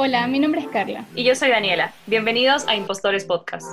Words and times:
Hola, 0.00 0.28
mi 0.28 0.38
nombre 0.38 0.60
es 0.60 0.68
Carla. 0.68 1.04
Y 1.16 1.24
yo 1.24 1.34
soy 1.34 1.48
Daniela. 1.48 1.92
Bienvenidos 2.06 2.68
a 2.68 2.76
Impostores 2.76 3.24
Podcast. 3.24 3.66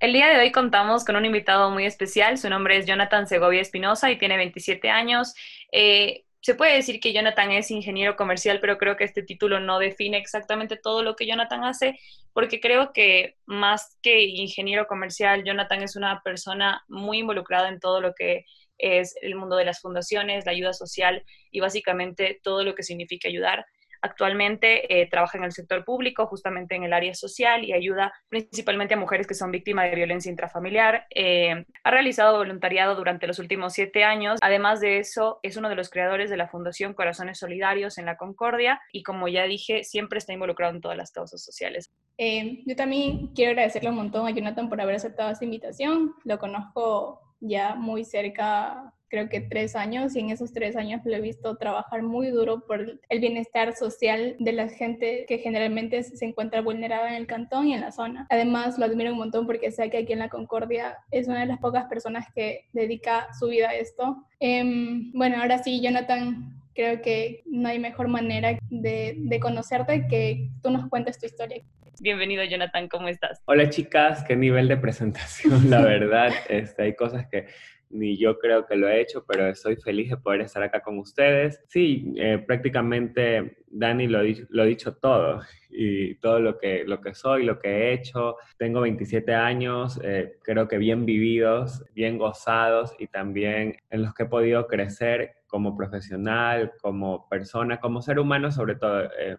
El 0.00 0.12
día 0.12 0.26
de 0.26 0.40
hoy 0.40 0.50
contamos 0.50 1.04
con 1.04 1.14
un 1.14 1.24
invitado 1.24 1.70
muy 1.70 1.86
especial. 1.86 2.36
Su 2.36 2.50
nombre 2.50 2.78
es 2.78 2.86
Jonathan 2.86 3.28
Segovia 3.28 3.60
Espinosa 3.60 4.10
y 4.10 4.18
tiene 4.18 4.38
27 4.38 4.90
años. 4.90 5.36
Eh, 5.70 6.24
se 6.42 6.54
puede 6.54 6.76
decir 6.76 7.00
que 7.00 7.12
Jonathan 7.12 7.52
es 7.52 7.70
ingeniero 7.70 8.16
comercial, 8.16 8.60
pero 8.60 8.78
creo 8.78 8.96
que 8.96 9.04
este 9.04 9.22
título 9.22 9.60
no 9.60 9.78
define 9.78 10.16
exactamente 10.16 10.76
todo 10.76 11.02
lo 11.02 11.14
que 11.14 11.26
Jonathan 11.26 11.64
hace, 11.64 11.98
porque 12.32 12.60
creo 12.60 12.92
que 12.92 13.36
más 13.46 13.98
que 14.02 14.22
ingeniero 14.22 14.86
comercial, 14.86 15.44
Jonathan 15.44 15.82
es 15.82 15.96
una 15.96 16.22
persona 16.22 16.82
muy 16.88 17.18
involucrada 17.18 17.68
en 17.68 17.80
todo 17.80 18.00
lo 18.00 18.14
que 18.14 18.44
es 18.78 19.14
el 19.20 19.34
mundo 19.34 19.56
de 19.56 19.66
las 19.66 19.80
fundaciones, 19.80 20.46
la 20.46 20.52
ayuda 20.52 20.72
social 20.72 21.22
y 21.50 21.60
básicamente 21.60 22.40
todo 22.42 22.64
lo 22.64 22.74
que 22.74 22.82
significa 22.82 23.28
ayudar. 23.28 23.66
Actualmente 24.02 25.00
eh, 25.00 25.08
trabaja 25.08 25.38
en 25.38 25.44
el 25.44 25.52
sector 25.52 25.84
público, 25.84 26.26
justamente 26.26 26.74
en 26.74 26.84
el 26.84 26.92
área 26.92 27.14
social 27.14 27.64
y 27.64 27.72
ayuda 27.72 28.12
principalmente 28.28 28.94
a 28.94 28.96
mujeres 28.96 29.26
que 29.26 29.34
son 29.34 29.50
víctimas 29.50 29.90
de 29.90 29.96
violencia 29.96 30.30
intrafamiliar. 30.30 31.06
Eh, 31.14 31.64
ha 31.84 31.90
realizado 31.90 32.38
voluntariado 32.38 32.94
durante 32.94 33.26
los 33.26 33.38
últimos 33.38 33.72
siete 33.72 34.04
años. 34.04 34.38
Además 34.42 34.80
de 34.80 34.98
eso, 34.98 35.40
es 35.42 35.56
uno 35.56 35.68
de 35.68 35.74
los 35.74 35.90
creadores 35.90 36.30
de 36.30 36.36
la 36.36 36.48
Fundación 36.48 36.94
Corazones 36.94 37.38
Solidarios 37.38 37.98
en 37.98 38.06
la 38.06 38.16
Concordia 38.16 38.80
y 38.92 39.02
como 39.02 39.28
ya 39.28 39.44
dije, 39.44 39.84
siempre 39.84 40.18
está 40.18 40.32
involucrado 40.32 40.74
en 40.74 40.80
todas 40.80 40.96
las 40.96 41.10
causas 41.10 41.42
sociales. 41.42 41.90
Eh, 42.18 42.62
yo 42.66 42.76
también 42.76 43.28
quiero 43.34 43.52
agradecerle 43.52 43.90
un 43.90 43.96
montón 43.96 44.26
a 44.26 44.30
Jonathan 44.30 44.68
por 44.68 44.80
haber 44.80 44.96
aceptado 44.96 45.30
esta 45.30 45.44
invitación. 45.44 46.14
Lo 46.24 46.38
conozco 46.38 47.20
ya 47.40 47.74
muy 47.74 48.04
cerca 48.04 48.92
creo 49.10 49.28
que 49.28 49.40
tres 49.40 49.74
años 49.74 50.14
y 50.14 50.20
en 50.20 50.30
esos 50.30 50.52
tres 50.52 50.76
años 50.76 51.02
lo 51.04 51.14
he 51.14 51.20
visto 51.20 51.56
trabajar 51.56 52.02
muy 52.02 52.28
duro 52.28 52.64
por 52.64 53.00
el 53.08 53.20
bienestar 53.20 53.74
social 53.74 54.36
de 54.38 54.52
la 54.52 54.68
gente 54.68 55.26
que 55.28 55.38
generalmente 55.38 56.02
se 56.04 56.24
encuentra 56.24 56.62
vulnerada 56.62 57.08
en 57.08 57.16
el 57.16 57.26
cantón 57.26 57.66
y 57.66 57.74
en 57.74 57.80
la 57.80 57.90
zona. 57.90 58.26
Además 58.30 58.78
lo 58.78 58.86
admiro 58.86 59.10
un 59.10 59.18
montón 59.18 59.46
porque 59.46 59.72
sé 59.72 59.90
que 59.90 59.98
aquí 59.98 60.12
en 60.12 60.20
la 60.20 60.28
Concordia 60.28 60.96
es 61.10 61.26
una 61.26 61.40
de 61.40 61.46
las 61.46 61.58
pocas 61.58 61.86
personas 61.86 62.26
que 62.34 62.68
dedica 62.72 63.26
su 63.38 63.48
vida 63.48 63.70
a 63.70 63.74
esto. 63.74 64.24
Em, 64.38 65.10
bueno, 65.12 65.42
ahora 65.42 65.58
sí, 65.58 65.80
Jonathan, 65.82 66.54
creo 66.72 67.02
que 67.02 67.42
no 67.46 67.68
hay 67.68 67.80
mejor 67.80 68.06
manera 68.06 68.56
de, 68.70 69.16
de, 69.18 69.40
conocerte 69.40 70.06
que 70.08 70.50
tú 70.62 70.70
nos 70.70 70.88
cuentes 70.88 71.18
tu 71.18 71.26
historia. 71.26 71.62
Bienvenido, 72.00 72.44
Jonathan, 72.44 72.88
¿cómo 72.88 73.08
estás? 73.08 73.42
Hola, 73.46 73.68
chicas, 73.68 74.24
qué 74.24 74.36
nivel 74.36 74.68
de 74.68 74.76
presentación, 74.76 75.68
la 75.68 75.82
verdad. 75.82 76.32
Este, 76.48 76.84
hay 76.84 76.94
cosas 76.94 77.26
que 77.26 77.46
ni 77.90 78.16
yo 78.16 78.38
creo 78.38 78.66
que 78.66 78.76
lo 78.76 78.88
he 78.88 79.00
hecho, 79.00 79.24
pero 79.26 79.46
estoy 79.48 79.76
feliz 79.76 80.10
de 80.10 80.16
poder 80.16 80.42
estar 80.42 80.62
acá 80.62 80.80
con 80.80 80.98
ustedes. 80.98 81.60
Sí, 81.68 82.12
eh, 82.16 82.38
prácticamente 82.38 83.58
Dani 83.66 84.06
lo, 84.06 84.20
lo 84.48 84.62
ha 84.62 84.66
dicho 84.66 84.96
todo 84.96 85.42
y 85.68 86.14
todo 86.16 86.40
lo 86.40 86.58
que, 86.58 86.84
lo 86.84 87.00
que 87.00 87.14
soy, 87.14 87.44
lo 87.44 87.58
que 87.58 87.68
he 87.68 87.92
hecho. 87.92 88.36
Tengo 88.56 88.80
27 88.80 89.34
años, 89.34 90.00
eh, 90.02 90.38
creo 90.42 90.68
que 90.68 90.78
bien 90.78 91.04
vividos, 91.04 91.84
bien 91.94 92.18
gozados 92.18 92.94
y 92.98 93.08
también 93.08 93.76
en 93.90 94.02
los 94.02 94.14
que 94.14 94.24
he 94.24 94.26
podido 94.26 94.66
crecer 94.66 95.36
como 95.46 95.76
profesional, 95.76 96.72
como 96.80 97.28
persona, 97.28 97.80
como 97.80 98.02
ser 98.02 98.18
humano 98.18 98.52
sobre 98.52 98.76
todo. 98.76 99.04
Eh, 99.18 99.36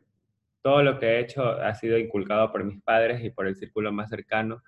todo 0.61 0.83
lo 0.83 0.99
que 0.99 1.07
he 1.07 1.19
hecho 1.21 1.43
ha 1.43 1.73
sido 1.73 1.97
inculcado 1.97 2.51
por 2.51 2.63
mis 2.63 2.81
padres 2.83 3.23
y 3.23 3.31
por 3.31 3.47
el 3.47 3.55
círculo 3.55 3.91
más 3.91 4.09
cercano, 4.09 4.61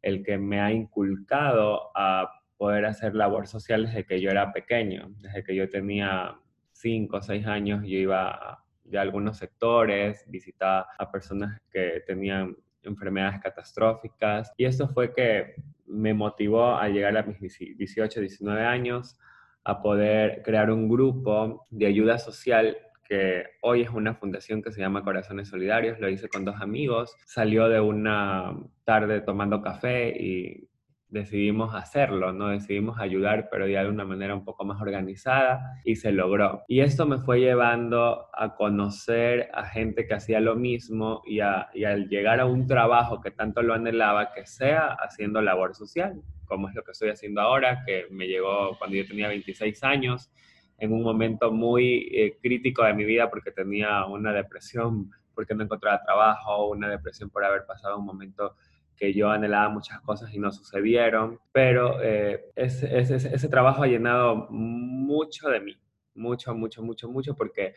el 0.00 0.22
que 0.22 0.38
me 0.38 0.60
ha 0.60 0.70
inculcado 0.72 1.90
a 1.96 2.41
poder 2.62 2.84
hacer 2.86 3.16
labor 3.16 3.48
social 3.48 3.86
desde 3.86 4.06
que 4.06 4.20
yo 4.20 4.30
era 4.30 4.52
pequeño, 4.52 5.10
desde 5.18 5.42
que 5.42 5.52
yo 5.52 5.68
tenía 5.68 6.38
cinco 6.70 7.16
o 7.16 7.20
seis 7.20 7.44
años, 7.44 7.82
yo 7.82 7.98
iba 7.98 8.30
a, 8.30 8.64
algunos 9.00 9.38
sectores, 9.38 10.24
visitaba 10.28 10.86
a 10.96 11.10
personas 11.10 11.60
que 11.72 12.04
tenían 12.06 12.56
enfermedades 12.84 13.40
catastróficas 13.40 14.52
y 14.56 14.66
eso 14.66 14.86
fue 14.86 15.12
que 15.12 15.56
me 15.86 16.14
motivó 16.14 16.76
a 16.76 16.88
llegar 16.88 17.16
a 17.16 17.24
mis 17.24 17.40
18, 17.40 18.20
19 18.20 18.64
años 18.64 19.18
a 19.64 19.82
poder 19.82 20.42
crear 20.44 20.70
un 20.70 20.88
grupo 20.88 21.66
de 21.68 21.86
ayuda 21.86 22.16
social 22.18 22.76
que 23.02 23.44
hoy 23.62 23.82
es 23.82 23.90
una 23.90 24.14
fundación 24.14 24.62
que 24.62 24.70
se 24.70 24.80
llama 24.80 25.02
Corazones 25.02 25.48
Solidarios, 25.48 25.98
lo 25.98 26.08
hice 26.08 26.28
con 26.28 26.44
dos 26.44 26.60
amigos, 26.60 27.16
salió 27.26 27.68
de 27.68 27.80
una 27.80 28.56
tarde 28.84 29.20
tomando 29.20 29.60
café 29.62 30.10
y 30.10 30.68
decidimos 31.12 31.74
hacerlo, 31.74 32.32
¿no? 32.32 32.48
Decidimos 32.48 32.98
ayudar, 32.98 33.48
pero 33.50 33.68
ya 33.68 33.84
de 33.84 33.90
una 33.90 34.06
manera 34.06 34.34
un 34.34 34.44
poco 34.44 34.64
más 34.64 34.80
organizada 34.80 35.78
y 35.84 35.96
se 35.96 36.10
logró. 36.10 36.64
Y 36.68 36.80
esto 36.80 37.06
me 37.06 37.18
fue 37.18 37.38
llevando 37.38 38.28
a 38.32 38.54
conocer 38.54 39.50
a 39.52 39.66
gente 39.66 40.06
que 40.06 40.14
hacía 40.14 40.40
lo 40.40 40.56
mismo 40.56 41.22
y, 41.26 41.40
al 41.40 42.08
llegar 42.08 42.40
a 42.40 42.46
un 42.46 42.66
trabajo 42.66 43.20
que 43.20 43.30
tanto 43.30 43.60
lo 43.62 43.74
anhelaba, 43.74 44.32
que 44.32 44.46
sea 44.46 44.96
haciendo 45.00 45.42
labor 45.42 45.74
social, 45.74 46.22
como 46.46 46.70
es 46.70 46.74
lo 46.74 46.82
que 46.82 46.92
estoy 46.92 47.10
haciendo 47.10 47.42
ahora, 47.42 47.84
que 47.86 48.06
me 48.10 48.26
llegó 48.26 48.76
cuando 48.78 48.96
yo 48.96 49.06
tenía 49.06 49.28
26 49.28 49.84
años, 49.84 50.30
en 50.78 50.94
un 50.94 51.02
momento 51.02 51.52
muy 51.52 52.08
eh, 52.10 52.38
crítico 52.40 52.84
de 52.84 52.94
mi 52.94 53.04
vida 53.04 53.28
porque 53.28 53.52
tenía 53.52 54.06
una 54.06 54.32
depresión, 54.32 55.10
porque 55.34 55.54
no 55.54 55.62
encontraba 55.62 56.02
trabajo, 56.02 56.68
una 56.68 56.88
depresión 56.88 57.28
por 57.28 57.44
haber 57.44 57.66
pasado 57.66 57.98
un 57.98 58.06
momento 58.06 58.56
que 59.02 59.12
yo 59.12 59.30
anhelaba 59.30 59.68
muchas 59.68 60.00
cosas 60.02 60.32
y 60.32 60.38
no 60.38 60.52
sucedieron, 60.52 61.40
pero 61.50 62.00
eh, 62.00 62.52
ese, 62.54 63.48
trabajo 63.48 63.82
ha 63.82 63.88
llenado 63.88 64.46
mucho 64.48 65.48
de 65.48 65.58
mí, 65.58 65.76
mucho, 66.14 66.54
mucho, 66.54 66.84
mucho, 66.84 67.08
mucho, 67.08 67.34
porque 67.34 67.74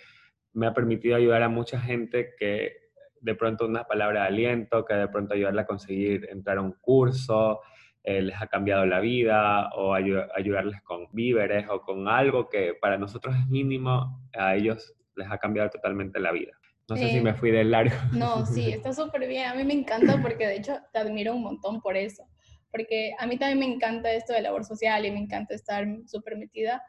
me 0.54 0.68
ha 0.68 0.74
permitido 0.76 1.16
ayudar 1.16 1.42
a 1.42 1.50
mucha 1.50 1.82
gente 1.82 2.36
que 2.38 2.74
de 3.22 3.34
pronto 3.34 3.66
una 3.66 3.86
palabra 3.86 4.22
de 4.22 4.28
aliento, 4.28 4.86
que 4.86 4.94
de 4.94 5.08
pronto 5.08 5.34
ayudarle 5.34 5.62
a 5.62 5.66
conseguir 5.66 6.28
entrar 6.30 6.60
a 6.60 6.62
un 6.62 6.74
curso, 6.74 7.62
eh, 8.04 8.22
les 8.22 8.40
ha 8.40 8.46
cambiado 8.46 8.86
la 8.86 9.00
vida, 9.00 9.70
o 9.74 9.96
ayudarles 9.96 10.84
con 10.84 11.08
víveres 11.12 11.66
o 11.72 11.82
con 11.82 12.08
algo 12.08 12.50
que 12.50 12.76
para 12.80 13.00
nosotros 13.00 13.36
es 13.36 13.48
mínimo, 13.48 14.22
a 14.32 14.56
ellos 14.56 14.94
les 15.16 15.32
ha 15.32 15.40
cambiado 15.40 15.72
totalmente 15.72 16.20
la 16.20 16.32
vida. 16.32 16.52
No 16.88 16.98
sé 16.98 17.10
si 17.10 17.20
me 17.22 17.34
fui 17.34 17.52
del 17.52 17.72
largo. 17.72 17.96
No, 18.12 18.46
sí, 18.46 18.72
está 18.72 18.94
súper 18.94 19.28
bien. 19.28 19.48
A 19.48 19.56
mí 19.56 19.64
me 19.64 19.74
encanta 19.74 20.22
porque 20.22 20.48
de 20.48 20.58
hecho 20.58 20.78
te 20.94 21.00
admiro 21.00 21.34
un 21.34 21.44
montón 21.44 21.82
por 21.82 21.98
eso. 21.98 22.28
Porque 22.72 23.14
a 23.18 23.26
mí 23.26 23.38
también 23.38 23.60
me 23.60 23.76
encanta 23.76 24.12
esto 24.12 24.34
de 24.34 24.42
labor 24.42 24.66
social 24.66 25.06
y 25.06 25.12
me 25.12 25.20
encanta 25.20 25.56
estar 25.56 25.86
súper 26.06 26.38
metida 26.38 26.84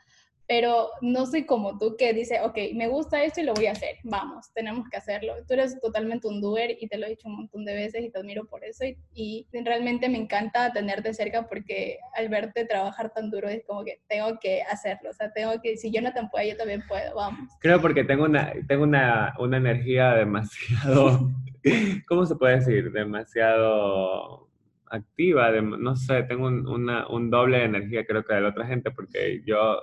pero 0.49 0.91
no 1.01 1.27
soy 1.27 1.45
como 1.45 1.79
tú 1.79 1.97
que 1.97 2.13
dice, 2.13 2.41
ok, 2.43 2.57
me 2.75 2.89
gusta 2.89 3.25
esto 3.25 3.41
y 3.41 3.45
lo 3.45 3.55
voy 3.55 3.67
a 3.67 3.73
hacer, 3.73 3.97
vamos, 4.05 4.53
tenemos 4.55 4.89
que 4.89 4.97
hacerlo. 4.97 5.35
Tú 5.47 5.55
eres 5.55 5.81
totalmente 5.81 6.29
un 6.29 6.41
doer 6.41 6.77
y 6.81 6.89
te 6.89 6.99
lo 6.99 7.07
he 7.07 7.11
dicho 7.11 7.29
un 7.29 7.37
montón 7.37 7.65
de 7.65 7.75
veces 7.75 8.05
y 8.05 8.11
te 8.11 8.19
admiro 8.19 8.47
por 8.47 8.65
eso 8.65 8.85
y, 9.15 9.47
realmente 9.67 10.09
me 10.09 10.19
encanta 10.19 10.73
tenerte 10.73 11.13
cerca 11.13 11.49
porque 11.49 11.99
al 12.15 12.29
verte 12.29 12.67
trabajar 12.67 13.13
tan 13.13 13.31
duro 13.31 13.49
es 13.49 13.65
como 13.67 13.85
que 13.85 14.01
tengo 14.07 14.39
que 14.39 14.63
hacerlo, 14.63 15.11
o 15.11 15.13
sea, 15.13 15.33
tengo 15.33 15.61
que, 15.61 15.77
si 15.77 15.91
yo 15.91 16.01
no 16.01 16.13
te 16.13 16.21
puedo, 16.31 16.49
yo 16.49 16.57
también 16.57 16.85
puedo, 16.87 17.17
vamos. 17.17 17.51
Creo 17.61 17.81
porque 17.81 18.05
tengo 18.05 18.25
una, 18.25 18.53
tengo 18.69 18.85
una, 18.85 19.35
una 19.41 19.57
energía 19.57 20.15
demasiado, 20.15 21.31
¿cómo 22.09 22.27
se 22.27 22.37
puede 22.37 22.57
decir? 22.57 22.93
Demasiado 22.93 24.47
activa, 24.89 25.51
no 25.51 25.97
sé, 25.97 26.23
tengo 26.25 26.47
un, 26.47 26.89
un 26.89 27.31
doble 27.31 27.59
de 27.59 27.65
energía 27.65 28.07
creo 28.07 28.25
que 28.25 28.35
de 28.35 28.41
la 28.43 28.51
otra 28.51 28.67
gente 28.67 28.93
porque 28.93 29.43
yo 29.45 29.81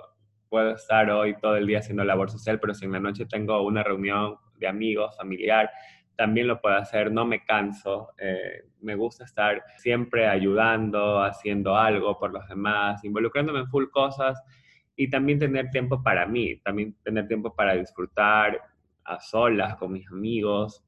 puedo 0.54 0.70
estar 0.70 1.10
hoy 1.10 1.34
todo 1.40 1.56
el 1.56 1.66
día 1.66 1.80
haciendo 1.80 2.04
labor 2.04 2.30
social, 2.30 2.60
pero 2.60 2.74
si 2.74 2.84
en 2.84 2.92
la 2.92 3.00
noche 3.00 3.26
tengo 3.26 3.60
una 3.62 3.82
reunión 3.82 4.36
de 4.56 4.68
amigos, 4.68 5.16
familiar, 5.16 5.68
también 6.14 6.46
lo 6.46 6.60
puedo 6.60 6.76
hacer, 6.76 7.10
no 7.10 7.26
me 7.26 7.44
canso, 7.44 8.12
eh, 8.18 8.62
me 8.80 8.94
gusta 8.94 9.24
estar 9.24 9.64
siempre 9.78 10.28
ayudando, 10.28 11.20
haciendo 11.24 11.74
algo 11.74 12.16
por 12.20 12.32
los 12.32 12.48
demás, 12.48 13.04
involucrándome 13.04 13.58
en 13.58 13.66
full 13.66 13.86
cosas 13.90 14.40
y 14.94 15.10
también 15.10 15.40
tener 15.40 15.70
tiempo 15.70 16.00
para 16.04 16.24
mí, 16.24 16.56
también 16.60 16.94
tener 17.02 17.26
tiempo 17.26 17.52
para 17.52 17.74
disfrutar 17.74 18.60
a 19.02 19.18
solas 19.18 19.74
con 19.74 19.90
mis 19.90 20.06
amigos. 20.06 20.84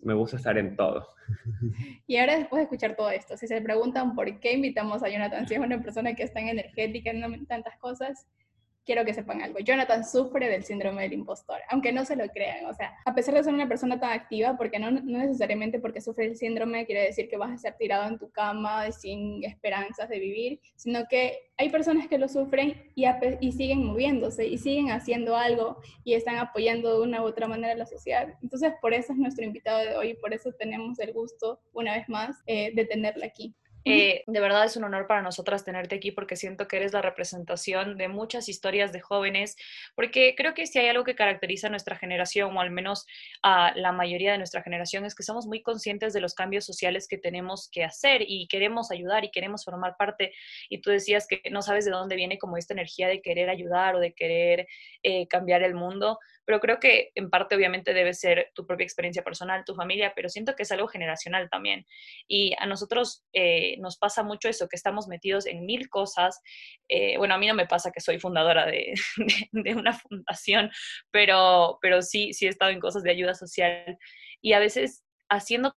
Me 0.00 0.14
gusta 0.14 0.38
estar 0.38 0.56
en 0.56 0.74
todo. 0.74 1.06
Y 2.06 2.16
ahora 2.16 2.38
después 2.38 2.60
de 2.60 2.62
escuchar 2.62 2.96
todo 2.96 3.10
esto, 3.10 3.36
si 3.36 3.46
se 3.46 3.60
preguntan 3.60 4.14
por 4.14 4.40
qué 4.40 4.54
invitamos 4.54 5.02
a 5.02 5.10
Jonathan, 5.10 5.46
si 5.46 5.52
es 5.52 5.60
una 5.60 5.82
persona 5.82 6.14
que 6.14 6.22
es 6.22 6.32
tan 6.32 6.48
energética, 6.48 7.10
en 7.10 7.46
tantas 7.46 7.76
cosas, 7.76 8.26
quiero 8.84 9.04
que 9.04 9.14
sepan 9.14 9.42
algo. 9.42 9.58
Jonathan 9.60 10.04
sufre 10.04 10.48
del 10.48 10.64
síndrome 10.64 11.02
del 11.02 11.14
impostor, 11.14 11.60
aunque 11.68 11.92
no 11.92 12.04
se 12.04 12.16
lo 12.16 12.26
crean. 12.28 12.66
O 12.66 12.74
sea, 12.74 12.94
a 13.04 13.14
pesar 13.14 13.34
de 13.34 13.44
ser 13.44 13.54
una 13.54 13.68
persona 13.68 13.98
tan 13.98 14.10
activa, 14.12 14.56
porque 14.56 14.78
no, 14.78 14.90
no 14.90 15.18
necesariamente 15.18 15.78
porque 15.78 16.00
sufre 16.00 16.26
el 16.26 16.36
síndrome 16.36 16.86
quiere 16.86 17.02
decir 17.02 17.28
que 17.28 17.36
vas 17.36 17.50
a 17.50 17.54
estar 17.54 17.76
tirado 17.76 18.08
en 18.08 18.18
tu 18.18 18.30
cama 18.30 18.90
sin 18.92 19.44
esperanzas 19.44 20.08
de 20.08 20.18
vivir, 20.18 20.60
sino 20.76 21.06
que 21.08 21.50
hay 21.56 21.70
personas 21.70 22.08
que 22.08 22.18
lo 22.18 22.28
sufren 22.28 22.90
y, 22.94 23.04
y 23.40 23.52
siguen 23.52 23.84
moviéndose 23.84 24.46
y 24.46 24.58
siguen 24.58 24.90
haciendo 24.90 25.36
algo 25.36 25.78
y 26.04 26.14
están 26.14 26.36
apoyando 26.36 26.98
de 26.98 27.06
una 27.06 27.22
u 27.22 27.26
otra 27.26 27.46
manera 27.46 27.74
a 27.74 27.76
la 27.76 27.86
sociedad. 27.86 28.34
Entonces, 28.42 28.72
por 28.80 28.94
eso 28.94 29.12
es 29.12 29.18
nuestro 29.18 29.44
invitado 29.44 29.78
de 29.78 29.96
hoy, 29.96 30.14
por 30.14 30.34
eso 30.34 30.52
tenemos 30.58 30.98
el 30.98 31.12
gusto, 31.12 31.60
una 31.72 31.96
vez 31.96 32.08
más, 32.08 32.36
eh, 32.46 32.72
de 32.74 32.84
tenerla 32.84 33.26
aquí. 33.26 33.54
Eh, 33.84 34.22
de 34.26 34.40
verdad 34.40 34.64
es 34.64 34.76
un 34.76 34.84
honor 34.84 35.06
para 35.06 35.22
nosotras 35.22 35.64
tenerte 35.64 35.96
aquí 35.96 36.12
porque 36.12 36.36
siento 36.36 36.68
que 36.68 36.76
eres 36.76 36.92
la 36.92 37.02
representación 37.02 37.96
de 37.96 38.08
muchas 38.08 38.48
historias 38.48 38.92
de 38.92 39.00
jóvenes, 39.00 39.56
porque 39.94 40.34
creo 40.36 40.54
que 40.54 40.66
si 40.66 40.78
hay 40.78 40.88
algo 40.88 41.04
que 41.04 41.14
caracteriza 41.14 41.66
a 41.66 41.70
nuestra 41.70 41.96
generación, 41.96 42.56
o 42.56 42.60
al 42.60 42.70
menos 42.70 43.06
a 43.42 43.72
la 43.76 43.92
mayoría 43.92 44.32
de 44.32 44.38
nuestra 44.38 44.62
generación, 44.62 45.04
es 45.04 45.14
que 45.14 45.22
somos 45.22 45.46
muy 45.46 45.62
conscientes 45.62 46.12
de 46.12 46.20
los 46.20 46.34
cambios 46.34 46.64
sociales 46.64 47.08
que 47.08 47.18
tenemos 47.18 47.68
que 47.70 47.84
hacer 47.84 48.22
y 48.26 48.46
queremos 48.48 48.90
ayudar 48.90 49.24
y 49.24 49.30
queremos 49.30 49.64
formar 49.64 49.96
parte. 49.96 50.32
Y 50.68 50.80
tú 50.80 50.90
decías 50.90 51.26
que 51.26 51.42
no 51.50 51.62
sabes 51.62 51.84
de 51.84 51.90
dónde 51.90 52.16
viene 52.16 52.38
como 52.38 52.56
esta 52.56 52.74
energía 52.74 53.08
de 53.08 53.20
querer 53.20 53.50
ayudar 53.50 53.96
o 53.96 54.00
de 54.00 54.12
querer 54.14 54.68
eh, 55.02 55.26
cambiar 55.26 55.62
el 55.62 55.74
mundo, 55.74 56.18
pero 56.44 56.60
creo 56.60 56.80
que 56.80 57.10
en 57.14 57.30
parte 57.30 57.54
obviamente 57.54 57.94
debe 57.94 58.14
ser 58.14 58.50
tu 58.54 58.66
propia 58.66 58.84
experiencia 58.84 59.22
personal, 59.22 59.64
tu 59.64 59.74
familia, 59.74 60.12
pero 60.14 60.28
siento 60.28 60.54
que 60.54 60.64
es 60.64 60.72
algo 60.72 60.88
generacional 60.88 61.48
también. 61.50 61.86
Y 62.28 62.54
a 62.58 62.66
nosotros 62.66 63.24
eh, 63.32 63.76
nos 63.78 63.98
pasa 63.98 64.22
mucho 64.22 64.48
eso, 64.48 64.68
que 64.68 64.76
estamos 64.76 65.08
metidos 65.08 65.46
en 65.46 65.64
mil 65.64 65.88
cosas. 65.88 66.40
Eh, 66.88 67.16
bueno, 67.18 67.34
a 67.34 67.38
mí 67.38 67.46
no 67.46 67.54
me 67.54 67.66
pasa 67.66 67.90
que 67.92 68.00
soy 68.00 68.18
fundadora 68.18 68.66
de, 68.70 68.94
de, 69.52 69.74
una 69.74 69.92
fundación, 69.92 70.70
pero, 71.10 71.78
pero 71.80 72.02
sí, 72.02 72.32
sí 72.32 72.46
he 72.46 72.50
estado 72.50 72.70
en 72.70 72.80
cosas 72.80 73.02
de 73.02 73.10
ayuda 73.10 73.34
social 73.34 73.98
y 74.40 74.52
a 74.54 74.58
veces 74.58 75.04
haciendo 75.28 75.74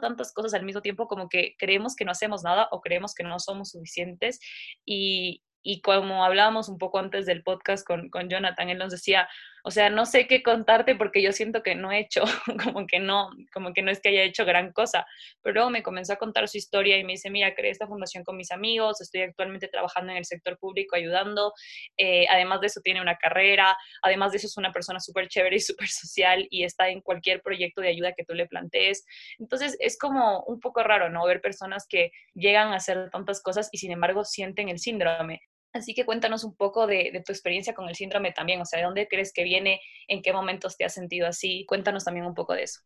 tantas 0.00 0.32
cosas 0.32 0.54
al 0.54 0.64
mismo 0.64 0.80
tiempo 0.80 1.08
como 1.08 1.28
que 1.28 1.54
creemos 1.58 1.96
que 1.96 2.04
no 2.04 2.12
hacemos 2.12 2.42
nada 2.44 2.68
o 2.70 2.80
creemos 2.80 3.14
que 3.14 3.24
no 3.24 3.38
somos 3.40 3.70
suficientes 3.70 4.38
y, 4.84 5.42
y 5.62 5.80
como 5.82 6.24
hablábamos 6.24 6.68
un 6.68 6.78
poco 6.78 6.98
antes 6.98 7.26
del 7.26 7.42
podcast 7.42 7.86
con, 7.86 8.08
con, 8.10 8.28
Jonathan, 8.28 8.70
él 8.70 8.78
nos 8.78 8.92
decía, 8.92 9.28
o 9.64 9.70
sea, 9.70 9.90
no 9.90 10.06
sé 10.06 10.26
qué 10.26 10.42
contarte 10.42 10.94
porque 10.94 11.22
yo 11.22 11.32
siento 11.32 11.62
que 11.62 11.74
no 11.74 11.92
he 11.92 12.00
hecho, 12.00 12.22
como 12.64 12.86
que 12.86 13.00
no, 13.00 13.30
como 13.52 13.72
que 13.72 13.82
no 13.82 13.90
es 13.90 14.00
que 14.00 14.10
haya 14.10 14.22
hecho 14.22 14.44
gran 14.44 14.72
cosa, 14.72 15.06
pero 15.42 15.54
luego 15.54 15.70
me 15.70 15.82
comenzó 15.82 16.12
a 16.12 16.16
contar 16.16 16.48
su 16.48 16.58
historia 16.58 16.96
y 16.98 17.04
me 17.04 17.12
dice, 17.12 17.30
mira, 17.30 17.54
creé 17.54 17.70
esta 17.70 17.86
fundación 17.86 18.24
con 18.24 18.36
mis 18.36 18.50
amigos, 18.50 19.00
estoy 19.00 19.22
actualmente 19.22 19.68
trabajando 19.68 20.12
en 20.12 20.18
el 20.18 20.24
sector 20.24 20.58
público 20.58 20.96
ayudando, 20.96 21.52
eh, 21.96 22.26
además 22.30 22.60
de 22.60 22.68
eso 22.68 22.80
tiene 22.82 23.00
una 23.00 23.16
carrera, 23.16 23.76
además 24.02 24.32
de 24.32 24.38
eso 24.38 24.46
es 24.46 24.56
una 24.56 24.72
persona 24.72 25.00
súper 25.00 25.28
chévere 25.28 25.56
y 25.56 25.60
súper 25.60 25.88
social 25.88 26.46
y 26.50 26.64
está 26.64 26.88
en 26.88 27.00
cualquier 27.00 27.42
proyecto 27.42 27.80
de 27.80 27.88
ayuda 27.88 28.12
que 28.12 28.24
tú 28.24 28.34
le 28.34 28.46
plantees. 28.46 29.04
Entonces 29.38 29.76
es 29.80 29.98
como 29.98 30.42
un 30.44 30.60
poco 30.60 30.82
raro, 30.82 31.10
¿no? 31.10 31.24
Ver 31.26 31.40
personas 31.40 31.86
que 31.88 32.12
llegan 32.34 32.72
a 32.72 32.76
hacer 32.76 33.10
tantas 33.10 33.42
cosas 33.42 33.68
y 33.72 33.78
sin 33.78 33.92
embargo 33.92 34.24
sienten 34.24 34.68
el 34.68 34.78
síndrome. 34.78 35.40
Así 35.72 35.94
que 35.94 36.04
cuéntanos 36.04 36.44
un 36.44 36.56
poco 36.56 36.86
de, 36.86 37.22
tu 37.24 37.32
experiencia 37.32 37.74
con 37.74 37.88
el 37.88 37.94
síndrome 37.94 38.32
también, 38.32 38.60
o 38.60 38.64
sea, 38.64 38.78
¿de 38.78 38.86
dónde 38.86 39.08
crees 39.08 39.32
que 39.32 39.44
viene? 39.44 39.80
¿En 40.06 40.22
qué 40.22 40.32
momentos 40.32 40.76
te 40.76 40.84
has 40.84 40.94
sentido 40.94 41.26
así? 41.26 41.66
Cuéntanos 41.66 42.04
también 42.04 42.26
un 42.26 42.34
poco 42.34 42.54
de 42.54 42.62
eso. 42.62 42.80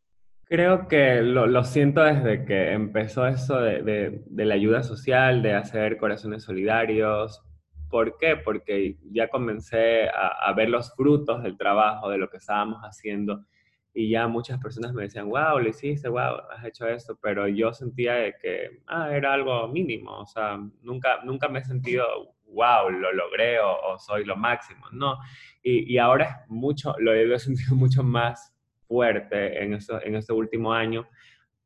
Creo 0.44 0.88
que 0.88 1.22
lo, 1.22 1.64
siento 1.64 2.02
desde 2.02 2.44
que 2.44 2.72
empezó 2.72 3.26
eso 3.26 3.60
de, 3.60 4.22
la 4.30 4.54
ayuda 4.54 4.82
social, 4.82 5.42
de 5.42 5.54
hacer 5.54 5.96
corazones 5.96 6.42
solidarios. 6.42 7.40
¿Por 7.88 8.18
qué? 8.18 8.36
Porque 8.36 8.96
ya 9.12 9.28
comencé 9.28 10.08
a, 10.08 10.52
ver 10.54 10.68
los 10.68 10.94
frutos 10.94 11.42
del 11.42 11.56
trabajo, 11.56 12.10
de 12.10 12.18
lo 12.18 12.28
que 12.28 12.38
estábamos 12.38 12.82
haciendo, 12.82 13.46
y 13.94 14.10
ya 14.10 14.26
muchas 14.26 14.58
personas 14.58 14.92
me 14.92 15.02
decían, 15.02 15.28
wow, 15.28 15.58
lo 15.58 15.68
hiciste, 15.68 16.08
wow, 16.08 16.40
has 16.50 16.64
hecho 16.64 16.86
esto, 16.86 17.18
pero 17.22 17.46
yo 17.46 17.72
sentía 17.72 18.32
que 18.38 18.80
ah, 18.86 19.14
era 19.14 19.34
algo 19.34 19.68
mínimo, 19.68 20.18
o 20.20 20.26
sea, 20.26 20.58
nunca, 20.82 21.22
nunca 21.24 21.48
me 21.48 21.60
he 21.60 21.64
sentido 21.64 22.04
wow, 22.52 22.90
lo 22.90 23.12
logré 23.12 23.58
o, 23.60 23.98
soy 23.98 24.24
lo 24.24 24.36
máximo, 24.36 24.86
no. 24.92 25.18
Y, 25.62 25.96
ahora 25.98 26.24
es 26.24 26.50
mucho, 26.50 26.94
lo 26.98 27.14
he 27.14 27.38
sentido 27.38 27.76
mucho 27.76 28.02
más 28.02 28.54
fuerte 28.86 29.62
en, 29.62 29.74
eso, 29.74 30.02
en 30.02 30.16
este 30.16 30.32
último 30.32 30.72
año 30.72 31.06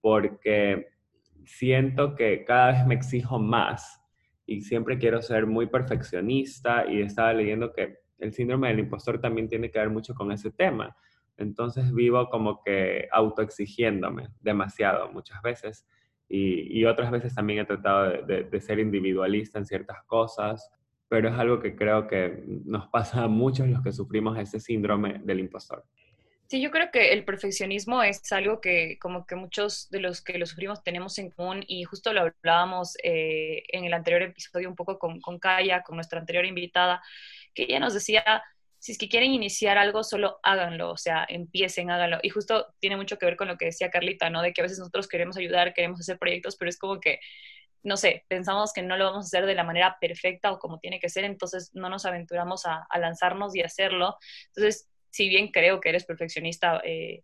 porque 0.00 0.88
siento 1.44 2.14
que 2.14 2.44
cada 2.44 2.72
vez 2.72 2.86
me 2.86 2.94
exijo 2.94 3.38
más 3.38 4.00
y 4.46 4.60
siempre 4.60 4.98
quiero 4.98 5.20
ser 5.22 5.46
muy 5.46 5.66
perfeccionista 5.66 6.86
y 6.86 7.00
estaba 7.00 7.32
leyendo 7.32 7.72
que 7.72 7.98
el 8.18 8.32
síndrome 8.32 8.68
del 8.68 8.80
impostor 8.80 9.20
también 9.20 9.48
tiene 9.48 9.70
que 9.70 9.78
ver 9.78 9.90
mucho 9.90 10.14
con 10.14 10.30
ese 10.30 10.50
tema. 10.50 10.96
Entonces 11.36 11.92
vivo 11.92 12.28
como 12.30 12.62
que 12.62 13.08
autoexigiéndome 13.10 14.28
demasiado 14.40 15.10
muchas 15.12 15.42
veces 15.42 15.86
y, 16.28 16.84
otras 16.84 17.10
veces 17.10 17.34
también 17.34 17.60
he 17.60 17.64
tratado 17.64 18.22
de, 18.26 18.60
ser 18.60 18.80
individualista 18.80 19.58
en 19.58 19.66
ciertas 19.66 20.02
cosas, 20.06 20.70
pero 21.08 21.28
es 21.28 21.34
algo 21.38 21.60
que 21.60 21.76
creo 21.76 22.06
que 22.06 22.42
nos 22.64 22.88
pasa 22.92 23.24
a 23.24 23.28
muchos 23.28 23.68
los 23.68 23.82
que 23.82 23.92
sufrimos 23.92 24.38
ese 24.38 24.60
síndrome 24.60 25.20
del 25.22 25.40
impostor. 25.40 25.84
Sí, 26.48 26.60
yo 26.60 26.70
creo 26.70 26.92
que 26.92 27.12
el 27.12 27.24
perfeccionismo 27.24 28.04
es 28.04 28.32
algo 28.32 28.60
que 28.60 28.98
como 29.00 29.26
que 29.26 29.34
muchos 29.34 29.90
de 29.90 29.98
los 29.98 30.22
que 30.22 30.38
lo 30.38 30.46
sufrimos 30.46 30.84
tenemos 30.84 31.18
en 31.18 31.30
común 31.30 31.64
y 31.66 31.82
justo 31.82 32.12
lo 32.12 32.20
hablábamos 32.20 32.96
eh, 33.02 33.64
en 33.72 33.84
el 33.84 33.92
anterior 33.92 34.22
episodio 34.22 34.68
un 34.68 34.76
poco 34.76 34.96
con, 34.96 35.20
con 35.20 35.40
Kaya, 35.40 35.82
con 35.82 35.96
nuestra 35.96 36.20
anterior 36.20 36.44
invitada, 36.44 37.02
que 37.52 37.64
ella 37.64 37.80
nos 37.80 37.94
decía 37.94 38.44
si 38.78 38.92
es 38.92 38.98
que 38.98 39.08
quieren 39.08 39.32
iniciar 39.32 39.78
algo, 39.78 40.04
solo 40.04 40.38
háganlo, 40.44 40.92
o 40.92 40.96
sea, 40.96 41.26
empiecen, 41.28 41.90
háganlo. 41.90 42.20
Y 42.22 42.28
justo 42.28 42.72
tiene 42.78 42.96
mucho 42.96 43.18
que 43.18 43.26
ver 43.26 43.36
con 43.36 43.48
lo 43.48 43.56
que 43.56 43.64
decía 43.64 43.90
Carlita, 43.90 44.30
¿no? 44.30 44.42
De 44.42 44.52
que 44.52 44.60
a 44.60 44.62
veces 44.62 44.78
nosotros 44.78 45.08
queremos 45.08 45.36
ayudar, 45.36 45.74
queremos 45.74 45.98
hacer 45.98 46.18
proyectos, 46.18 46.56
pero 46.56 46.68
es 46.68 46.78
como 46.78 47.00
que, 47.00 47.18
no 47.86 47.96
sé, 47.96 48.24
pensamos 48.26 48.72
que 48.72 48.82
no 48.82 48.96
lo 48.96 49.04
vamos 49.04 49.26
a 49.26 49.28
hacer 49.28 49.46
de 49.46 49.54
la 49.54 49.62
manera 49.62 49.96
perfecta 50.00 50.50
o 50.50 50.58
como 50.58 50.80
tiene 50.80 50.98
que 50.98 51.08
ser, 51.08 51.22
entonces 51.22 51.70
no 51.72 51.88
nos 51.88 52.04
aventuramos 52.04 52.66
a, 52.66 52.84
lanzarnos 52.98 53.54
y 53.54 53.62
hacerlo. 53.62 54.16
Entonces, 54.48 54.88
si 55.10 55.28
bien 55.28 55.52
creo 55.52 55.78
que 55.80 55.90
eres 55.90 56.04
perfeccionista, 56.04 56.80
eh, 56.84 57.22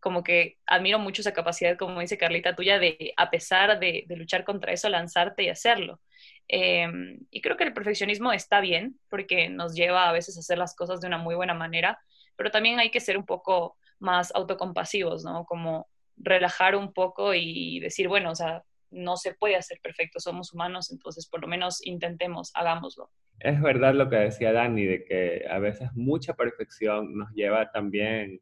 como 0.00 0.22
que 0.22 0.58
admiro 0.66 0.98
mucho 0.98 1.22
esa 1.22 1.32
capacidad, 1.32 1.78
como 1.78 2.00
dice 2.00 2.18
Carlita, 2.18 2.54
tuya 2.54 2.78
de, 2.78 3.14
a 3.16 3.30
pesar 3.30 3.80
de, 3.80 4.04
luchar 4.10 4.44
contra 4.44 4.72
eso, 4.72 4.90
lanzarte 4.90 5.44
y 5.44 5.48
hacerlo. 5.48 5.98
Em, 6.46 7.20
y 7.30 7.40
creo 7.40 7.56
que 7.56 7.64
el 7.64 7.72
perfeccionismo 7.72 8.34
está 8.34 8.60
bien 8.60 9.00
porque 9.08 9.48
nos 9.48 9.74
lleva 9.74 10.10
a 10.10 10.12
veces 10.12 10.36
a 10.36 10.40
hacer 10.40 10.58
las 10.58 10.76
cosas 10.76 11.00
de 11.00 11.06
una 11.06 11.16
muy 11.16 11.34
buena 11.34 11.54
manera, 11.54 11.98
pero 12.36 12.50
también 12.50 12.78
hay 12.80 12.90
que 12.90 13.00
ser 13.00 13.16
un 13.16 13.24
poco 13.24 13.78
más 13.98 14.30
autocompasivos, 14.34 15.24
¿no? 15.24 15.46
Como 15.46 15.88
relajar 16.18 16.76
un 16.76 16.92
poco 16.92 17.32
y 17.32 17.80
decir, 17.80 18.08
bueno, 18.08 18.32
o 18.32 18.34
sea, 18.34 18.62
no 18.92 19.16
se 19.16 19.34
puede 19.34 19.56
hacer 19.56 19.78
perfecto, 19.82 20.20
somos 20.20 20.52
humanos, 20.52 20.90
entonces 20.92 21.26
por 21.28 21.40
lo 21.40 21.48
menos 21.48 21.84
intentemos, 21.84 22.52
hagámoslo. 22.54 23.10
Es 23.40 23.60
verdad 23.60 23.94
lo 23.94 24.08
que 24.08 24.16
decía 24.16 24.52
Dani, 24.52 24.84
de 24.84 25.04
que 25.04 25.44
a 25.50 25.58
veces 25.58 25.90
mucha 25.94 26.34
perfección 26.34 27.16
nos 27.16 27.32
lleva 27.32 27.70
también 27.72 28.40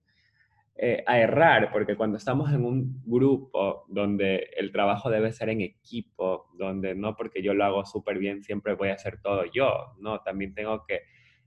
eh, 0.76 1.04
a 1.06 1.18
errar, 1.18 1.70
porque 1.72 1.94
cuando 1.94 2.16
estamos 2.16 2.50
en 2.52 2.64
un 2.64 3.02
grupo 3.04 3.84
donde 3.88 4.48
el 4.56 4.72
trabajo 4.72 5.10
debe 5.10 5.32
ser 5.32 5.50
en 5.50 5.60
equipo, 5.60 6.48
donde 6.54 6.94
no 6.94 7.16
porque 7.16 7.42
yo 7.42 7.52
lo 7.52 7.64
hago 7.64 7.84
súper 7.84 8.18
bien 8.18 8.42
siempre 8.42 8.74
voy 8.74 8.88
a 8.88 8.94
hacer 8.94 9.20
todo 9.20 9.44
yo, 9.44 9.94
¿no? 9.98 10.20
También 10.20 10.54
tengo 10.54 10.84
que 10.86 11.02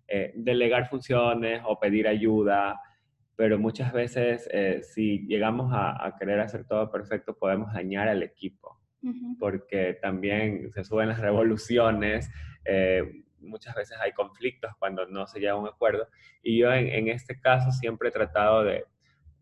eh, 0.08 0.34
delegar 0.36 0.88
funciones 0.88 1.63
o 1.66 1.80
pedir 1.80 2.08
ayuda, 2.08 2.80
pero 3.36 3.58
muchas 3.58 3.92
veces 3.92 4.48
eh, 4.51 4.82
si 4.84 5.25
llegamos 5.25 5.72
a, 5.74 6.16
querer 6.20 6.39
hacer 6.39 6.68
todo 6.68 6.92
perfecto 6.92 7.36
podemos 7.36 7.74
dañar 7.74 8.08
al 8.08 8.22
equipo, 8.22 8.80
porque 9.39 9.98
también 10.01 10.72
se 10.74 10.83
suben 10.83 11.10
las 11.10 11.19
revoluciones 11.19 12.29
muchas 13.43 13.75
veces 13.75 13.98
hay 14.00 14.12
conflictos 14.13 14.72
cuando 14.79 15.05
no 15.05 15.27
se 15.27 15.39
llega 15.39 15.53
a 15.53 15.57
un 15.57 15.67
acuerdo. 15.67 16.07
Y 16.41 16.57
yo 16.57 16.72
en, 16.72 17.07
este 17.07 17.39
caso 17.39 17.72
siempre 17.72 18.10
he 18.10 18.12
tratado 18.12 18.63
de, 18.63 18.86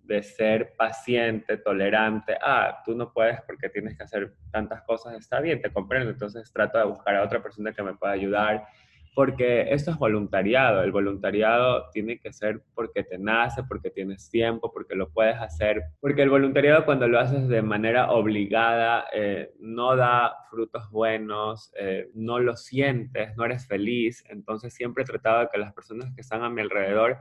de 0.03 0.23
ser 0.23 0.73
paciente, 0.75 1.57
tolerante. 1.57 2.37
Ah, 2.41 2.81
tú 2.85 2.95
no 2.95 3.11
puedes 3.13 3.41
porque 3.41 3.69
tienes 3.69 3.97
que 3.97 4.03
hacer 4.03 4.33
tantas 4.51 4.81
cosas, 4.83 5.15
está 5.15 5.39
bien, 5.39 5.61
te 5.61 5.71
comprendo. 5.71 6.09
Entonces 6.09 6.51
trato 6.51 6.77
de 6.77 6.85
buscar 6.85 7.15
a 7.15 7.23
otra 7.23 7.41
persona 7.41 7.73
que 7.73 7.83
me 7.83 7.95
pueda 7.95 8.13
ayudar, 8.13 8.65
porque 9.13 9.73
esto 9.73 9.91
es 9.91 9.97
voluntariado. 9.97 10.83
El 10.83 10.91
voluntariado 10.91 11.89
tiene 11.91 12.19
que 12.19 12.31
ser 12.31 12.61
porque 12.73 13.03
te 13.03 13.17
nace, 13.17 13.63
porque 13.63 13.89
tienes 13.89 14.29
tiempo, 14.29 14.71
porque 14.71 14.95
lo 14.95 15.09
puedes 15.09 15.37
hacer. 15.37 15.83
Porque 15.99 16.21
el 16.21 16.29
voluntariado 16.29 16.85
cuando 16.85 17.07
lo 17.07 17.19
haces 17.19 17.47
de 17.47 17.61
manera 17.61 18.11
obligada 18.11 19.05
eh, 19.13 19.53
no 19.59 19.95
da 19.95 20.33
frutos 20.49 20.89
buenos, 20.91 21.71
eh, 21.77 22.09
no 22.13 22.39
lo 22.39 22.55
sientes, 22.55 23.35
no 23.35 23.45
eres 23.45 23.67
feliz. 23.67 24.23
Entonces 24.29 24.73
siempre 24.73 25.03
he 25.03 25.07
tratado 25.07 25.41
de 25.41 25.49
que 25.51 25.57
las 25.57 25.73
personas 25.73 26.13
que 26.13 26.21
están 26.21 26.43
a 26.43 26.49
mi 26.49 26.61
alrededor 26.61 27.17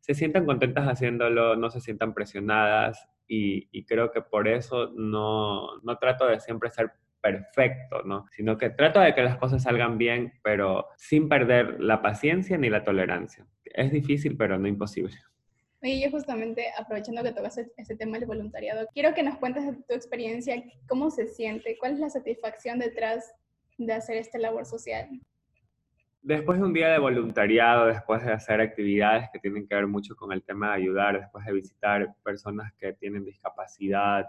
se 0.00 0.14
sientan 0.14 0.46
contentas 0.46 0.88
haciéndolo, 0.88 1.56
no 1.56 1.70
se 1.70 1.80
sientan 1.80 2.14
presionadas 2.14 3.08
y, 3.32 3.84
creo 3.84 4.10
que 4.10 4.22
por 4.22 4.48
eso 4.48 4.90
no, 4.96 5.78
no, 5.82 5.98
trato 5.98 6.26
de 6.26 6.40
siempre 6.40 6.70
ser 6.70 6.90
perfecto, 7.20 8.02
¿no? 8.04 8.26
Sino 8.32 8.56
que 8.56 8.70
trato 8.70 9.00
de 9.00 9.14
que 9.14 9.22
las 9.22 9.36
cosas 9.36 9.62
salgan 9.62 9.98
bien, 9.98 10.32
pero 10.42 10.86
sin 10.96 11.28
perder 11.28 11.80
la 11.80 12.02
paciencia 12.02 12.56
ni 12.58 12.70
la 12.70 12.84
tolerancia. 12.84 13.46
Es 13.64 13.92
difícil, 13.92 14.36
pero 14.36 14.58
no 14.58 14.68
imposible. 14.68 15.16
Y 15.82 16.02
yo 16.02 16.10
justamente, 16.10 16.66
aprovechando 16.78 17.22
que 17.22 17.32
tocas 17.32 17.58
ese 17.76 17.96
tema 17.96 18.18
del 18.18 18.26
voluntariado, 18.26 18.86
quiero 18.92 19.14
que 19.14 19.22
nos 19.22 19.38
cuentes 19.38 19.64
de 19.64 19.72
tu 19.72 19.94
experiencia, 19.94 20.62
cómo 20.86 21.10
se 21.10 21.26
siente, 21.26 21.78
cuál 21.78 21.94
es 21.94 22.00
la 22.00 22.10
satisfacción 22.10 22.78
detrás 22.78 23.32
de 23.78 23.92
hacer 23.92 24.16
esta 24.18 24.38
labor 24.38 24.66
social. 24.66 25.08
Después 26.22 26.58
de 26.58 26.66
un 26.66 26.74
día 26.74 26.88
de 26.88 26.98
voluntariado, 26.98 27.86
después 27.86 28.22
de 28.22 28.32
hacer 28.32 28.60
actividades 28.60 29.30
que 29.32 29.38
tienen 29.38 29.66
que 29.66 29.74
ver 29.74 29.86
mucho 29.86 30.14
con 30.16 30.32
el 30.32 30.42
tema 30.42 30.68
de 30.68 30.82
ayudar, 30.82 31.18
después 31.18 31.46
de 31.46 31.52
visitar 31.54 32.14
personas 32.22 32.74
que 32.74 32.92
tienen 32.92 33.24
discapacidad, 33.24 34.26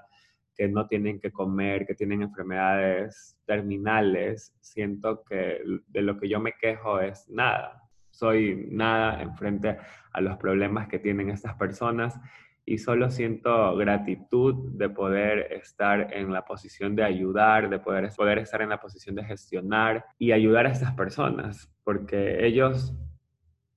que 0.56 0.68
no 0.68 0.88
tienen 0.88 1.20
que 1.20 1.32
comer, 1.32 1.86
que 1.86 1.96
tienen 1.96 2.22
enfermedades 2.22 3.38
terminales, 3.46 4.54
siento 4.62 5.24
que 5.24 5.62
de 5.88 6.02
lo 6.02 6.20
que 6.20 6.30
yo 6.30 6.40
me 6.40 6.54
quejo 6.54 7.00
es 7.00 7.30
nada. 7.30 7.82
Soy 8.10 8.68
nada 8.70 9.22
en 9.22 9.36
frente 9.36 9.78
a 10.12 10.22
los 10.22 10.38
problemas 10.38 10.88
que 10.88 11.00
tienen 11.00 11.30
estas 11.30 11.56
personas 11.56 12.20
y 12.66 12.78
solo 12.78 13.10
siento 13.10 13.76
gratitud 13.76 14.72
de 14.74 14.90
poder 14.90 15.52
estar 15.54 16.14
en 16.14 16.32
la 16.32 16.46
posición 16.46 16.96
de 16.96 17.04
ayudar, 17.04 17.70
de 17.70 17.80
poder, 17.80 18.10
poder 18.16 18.38
estar 18.38 18.62
en 18.62 18.70
la 18.70 18.80
posición 18.80 19.16
de 19.16 19.24
gestionar 19.24 20.06
y 20.20 20.32
ayudar 20.32 20.68
a 20.68 20.72
estas 20.72 20.94
personas, 20.94 21.74
porque 21.84 22.46
ellos 22.46 22.94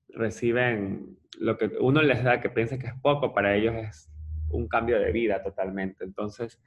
reciben 0.09 1.17
lo 1.39 1.57
que 1.57 1.71
uno 1.79 2.01
les 2.01 2.23
da 2.23 2.39
que 2.39 2.49
piensa 2.49 2.77
que 2.77 2.87
es 2.87 2.93
poco, 3.01 3.33
para 3.33 3.55
ellos 3.55 3.75
es 3.75 4.14
un 4.49 4.67
cambio 4.67 4.99
de 4.99 5.11
vida 5.11 5.41
totalmente. 5.43 6.03
Entonces, 6.03 6.61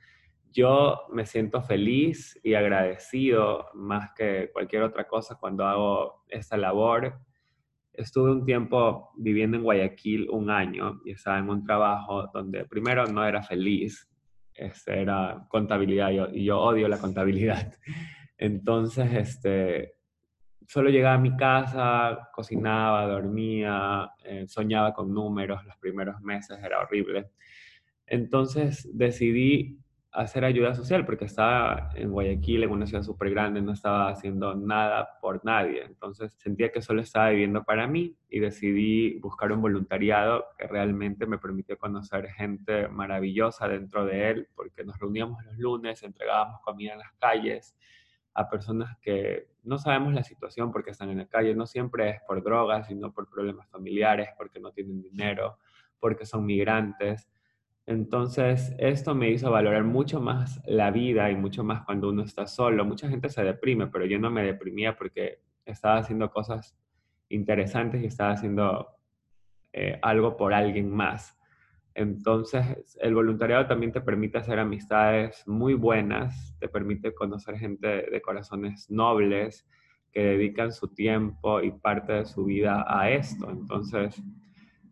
yo 0.52 1.02
me 1.12 1.26
siento 1.26 1.62
feliz 1.62 2.38
y 2.42 2.54
agradecido 2.54 3.66
más 3.74 4.12
que 4.16 4.50
cualquier 4.52 4.82
otra 4.82 5.06
cosa 5.06 5.36
cuando 5.38 5.66
hago 5.66 6.24
esta 6.28 6.56
labor 6.56 7.18
estuve 7.98 8.30
un 8.30 8.44
tiempo 8.44 9.10
viviendo 9.16 9.56
en 9.56 9.64
Guayaquil 9.64 10.28
un 10.30 10.50
año 10.50 11.00
y 11.04 11.12
estaba 11.12 11.38
en 11.38 11.50
un 11.50 11.64
trabajo 11.64 12.30
donde 12.32 12.64
primero 12.64 13.06
no 13.06 13.26
era 13.26 13.42
feliz, 13.42 14.08
este, 14.54 15.02
era 15.02 15.44
contabilidad 15.48 16.10
y 16.32 16.44
yo 16.44 16.60
odio 16.60 16.86
la 16.86 16.98
contabilidad. 16.98 17.72
Entonces, 18.38 19.12
este, 19.12 19.94
solo 20.66 20.90
llegaba 20.90 21.16
a 21.16 21.18
mi 21.18 21.36
casa, 21.36 22.30
cocinaba, 22.32 23.04
dormía, 23.06 24.12
eh, 24.22 24.46
soñaba 24.46 24.94
con 24.94 25.12
números 25.12 25.64
los 25.64 25.76
primeros 25.78 26.20
meses, 26.20 26.56
era 26.62 26.80
horrible. 26.80 27.32
Entonces 28.10 28.88
decidí 28.92 29.78
hacer 30.10 30.44
ayuda 30.44 30.74
social 30.74 31.04
porque 31.04 31.26
estaba 31.26 31.90
en 31.94 32.10
Guayaquil, 32.10 32.64
en 32.64 32.70
una 32.70 32.86
ciudad 32.86 33.02
súper 33.02 33.30
grande, 33.30 33.60
no 33.60 33.72
estaba 33.72 34.08
haciendo 34.08 34.54
nada 34.54 35.18
por 35.20 35.44
nadie. 35.44 35.84
Entonces 35.84 36.32
sentía 36.38 36.72
que 36.72 36.82
solo 36.82 37.02
estaba 37.02 37.28
viviendo 37.30 37.62
para 37.62 37.86
mí 37.86 38.16
y 38.28 38.40
decidí 38.40 39.18
buscar 39.20 39.52
un 39.52 39.60
voluntariado 39.60 40.46
que 40.58 40.66
realmente 40.66 41.26
me 41.26 41.38
permitió 41.38 41.78
conocer 41.78 42.28
gente 42.30 42.88
maravillosa 42.88 43.68
dentro 43.68 44.06
de 44.06 44.30
él 44.30 44.48
porque 44.54 44.82
nos 44.82 44.98
reuníamos 44.98 45.44
los 45.44 45.58
lunes, 45.58 46.02
entregábamos 46.02 46.60
comida 46.62 46.94
en 46.94 46.98
las 47.00 47.12
calles 47.12 47.76
a 48.34 48.48
personas 48.48 48.96
que 48.98 49.48
no 49.64 49.78
sabemos 49.78 50.14
la 50.14 50.22
situación 50.22 50.72
porque 50.72 50.90
están 50.90 51.10
en 51.10 51.18
la 51.18 51.26
calle, 51.26 51.54
no 51.54 51.66
siempre 51.66 52.10
es 52.10 52.20
por 52.26 52.42
drogas, 52.42 52.86
sino 52.86 53.12
por 53.12 53.28
problemas 53.28 53.68
familiares, 53.68 54.28
porque 54.38 54.60
no 54.60 54.72
tienen 54.72 55.02
dinero, 55.02 55.58
porque 56.00 56.24
son 56.24 56.46
migrantes 56.46 57.28
entonces, 57.88 58.74
esto 58.76 59.14
me 59.14 59.30
hizo 59.30 59.50
valorar 59.50 59.82
mucho 59.82 60.20
más 60.20 60.60
la 60.66 60.90
vida 60.90 61.30
y 61.30 61.36
mucho 61.36 61.64
más 61.64 61.86
cuando 61.86 62.10
uno 62.10 62.22
está 62.22 62.46
solo. 62.46 62.84
Mucha 62.84 63.08
gente 63.08 63.30
se 63.30 63.42
deprime, 63.42 63.86
pero 63.86 64.04
yo 64.04 64.18
no 64.18 64.30
me 64.30 64.42
deprimía 64.42 64.94
porque 64.94 65.40
estaba 65.64 65.96
haciendo 65.96 66.30
cosas 66.30 66.76
interesantes 67.30 68.02
y 68.02 68.04
estaba 68.04 68.32
haciendo 68.32 68.88
eh, 69.72 69.98
algo 70.02 70.36
por 70.36 70.52
alguien 70.52 70.90
más. 70.90 71.34
Entonces, 71.94 72.98
el 73.00 73.14
voluntariado 73.14 73.66
también 73.66 73.90
te 73.90 74.02
permite 74.02 74.36
hacer 74.36 74.58
amistades 74.58 75.42
muy 75.46 75.72
buenas, 75.72 76.54
te 76.60 76.68
permite 76.68 77.14
conocer 77.14 77.56
gente 77.56 77.88
de 77.88 78.20
corazones 78.20 78.90
nobles 78.90 79.66
que 80.12 80.20
dedican 80.20 80.72
su 80.72 80.88
tiempo 80.88 81.62
y 81.62 81.70
parte 81.70 82.12
de 82.12 82.26
su 82.26 82.44
vida 82.44 82.84
a 82.86 83.08
esto. 83.08 83.48
Entonces, 83.50 84.22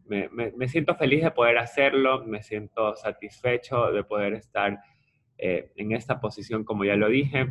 me, 0.09 0.69
siento 0.69 0.95
feliz 0.95 1.23
de 1.23 1.31
poder 1.31 1.59
hacerlo, 1.59 2.25
me 2.25 2.43
siento 2.43 2.95
satisfecho 2.97 3.93
de 3.93 4.05
poder 4.05 4.35
estar 4.35 4.79
eh, 5.39 5.73
en 5.77 5.93
esta 5.93 6.21
posición, 6.21 6.65
como 6.65 6.85
ya 6.85 6.97
lo 6.97 7.09
dije. 7.09 7.47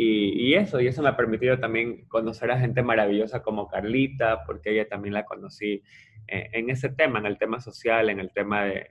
Y, 0.00 0.54
eso, 0.54 0.80
y 0.80 0.86
eso 0.86 1.02
me 1.02 1.08
ha 1.08 1.16
permitido 1.16 1.58
también 1.58 2.06
conocer 2.06 2.52
a 2.52 2.58
gente 2.60 2.84
maravillosa 2.84 3.42
como 3.42 3.66
Carlita, 3.66 4.44
porque 4.44 4.70
ella 4.70 4.88
también 4.88 5.12
la 5.12 5.24
conocí 5.24 5.82
eh, 6.28 6.50
en 6.52 6.70
ese 6.70 6.90
tema, 6.90 7.18
en 7.18 7.26
el 7.26 7.36
tema 7.36 7.58
social, 7.58 8.08
en 8.08 8.20
el 8.20 8.30
tema 8.32 8.64
de, 8.64 8.86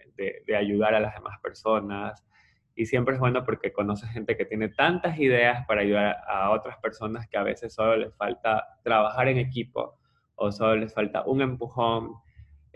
de, 0.46 0.56
ayudar 0.58 0.96
a 0.96 1.00
las 1.00 1.16
demás 1.16 1.40
personas. 1.42 2.26
Y 2.76 2.88
siempre 2.88 3.14
es 3.14 3.22
bueno 3.22 3.46
porque 3.46 3.72
conoces 3.72 4.10
gente 4.10 4.36
que 4.36 4.44
tiene 4.44 4.68
tantas 4.68 5.18
ideas 5.18 5.66
para 5.66 5.80
ayudar 5.80 6.18
a 6.28 6.52
otras 6.52 6.78
personas 6.80 7.26
que 7.30 7.38
a 7.38 7.44
veces 7.44 7.74
solo 7.74 7.96
les 7.96 8.14
falta 8.18 8.66
trabajar 8.84 9.30
en 9.30 9.38
equipo 9.38 9.98
o 10.36 10.52
solo 10.52 10.76
les 10.76 10.94
falta 10.94 11.24
un 11.26 11.42
empujón 11.42 12.16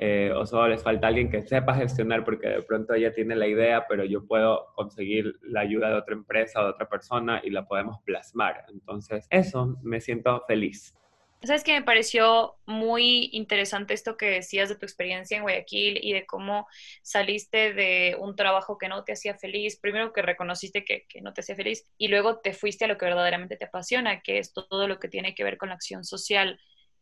eh, 0.04 0.32
o 0.36 0.48
solo 0.48 0.70
les 0.70 0.82
falta 0.82 1.06
alguien 1.06 1.30
que 1.30 1.44
sepa 1.44 1.76
gestionar 1.76 2.26
porque 2.26 2.50
de 2.50 2.64
pronto 2.64 2.96
ella 2.96 3.14
tiene 3.14 3.36
la 3.36 3.46
idea, 3.46 3.86
pero 3.88 4.04
yo 4.04 4.26
puedo 4.26 4.74
conseguir 4.74 5.36
la 5.44 5.60
ayuda 5.60 5.90
de 5.90 5.96
otra 5.96 6.16
empresa 6.16 6.60
o 6.60 6.64
de 6.64 6.70
otra 6.72 6.90
persona 6.90 7.40
y 7.44 7.52
la 7.52 7.68
podemos 7.68 8.00
plasmar. 8.04 8.66
Entonces, 8.74 9.28
eso 9.30 9.78
me 9.84 10.02
siento 10.02 10.44
feliz. 10.48 10.96
Sabes 11.44 11.64
que 11.64 11.74
me 11.74 11.84
pareció 11.84 12.56
muy 12.66 13.30
interesante 13.32 13.94
esto 13.94 14.18
que 14.18 14.26
decías 14.26 14.70
de 14.70 14.76
tu 14.76 14.88
experiencia 14.88 15.38
en 15.38 15.44
Guayaquil 15.44 16.00
y 16.02 16.14
de 16.14 16.26
cómo 16.26 16.68
saliste 17.04 17.74
de 17.74 18.16
un 18.20 18.36
trabajo 18.36 18.80
que 18.80 18.88
no 18.88 19.04
te 19.04 19.14
hacía 19.14 19.36
feliz, 19.36 19.80
primero 19.80 20.14
que 20.14 20.24
reconociste 20.24 20.84
que, 20.84 21.06
que, 21.08 21.22
no 21.22 21.34
te 21.34 21.42
hacía 21.42 21.56
feliz 21.56 21.88
y 22.00 22.08
luego 22.08 22.40
te 22.40 22.54
fuiste 22.54 22.86
a 22.86 22.88
lo 22.88 22.98
que 22.98 23.06
verdaderamente 23.06 23.56
te 23.56 23.66
apasiona, 23.66 24.22
que 24.22 24.40
es 24.40 24.52
todo 24.52 24.88
lo 24.88 25.00
que 25.00 25.10
tiene 25.10 25.36
que 25.36 25.44
ver 25.44 25.58
con 25.58 25.70
la 25.70 25.76
acción 25.76 26.04
social. 26.04 26.60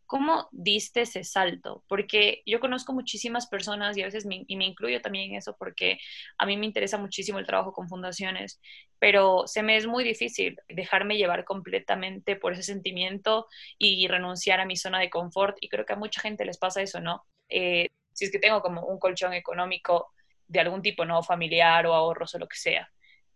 ¿Cómo 0.09 0.49
diste 0.51 1.01
ese 1.01 1.23
salto? 1.23 1.83
Porque 1.87 2.41
yo 2.43 2.59
conozco 2.59 2.93
muchísimas 2.93 3.45
personas 3.45 3.95
y 3.95 4.01
a 4.01 4.05
veces 4.05 4.25
me, 4.25 4.43
incluyo 4.47 5.01
también 5.01 5.29
en 5.29 5.37
eso 5.37 5.55
porque 5.55 5.99
a 6.39 6.47
mí 6.47 6.57
me 6.57 6.65
interesa 6.65 6.97
muchísimo 6.97 7.37
el 7.37 7.45
trabajo 7.45 7.73
con 7.73 7.87
fundaciones, 7.87 8.59
pero 8.97 9.43
se 9.45 9.61
me 9.61 9.77
es 9.77 9.85
muy 9.85 10.03
difícil 10.03 10.57
dejarme 10.67 11.17
llevar 11.17 11.45
completamente 11.45 12.35
por 12.35 12.53
ese 12.53 12.63
sentimiento 12.63 13.45
y 13.77 14.07
renunciar 14.07 14.59
a 14.59 14.65
mi 14.65 14.77
zona 14.77 14.99
de 14.99 15.11
confort 15.11 15.57
y 15.61 15.69
creo 15.69 15.85
que 15.85 15.93
a 15.93 15.95
mucha 15.95 16.21
gente 16.21 16.43
les 16.43 16.57
pasa 16.57 16.81
eso, 16.81 16.99
¿no? 16.99 17.23
Eh, 17.47 17.89
si 18.11 18.25
es 18.25 18.31
que 18.31 18.39
tengo 18.39 18.63
como 18.63 18.87
un 18.87 18.97
colchón 18.97 19.33
económico 19.33 20.11
de 20.47 20.59
algún 20.59 20.81
tipo, 20.81 21.05
¿no? 21.05 21.21
Familiar 21.21 21.85
o 21.85 21.93
ahorros 21.93 22.33
o 22.33 22.39
lo 22.39 22.47
que 22.47 22.57
sea 22.57 22.89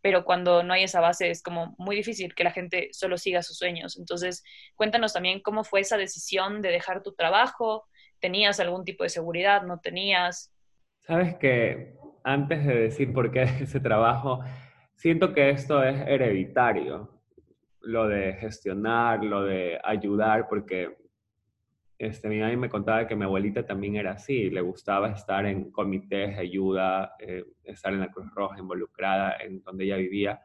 pero 0.04 0.26
cuando 0.26 0.64
no 0.64 0.74
hay 0.74 0.84
esa 0.84 1.00
base 1.00 1.32
es 1.32 1.42
como 1.42 1.76
muy 1.78 1.96
difícil 1.96 2.36
que 2.36 2.44
la 2.44 2.52
gente 2.52 2.90
solo 2.92 3.18
siga 3.18 3.42
sus 3.42 3.58
sueños. 3.58 3.98
Entonces, 3.98 4.44
cuéntanos 4.76 5.14
también 5.14 5.40
cómo 5.40 5.64
fue 5.64 5.80
esa 5.80 5.96
decisión 5.96 6.62
de 6.62 6.72
dejar 6.72 7.02
tu 7.04 7.14
trabajo. 7.14 7.86
¿Tenías 8.20 8.60
algún 8.60 8.84
tipo 8.84 9.04
de 9.04 9.10
seguridad? 9.10 9.64
¿No 9.64 9.80
tenías? 9.80 10.54
Sabes 11.00 11.36
que 11.38 11.96
antes 12.26 12.66
de 12.66 12.76
decir 12.76 13.14
por 13.14 13.32
qué 13.32 13.44
ese 13.62 13.80
trabajo, 13.80 14.42
siento 14.98 15.34
que 15.34 15.52
esto 15.52 15.82
es 15.82 15.98
hereditario, 16.06 17.22
lo 17.80 18.10
de 18.10 18.34
gestionar, 18.34 19.24
lo 19.24 19.46
de 19.46 19.80
ayudar, 19.86 20.50
porque 20.50 20.98
este, 21.98 22.28
mi 22.28 22.40
mamá 22.40 22.56
me 22.56 22.70
contaba 22.70 23.08
que 23.08 23.16
mi 23.16 23.24
abuelita 23.24 23.66
también 23.66 23.96
era 23.96 24.14
así, 24.14 24.50
le 24.50 24.62
gustaba 24.62 25.10
estar 25.10 25.46
en 25.46 25.72
comités 25.72 26.36
de 26.36 26.42
ayuda, 26.42 27.16
eh, 27.20 27.46
estar 27.64 27.94
en 27.94 28.02
la 28.02 28.12
Cruz 28.12 28.30
Roja 28.34 28.60
involucrada 28.60 29.38
en 29.38 29.62
donde 29.62 29.86
ella 29.86 29.98
vivía. 29.98 30.42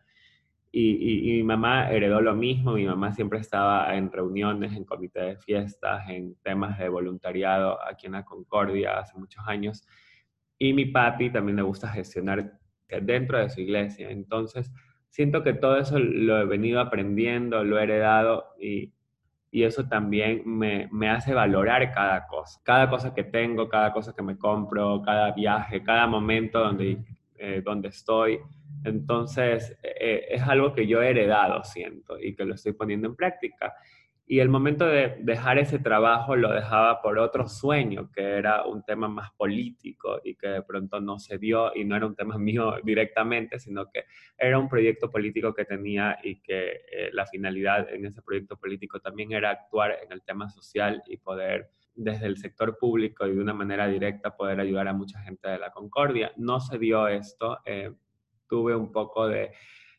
Y, 0.71 1.39
mi 1.39 1.43
mamá 1.43 1.91
heredó 1.91 2.21
lo 2.21 2.35
mismo, 2.35 2.75
mi 2.75 2.85
mamá 2.85 3.13
siempre 3.15 3.39
estaba 3.39 3.97
en 3.97 4.13
reuniones, 4.13 4.75
en 4.75 4.85
comités 4.85 5.25
de 5.25 5.37
fiestas, 5.39 6.09
en 6.11 6.37
temas 6.43 6.79
de 6.79 6.89
voluntariado 6.91 7.79
aquí 7.85 8.07
en 8.07 8.13
la 8.13 8.25
Concordia 8.25 8.99
hace 8.99 9.19
muchos 9.19 9.43
años. 9.47 9.87
Y 10.59 10.75
mi 10.75 10.85
papi 10.85 11.31
también 11.31 11.57
le 11.57 11.63
gusta 11.63 11.89
gestionar 11.89 12.59
dentro 13.03 13.39
de 13.39 13.49
su 13.49 13.63
iglesia. 13.63 14.11
Entonces, 14.11 14.71
siento 15.09 15.43
que 15.43 15.55
todo 15.55 15.79
eso 15.79 15.99
lo 15.99 16.39
he 16.39 16.45
venido 16.45 16.81
aprendiendo, 16.81 17.65
lo 17.65 17.79
he 17.79 17.85
heredado 17.85 18.55
y, 18.61 18.93
y 19.51 19.63
eso 19.63 19.89
también 19.89 20.43
me, 20.45 20.89
me, 20.93 21.09
hace 21.09 21.33
valorar 21.33 21.93
cada 21.93 22.27
cosa, 22.27 22.61
cada 22.63 22.91
cosa 22.91 23.15
que 23.15 23.25
tengo, 23.25 23.69
cada 23.69 23.93
cosa 23.93 24.15
que 24.15 24.23
me 24.23 24.37
compro, 24.37 25.01
cada 25.03 25.33
viaje, 25.33 25.83
cada 25.83 26.07
momento 26.07 26.59
donde, 26.59 26.99
eh, 27.37 27.63
donde 27.65 27.89
estoy. 27.89 28.39
Entonces, 28.85 29.77
eh, 29.83 30.27
es 30.31 30.43
algo 30.43 30.75
que 30.75 30.87
yo 30.87 31.03
he 31.03 31.11
heredado, 31.11 31.65
siento, 31.65 32.21
y 32.21 32.35
que 32.35 32.45
lo 32.45 32.55
estoy 32.55 32.73
poniendo 32.73 33.09
en 33.09 33.17
práctica. 33.17 33.75
Y 34.31 34.41
el 34.41 34.51
momento 34.51 34.87
de 34.87 35.17
dejar 35.21 35.59
ese 35.59 35.79
trabajo 35.79 36.37
lo 36.37 36.53
dejaba 36.53 37.01
por 37.01 37.19
otro 37.19 37.49
sueño, 37.49 38.11
que 38.13 38.21
era 38.21 38.67
un 38.67 38.83
tema 38.83 39.09
más 39.09 39.31
político 39.33 40.21
y 40.23 40.35
que 40.35 40.49
de 40.49 40.63
pronto 40.63 41.01
no 41.01 41.19
se 41.19 41.39
dio 41.39 41.75
y 41.75 41.87
no 41.87 41.97
era 41.97 42.05
un 42.05 42.15
tema 42.15 42.37
mío 42.39 42.75
directamente, 42.85 43.59
sino 43.59 43.87
que 43.91 44.05
era 44.37 44.59
un 44.59 44.69
proyecto 44.69 45.11
político 45.11 45.55
que 45.55 45.65
tenía 45.65 46.19
y 46.23 46.43
que 46.43 46.83
eh, 46.93 47.11
la 47.13 47.25
finalidad 47.25 47.89
en 47.91 48.05
ese 48.05 48.21
proyecto 48.21 48.59
político 48.59 49.01
también 49.01 49.33
era 49.33 49.49
actuar 49.51 49.99
en 50.05 50.13
el 50.13 50.21
tema 50.21 50.51
social 50.51 51.03
y 51.07 51.17
poder 51.17 51.71
desde 51.95 52.27
el 52.27 52.37
sector 52.37 52.77
público 52.77 53.27
y 53.27 53.35
de 53.35 53.41
una 53.41 53.55
manera 53.55 53.89
directa 53.89 54.37
poder 54.37 54.61
ayudar 54.61 54.89
a 54.89 54.93
mucha 54.93 55.21
gente 55.21 55.49
de 55.49 55.59
la 55.59 55.71
Concordia. 55.71 56.33
No 56.37 56.61
se 56.61 56.79
dio 56.79 57.09
esto, 57.09 57.61
eh, 57.65 57.93
tuve 58.47 58.77
un 58.77 58.93
poco 58.93 59.27
de, 59.27 59.53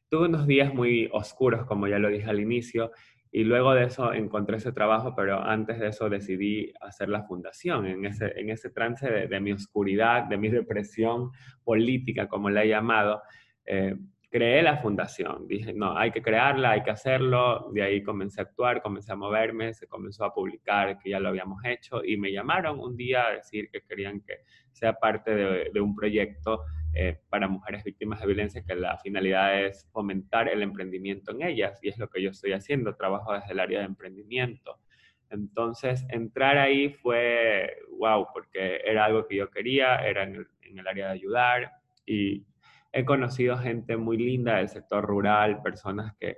tuve 0.08 0.28
unos 0.28 0.46
días 0.46 0.72
muy 0.72 1.10
oscuros, 1.12 1.66
como 1.66 1.88
ya 1.88 1.98
lo 1.98 2.10
dije 2.10 2.30
al 2.30 2.40
inicio, 2.40 2.92
y 3.32 3.44
luego 3.44 3.74
de 3.74 3.86
eso 3.86 4.14
encontré 4.14 4.58
ese 4.58 4.72
trabajo, 4.72 5.14
pero 5.16 5.42
antes 5.42 5.80
de 5.80 5.88
eso 5.88 6.10
decidí 6.10 6.74
hacer 6.82 7.10
la 7.10 7.24
fundación, 7.24 7.86
en 7.86 8.06
ese, 8.06 8.34
en 8.40 8.50
ese 8.50 8.72
trance 8.72 9.10
de, 9.10 9.40
mi 9.40 9.52
oscuridad, 9.52 10.24
de 10.24 10.38
mi 10.38 10.50
depresión 10.50 11.32
política, 11.64 12.28
como 12.28 12.50
la 12.50 12.64
he 12.64 12.70
llamado. 12.70 13.22
Eh, 13.66 13.96
creé 14.30 14.62
la 14.62 14.78
fundación. 14.78 15.48
Dije, 15.48 15.74
no, 15.74 15.98
hay 15.98 16.12
que 16.12 16.22
crearla, 16.22 16.72
hay 16.72 16.84
que 16.84 16.92
hacerlo. 16.92 17.70
De 17.74 17.84
ahí 17.84 18.04
comencé 18.04 18.42
a 18.42 18.44
actuar, 18.44 18.82
comencé 18.82 19.12
a 19.12 19.16
moverme, 19.16 19.74
se 19.74 19.88
comenzó 19.88 20.26
a 20.26 20.34
publicar 20.34 21.00
que 21.00 21.10
ya 21.10 21.20
lo 21.20 21.30
habíamos 21.30 21.64
hecho 21.66 22.04
y 22.04 22.18
me 22.18 22.32
llamaron 22.32 22.80
un 22.80 22.96
día 22.96 23.28
a 23.28 23.32
decir 23.32 23.70
que 23.72 23.82
querían 23.82 24.22
que 24.22 24.40
sea 24.80 24.94
parte 24.94 25.36
de, 25.36 25.82
un 25.82 25.96
proyecto 25.96 26.64
eh, 26.94 27.20
para 27.30 27.48
mujeres 27.48 27.84
víctimas 27.84 28.20
de 28.20 28.28
violencia 28.28 28.64
que 28.66 28.76
la 28.76 28.98
finalidad 28.98 29.64
es 29.64 29.88
fomentar 29.92 30.48
el 30.50 30.62
emprendimiento 30.62 31.32
en 31.32 31.44
ellas 31.44 31.80
y 31.84 31.90
es 31.90 31.98
lo 31.98 32.10
que 32.10 32.22
yo 32.22 32.32
estoy 32.32 32.54
haciendo, 32.54 32.96
trabajo 32.96 33.34
desde 33.34 33.52
el 33.52 33.60
área 33.60 33.80
de 33.80 33.86
emprendimiento. 33.86 34.80
Entonces, 35.30 36.06
entrar 36.10 36.58
ahí 36.58 36.90
fue 36.90 37.78
wow, 37.98 38.28
porque 38.34 38.82
era 38.84 39.06
algo 39.06 39.28
que 39.28 39.36
yo 39.36 39.50
quería, 39.52 39.98
era 39.98 40.24
en 40.24 40.36
el, 40.36 40.48
en 40.62 40.80
el 40.80 40.88
área 40.88 41.08
de 41.08 41.14
ayudar 41.14 41.72
y 42.06 42.46
he 42.92 43.06
conocido 43.06 43.58
gente 43.58 43.98
muy 43.98 44.18
linda 44.18 44.58
del 44.58 44.70
sector 44.70 45.06
rural, 45.06 45.62
personas 45.62 46.16
que 46.20 46.38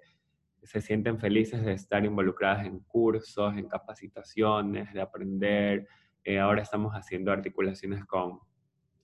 se 0.64 0.82
sienten 0.82 1.20
felices 1.20 1.64
de 1.64 1.74
estar 1.74 2.04
involucradas 2.06 2.66
en 2.66 2.80
cursos, 2.80 3.58
en 3.58 3.68
capacitaciones, 3.68 4.94
de 4.94 5.02
aprender. 5.02 5.88
Eh, 6.24 6.40
ahora 6.40 6.62
estamos 6.62 6.94
haciendo 6.94 7.32
articulaciones 7.32 8.06
con 8.06 8.40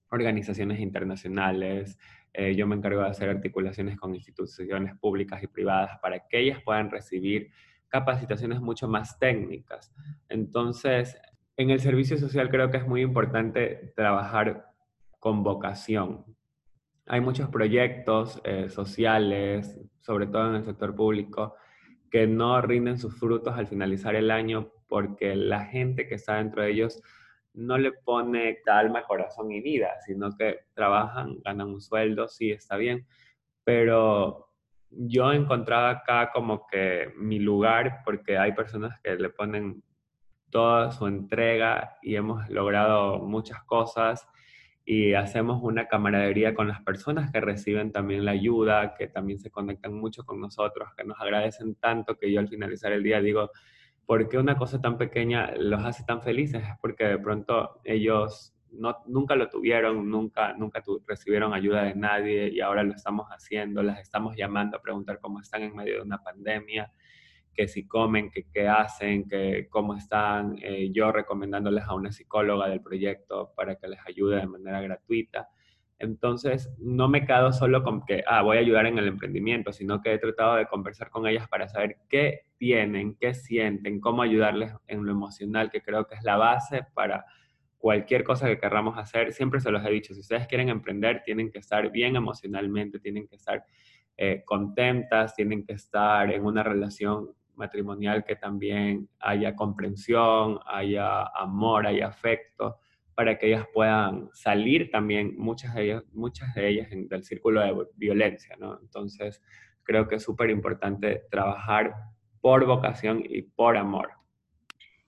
organizaciones 0.09 0.79
internacionales. 0.79 1.97
Eh, 2.33 2.55
yo 2.55 2.67
me 2.67 2.75
encargo 2.75 3.01
de 3.01 3.09
hacer 3.09 3.29
articulaciones 3.29 3.97
con 3.97 4.15
instituciones 4.15 4.95
públicas 4.97 5.41
y 5.43 5.47
privadas 5.47 5.97
para 6.01 6.27
que 6.27 6.39
ellas 6.39 6.61
puedan 6.63 6.89
recibir 6.89 7.51
capacitaciones 7.87 8.61
mucho 8.61 8.87
más 8.87 9.17
técnicas. 9.17 9.93
Entonces, 10.29 11.17
en 11.55 11.71
el 11.71 11.79
servicio 11.79 12.17
social 12.17 12.49
creo 12.49 12.69
que 12.69 12.77
es 12.77 12.87
muy 12.87 13.01
importante 13.01 13.93
trabajar 13.95 14.71
con 15.19 15.43
vocación. 15.43 16.23
Hay 17.07 17.21
muchos 17.21 17.49
proyectos 17.49 18.41
eh, 18.43 18.69
sociales, 18.69 19.79
sobre 20.01 20.27
todo 20.27 20.49
en 20.49 20.55
el 20.55 20.65
sector 20.65 20.93
público, 20.93 21.55
que 22.09 22.27
no 22.27 22.61
rinden 22.61 22.97
sus 22.97 23.17
frutos 23.19 23.55
al 23.57 23.67
finalizar 23.67 24.15
el 24.15 24.31
año 24.31 24.71
porque 24.87 25.35
la 25.35 25.65
gente 25.65 26.07
que 26.07 26.15
está 26.15 26.37
dentro 26.37 26.61
de 26.61 26.71
ellos 26.71 27.01
no 27.53 27.77
le 27.77 27.91
pone 27.91 28.59
alma, 28.67 29.03
corazón 29.03 29.51
y 29.51 29.61
vida, 29.61 29.91
sino 30.05 30.35
que 30.37 30.59
trabajan, 30.73 31.39
ganan 31.43 31.69
un 31.69 31.81
sueldo, 31.81 32.27
sí, 32.27 32.51
está 32.51 32.77
bien, 32.77 33.05
pero 33.63 34.51
yo 34.89 35.33
encontraba 35.33 35.89
acá 35.89 36.31
como 36.31 36.67
que 36.67 37.11
mi 37.17 37.39
lugar, 37.39 38.01
porque 38.05 38.37
hay 38.37 38.53
personas 38.53 38.99
que 39.03 39.15
le 39.15 39.29
ponen 39.29 39.83
toda 40.49 40.91
su 40.91 41.07
entrega 41.07 41.97
y 42.01 42.15
hemos 42.15 42.47
logrado 42.49 43.19
muchas 43.19 43.63
cosas 43.63 44.27
y 44.89 45.15
hacemos 45.15 45.59
una 45.61 45.89
camaradería 45.89 46.53
con 46.53 46.69
las 46.69 46.81
personas 46.81 47.29
que 47.29 47.41
reciben 47.41 47.91
también 47.91 48.23
la 48.23 48.31
ayuda, 48.31 48.95
que 48.95 49.09
también 49.09 49.37
se 49.37 49.51
conectan 49.51 49.93
mucho 49.93 50.25
con 50.25 50.39
nosotros, 50.39 50.87
que 50.95 51.03
nos 51.03 51.19
agradecen 51.19 51.75
tanto 51.75 52.15
que 52.15 52.31
yo 52.31 52.39
al 52.39 52.47
finalizar 52.47 52.93
el 52.93 53.03
día 53.03 53.19
digo, 53.19 53.51
¿por 54.05 54.29
qué 54.29 54.37
una 54.37 54.55
cosa 54.55 54.79
tan 54.79 54.97
pequeña 54.97 55.51
los 55.57 55.83
hace 55.83 56.05
tan 56.05 56.21
felices? 56.21 56.63
Es 56.63 56.77
porque 56.79 57.03
de 57.03 57.17
pronto 57.17 57.81
ellos 57.83 58.55
no, 58.71 58.95
nunca 59.07 59.35
lo 59.35 59.49
tuvieron, 59.49 60.09
nunca, 60.09 60.53
nunca 60.53 60.81
recibieron 61.05 61.53
ayuda 61.53 61.83
de 61.83 61.93
nadie 61.93 62.47
y 62.47 62.61
ahora 62.61 62.83
lo 62.83 62.93
estamos 62.93 63.27
haciendo, 63.27 63.83
las 63.83 63.99
estamos 63.99 64.37
llamando 64.37 64.77
a 64.77 64.81
preguntar 64.81 65.19
cómo 65.19 65.41
están 65.41 65.63
en 65.63 65.75
medio 65.75 65.95
de 65.95 66.01
una 66.03 66.23
pandemia 66.23 66.93
que 67.57 67.67
si 67.67 67.87
comen, 67.87 68.29
que 68.29 68.45
qué 68.53 68.67
hacen, 68.67 69.27
que 69.27 69.67
cómo 69.67 69.95
están, 69.95 70.55
eh, 70.61 70.91
yo 70.93 71.11
recomendándoles 71.11 71.83
a 71.85 71.95
una 71.95 72.11
psicóloga 72.11 72.69
del 72.69 72.81
proyecto 72.81 73.51
para 73.55 73.75
que 73.77 73.87
les 73.87 73.99
ayude 74.07 74.37
de 74.37 74.45
manera 74.45 74.79
gratuita. 74.79 75.49
Entonces, 75.97 76.71
no 76.77 77.09
me 77.09 77.25
quedo 77.25 77.51
solo 77.51 77.81
con 77.81 78.05
que, 78.05 78.23
ah, 78.27 78.43
voy 78.43 78.57
a 78.57 78.59
ayudar 78.59 78.85
en 78.85 78.99
el 78.99 79.07
emprendimiento, 79.07 79.73
sino 79.73 79.99
que 80.03 80.13
he 80.13 80.19
tratado 80.19 80.57
de 80.57 80.67
conversar 80.67 81.09
con 81.09 81.25
ellas 81.25 81.47
para 81.49 81.67
saber 81.67 81.97
qué 82.07 82.41
tienen, 82.57 83.15
qué 83.19 83.33
sienten, 83.33 83.99
cómo 83.99 84.21
ayudarles 84.21 84.71
en 84.85 85.03
lo 85.03 85.11
emocional, 85.11 85.71
que 85.71 85.81
creo 85.81 86.05
que 86.05 86.13
es 86.13 86.23
la 86.23 86.37
base 86.37 86.85
para 86.93 87.25
cualquier 87.79 88.23
cosa 88.23 88.47
que 88.47 88.59
querramos 88.59 88.99
hacer. 88.99 89.33
Siempre 89.33 89.59
se 89.59 89.71
los 89.71 89.83
he 89.83 89.89
dicho, 89.89 90.13
si 90.13 90.19
ustedes 90.19 90.45
quieren 90.45 90.69
emprender, 90.69 91.23
tienen 91.23 91.49
que 91.51 91.57
estar 91.57 91.89
bien 91.91 92.15
emocionalmente, 92.15 92.99
tienen 92.99 93.27
que 93.27 93.35
estar 93.35 93.65
eh, 94.15 94.43
contentas, 94.45 95.33
tienen 95.33 95.65
que 95.65 95.73
estar 95.73 96.31
en 96.31 96.45
una 96.45 96.61
relación 96.61 97.31
matrimonial 97.57 98.23
que 98.23 98.35
también 98.35 99.09
haya 99.19 99.55
comprensión, 99.55 100.59
haya 100.65 101.23
amor, 101.35 101.87
haya 101.87 102.07
afecto, 102.07 102.77
para 103.15 103.37
que 103.37 103.47
ellas 103.47 103.65
puedan 103.73 104.29
salir 104.33 104.91
también, 104.91 105.35
muchas 105.37 105.73
de 105.73 105.85
ellas, 105.85 106.03
muchas 106.13 106.53
de 106.53 106.69
ellas 106.69 106.87
del 106.91 107.23
círculo 107.23 107.61
de 107.61 107.87
violencia, 107.95 108.55
¿no? 108.59 108.79
Entonces, 108.79 109.41
creo 109.83 110.07
que 110.07 110.15
es 110.15 110.23
súper 110.23 110.51
importante 110.51 111.23
trabajar 111.31 111.95
por 112.41 112.65
vocación 112.65 113.23
y 113.27 113.41
por 113.41 113.75
amor. 113.75 114.11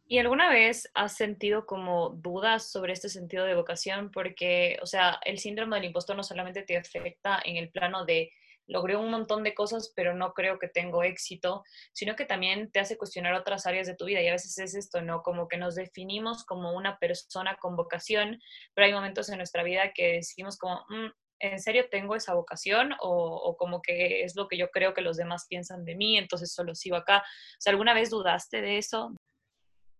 ¿Y 0.08 0.18
alguna 0.18 0.50
vez 0.50 0.90
has 0.96 1.16
sentido 1.16 1.68
como 1.68 2.10
dudas 2.10 2.72
sobre 2.72 2.94
este 2.94 3.10
sentido 3.10 3.46
de 3.46 3.54
vocación? 3.54 4.10
Porque, 4.10 4.80
o 4.82 4.88
sea, 4.88 5.20
el 5.24 5.38
síndrome 5.38 5.76
del 5.76 5.86
impostor 5.86 6.16
no 6.16 6.24
solamente 6.24 6.64
te 6.64 6.78
afecta 6.78 7.40
en 7.46 7.58
el 7.58 7.70
plano 7.70 8.06
de 8.06 8.32
logré 8.70 8.96
un 8.96 9.10
montón 9.10 9.44
de 9.44 9.54
cosas, 9.54 9.92
pero 9.96 10.14
no 10.14 10.34
creo 10.34 10.60
que 10.60 10.68
tengo 10.68 11.04
éxito, 11.04 11.64
sino 11.92 12.16
que 12.16 12.26
también 12.26 12.72
te 12.72 12.80
hace 12.80 12.98
cuestionar 12.98 13.34
otras 13.34 13.66
áreas 13.66 13.88
de 13.88 13.96
tu 13.96 14.06
vida. 14.06 14.22
Y 14.22 14.28
a 14.28 14.34
veces 14.34 14.58
es 14.60 14.76
esto, 14.76 15.02
¿no? 15.02 15.22
Como 15.24 15.48
que 15.48 15.58
nos 15.58 15.76
definimos 15.76 16.46
como 16.46 16.74
una 16.74 16.98
persona 17.00 17.58
con 17.60 17.76
vocación, 17.76 18.40
pero 18.74 18.86
hay 18.86 18.94
momentos 18.94 19.28
en 19.30 19.38
nuestra 19.38 19.64
vida 19.64 19.92
que 19.94 20.14
decimos 20.14 20.58
como, 20.58 20.86
mm, 20.90 21.12
¿en 21.40 21.60
serio 21.60 21.86
tengo 21.90 22.16
esa 22.16 22.36
vocación? 22.36 22.94
O, 23.02 23.56
como 23.58 23.82
que 23.82 24.24
es 24.24 24.36
lo 24.36 24.48
que 24.48 24.58
yo 24.58 24.70
creo 24.70 24.94
que 24.94 25.02
los 25.02 25.18
demás 25.18 25.48
piensan 25.50 25.84
de 25.84 25.96
mí, 25.96 26.18
entonces 26.18 26.54
solo 26.54 26.76
sigo 26.76 26.96
acá. 26.96 27.18
O 27.18 27.62
sea, 27.62 27.72
¿alguna 27.72 27.94
vez 27.94 28.12
dudaste 28.12 28.62
de 28.62 28.78
eso? 28.78 29.16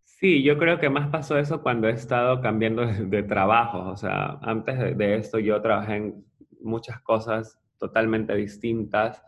Sí, 0.04 0.44
yo 0.44 0.58
creo 0.58 0.80
que 0.80 0.90
más 0.90 1.10
pasó 1.10 1.38
eso 1.38 1.64
cuando 1.64 1.88
he 1.88 1.94
estado 1.94 2.42
cambiando 2.42 2.86
de, 2.86 3.24
trabajo. 3.24 3.90
O 3.90 3.98
sea, 3.98 4.38
antes 4.42 4.96
de 4.96 5.16
esto 5.16 5.40
yo 5.40 5.60
trabajé 5.62 5.96
en 5.96 6.26
muchas 6.62 7.02
cosas 7.02 7.58
totalmente 7.80 8.36
distintas, 8.36 9.24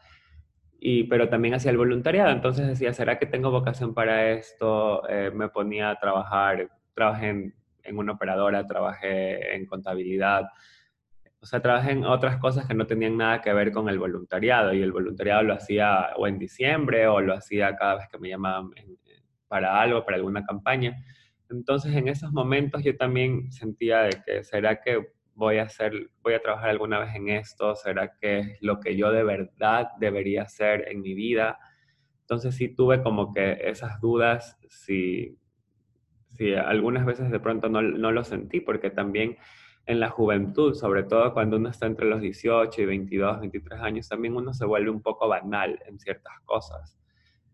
y, 0.80 1.04
pero 1.06 1.30
también 1.30 1.54
hacía 1.54 1.72
el 1.72 1.78
voluntariado. 1.78 2.32
Entonces 2.32 2.68
decía, 2.68 2.94
¿será 2.94 3.20
que 3.20 3.28
tengo 3.28 3.52
vocación 3.52 3.94
para 3.94 4.32
esto? 4.32 5.08
Eh, 5.10 5.32
me 5.34 5.50
ponía 5.50 5.92
a 5.92 6.00
trabajar, 6.00 6.70
trabajé 6.94 7.30
en, 7.30 7.56
en, 7.84 7.98
una 7.98 8.14
operadora, 8.14 8.66
trabajé 8.66 9.56
en 9.56 9.66
contabilidad. 9.66 10.46
O 11.40 11.46
sea, 11.46 11.62
trabajé 11.62 11.92
en 11.92 12.06
otras 12.06 12.38
cosas 12.38 12.68
que 12.68 12.74
no 12.74 12.88
tenían 12.88 13.18
nada 13.18 13.42
que 13.42 13.54
ver 13.54 13.72
con 13.72 13.90
el 13.90 14.00
voluntariado. 14.00 14.74
Y 14.74 14.82
el 14.82 14.92
voluntariado 14.92 15.44
lo 15.44 15.54
hacía 15.54 16.10
o 16.18 16.28
en 16.28 16.40
diciembre 16.40 17.08
o 17.08 17.22
lo 17.22 17.36
hacía 17.36 17.76
cada 17.76 17.96
vez 17.96 18.08
que 18.10 18.18
me 18.18 18.30
llamaban 18.30 18.72
para 19.48 19.82
algo, 19.82 20.04
para 20.04 20.18
alguna 20.18 20.44
campaña. 20.44 20.96
Entonces, 21.50 21.94
en 21.96 22.08
esos 22.08 22.32
momentos 22.32 22.84
yo 22.84 22.96
también 22.96 23.52
sentía 23.52 24.04
de 24.04 24.22
que, 24.26 24.44
¿será 24.44 24.82
que 24.82 25.12
voy 25.42 25.58
a 25.58 25.64
hacer, 25.64 26.12
voy 26.22 26.36
a 26.36 26.40
trabajar 26.40 26.70
alguna 26.70 27.00
vez 27.00 27.16
en 27.16 27.30
esto, 27.30 27.76
será 27.76 28.16
que 28.16 28.40
es 28.40 28.62
lo 28.62 28.80
que 28.80 28.96
yo 28.96 29.12
de 29.12 29.24
verdad 29.24 29.90
debería 30.00 30.44
hacer 30.44 30.88
en 30.88 31.02
mi 31.02 31.16
vida. 31.16 31.58
Entonces 32.22 32.56
sí 32.56 32.70
tuve 32.70 33.02
como 33.02 33.34
que 33.34 33.58
esas 33.64 34.00
dudas, 34.00 34.58
si, 34.70 35.36
si 36.30 36.54
algunas 36.54 37.08
veces 37.08 37.32
de 37.32 37.40
pronto 37.40 37.70
no, 37.70 37.82
no 37.82 38.12
lo 38.12 38.24
sentí, 38.24 38.60
porque 38.60 38.92
también 38.92 39.38
en 39.88 40.00
la 40.00 40.10
juventud, 40.10 40.76
sobre 40.76 41.04
todo 41.04 41.34
cuando 41.34 41.58
uno 41.58 41.70
está 41.70 41.88
entre 41.88 42.06
los 42.06 42.22
18 42.22 42.80
y 42.80 42.86
22, 42.86 43.40
23 43.40 43.82
años, 43.82 44.08
también 44.08 44.36
uno 44.36 44.54
se 44.54 44.66
vuelve 44.66 44.92
un 44.92 45.02
poco 45.02 45.28
banal 45.28 45.80
en 45.88 45.98
ciertas 46.00 46.40
cosas. 46.46 47.00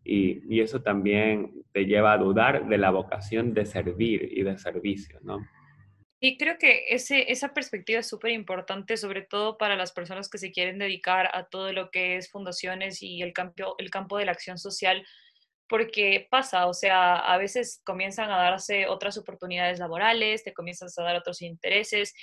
Y, 0.04 0.42
y 0.54 0.60
eso 0.60 0.82
también 0.82 1.64
te 1.72 1.86
lleva 1.86 2.12
a 2.12 2.18
dudar 2.18 2.68
de 2.68 2.78
la 2.78 2.92
vocación 2.92 3.54
de 3.54 3.66
servir 3.66 4.28
y 4.30 4.44
de 4.44 4.58
servicio, 4.58 5.20
¿no? 5.24 5.40
Y 6.20 6.38
creo 6.38 6.58
que 6.58 6.86
ese, 6.90 7.32
esa 7.32 7.54
perspectiva 7.54 8.00
es 8.00 8.08
súper 8.08 8.32
importante, 8.32 8.98
sobre 8.98 9.22
todo 9.22 9.58
para 9.58 9.76
las 9.76 9.92
personas 9.92 10.30
que 10.30 10.40
se 10.40 10.52
quieren 10.52 10.80
dedicar 10.80 11.30
a 11.36 11.46
todo 11.48 11.72
lo 11.74 11.92
que 11.92 12.18
es 12.18 12.32
fundaciones 12.32 13.04
y 13.04 13.22
el 13.22 13.34
campo, 13.34 13.76
el 13.78 13.92
campo 13.92 14.18
de 14.18 14.26
la 14.26 14.32
acción 14.32 14.58
social, 14.58 15.06
porque 15.70 16.28
pasa, 16.32 16.68
o 16.68 16.74
sea, 16.74 17.18
a 17.18 17.38
veces 17.38 17.82
comienzan 17.84 18.32
a 18.32 18.38
darse 18.38 18.88
otras 18.88 19.18
oportunidades 19.18 19.80
laborales, 19.80 20.44
te 20.44 20.54
comienzas 20.54 20.98
a 20.98 21.04
dar 21.04 21.18
otros 21.18 21.42
intereses, 21.42 22.14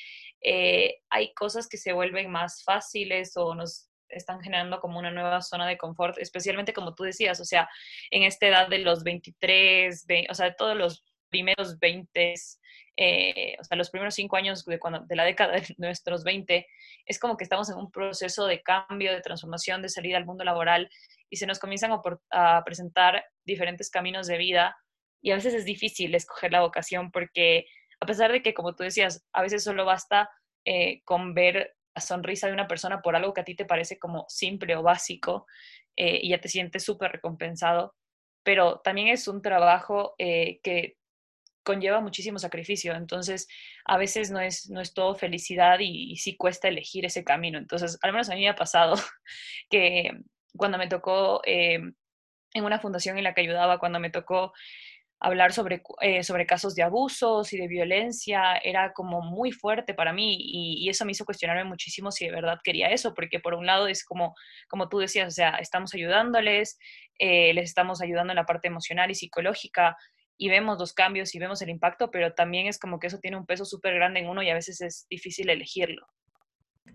eh, 0.41 0.97
hay 1.11 1.33
cosas 1.35 1.69
que 1.69 1.77
se 1.77 1.93
vuelven 1.93 2.31
más 2.31 2.65
fáciles 2.65 3.37
o 3.37 3.55
nos 3.55 3.89
están 4.09 4.41
generando 4.41 4.81
como 4.81 4.99
una 4.99 5.11
nueva 5.11 5.41
zona 5.43 5.69
de 5.69 5.79
confort, 5.79 6.19
especialmente 6.19 6.73
como 6.73 6.95
tú 6.95 7.05
decías, 7.05 7.41
o 7.41 7.45
sea, 7.45 7.69
en 8.11 8.23
esta 8.23 8.47
edad 8.49 8.69
de 8.69 8.79
los 8.79 9.03
23, 9.05 10.07
o 10.31 10.35
sea, 10.35 10.55
todos 10.55 10.77
los 10.77 11.05
primeros 11.35 11.81
20, 11.81 12.35
eh, 12.97 13.57
o 13.59 13.65
sea, 13.65 13.77
los 13.77 13.91
primeros 13.91 14.15
cinco 14.15 14.37
años 14.37 14.65
de, 14.65 14.79
cuando, 14.79 15.01
de 15.01 15.17
la 15.17 15.25
década 15.25 15.55
de 15.55 15.75
nuestros 15.79 16.23
20, 16.23 16.65
es 17.07 17.19
como 17.19 17.37
que 17.37 17.43
estamos 17.43 17.69
en 17.71 17.77
un 17.77 17.91
proceso 17.91 18.47
de 18.47 18.63
cambio, 18.63 19.13
de 19.13 19.21
transformación, 19.21 19.83
de 19.83 19.89
salida 19.89 20.17
al 20.17 20.27
mundo 20.27 20.45
laboral 20.45 20.89
y 21.29 21.37
se 21.39 21.47
nos 21.47 21.59
comienzan 21.59 21.91
a, 22.31 22.63
presentar 22.65 23.25
diferentes 23.45 23.91
caminos 23.91 24.29
de 24.29 24.39
vida 24.39 24.77
y 25.21 25.33
a 25.33 25.35
veces 25.35 25.55
es 25.55 25.65
difícil 25.65 26.15
escoger 26.15 26.53
la 26.53 26.61
vocación 26.61 27.11
porque 27.11 27.67
a 28.01 28.07
pesar 28.07 28.31
de 28.31 28.43
que, 28.43 28.55
como 28.55 28.77
tú 28.77 28.85
decías, 28.85 29.27
a 29.33 29.43
veces 29.43 29.65
solo 29.65 29.85
basta 29.85 30.31
eh, 30.65 31.03
con 31.05 31.35
ver 31.35 31.75
la 31.97 32.01
sonrisa 32.01 32.47
de 32.47 32.53
una 32.53 32.69
persona 32.69 33.03
por 33.03 33.17
algo 33.17 33.35
que 33.35 33.41
a 33.41 33.45
ti 33.45 33.57
te 33.57 33.65
parece 33.65 33.99
como 33.99 34.25
simple 34.29 34.77
o 34.77 34.83
básico 34.83 35.47
eh, 35.97 36.21
y 36.23 36.29
ya 36.29 36.41
te 36.41 36.49
sientes 36.49 36.85
súper 36.85 37.11
recompensado, 37.11 37.97
pero 38.45 38.81
también 38.85 39.09
es 39.09 39.27
un 39.27 39.43
trabajo 39.43 40.15
eh, 40.19 40.61
que 40.63 40.97
conlleva 41.65 42.01
muchísimo 42.01 42.39
sacrificio, 42.39 42.95
entonces 42.95 43.49
a 43.85 43.99
veces 43.99 44.31
no 44.31 44.41
es, 44.41 44.71
no 44.71 44.81
es 44.81 44.95
todo 44.95 45.15
felicidad 45.17 45.79
y, 45.81 46.17
sí 46.17 46.37
cuesta 46.37 46.69
elegir 46.69 47.05
ese 47.05 47.25
camino. 47.25 47.59
Entonces, 47.59 47.99
al 48.03 48.13
menos 48.13 48.31
a 48.31 48.35
mí 48.35 48.43
me 48.43 48.49
ha 48.49 48.55
pasado 48.55 48.95
que 49.71 50.13
cuando 50.57 50.79
me 50.79 50.89
tocó 50.89 51.41
eh, 51.45 51.81
en 52.55 52.65
una 52.65 52.79
fundación 52.79 53.19
en 53.19 53.25
la 53.25 53.35
que 53.35 53.41
ayudaba, 53.41 53.79
cuando 53.79 53.99
me 53.99 54.11
tocó 54.11 54.53
hablar 55.21 55.53
sobre, 55.53 55.83
eh, 56.03 56.23
sobre 56.23 56.47
casos 56.47 56.75
de 56.75 56.83
abusos 56.83 57.53
y 57.53 57.57
de 57.57 57.67
violencia 57.67 58.57
era 58.63 58.93
como 58.93 59.23
muy 59.23 59.53
fuerte 59.53 59.95
para 59.95 60.13
mí 60.13 60.37
y, 60.39 60.89
eso 60.89 61.05
me 61.05 61.13
hizo 61.13 61.25
cuestionarme 61.25 61.65
muchísimo 61.65 62.11
si 62.11 62.27
de 62.27 62.33
verdad 62.33 62.59
quería 62.63 62.89
eso, 62.89 63.15
porque 63.15 63.41
por 63.41 63.55
un 63.55 63.65
lado 63.67 63.87
es 63.89 64.05
como, 64.05 64.35
como 64.69 64.89
tú 64.89 64.99
decías, 64.99 65.29
o 65.29 65.31
sea, 65.31 65.57
estamos 65.57 65.95
ayudándoles, 65.95 66.79
eh, 67.19 67.55
les 67.55 67.65
estamos 67.65 68.03
ayudando 68.03 68.33
en 68.33 68.37
la 68.37 68.45
parte 68.45 68.69
emocional 68.69 69.11
y 69.11 69.15
psicológica 69.15 69.97
y 70.37 70.49
vemos 70.49 70.79
los 70.79 70.93
cambios 70.93 71.35
y 71.35 71.39
vemos 71.39 71.63
el 71.63 71.71
impacto, 71.71 72.11
pero 72.11 72.35
también 72.35 72.67
es 72.67 72.79
como 72.79 72.99
que 72.99 73.07
eso 73.07 73.19
tiene 73.19 73.37
un 73.37 73.47
peso 73.47 73.65
súper 73.65 73.95
grande 73.95 74.21
en 74.21 74.29
uno 74.29 74.43
y 74.43 74.51
a 74.51 74.55
veces 74.55 74.81
es 74.81 75.07
difícil 75.09 75.49
elegirlo. 75.51 76.07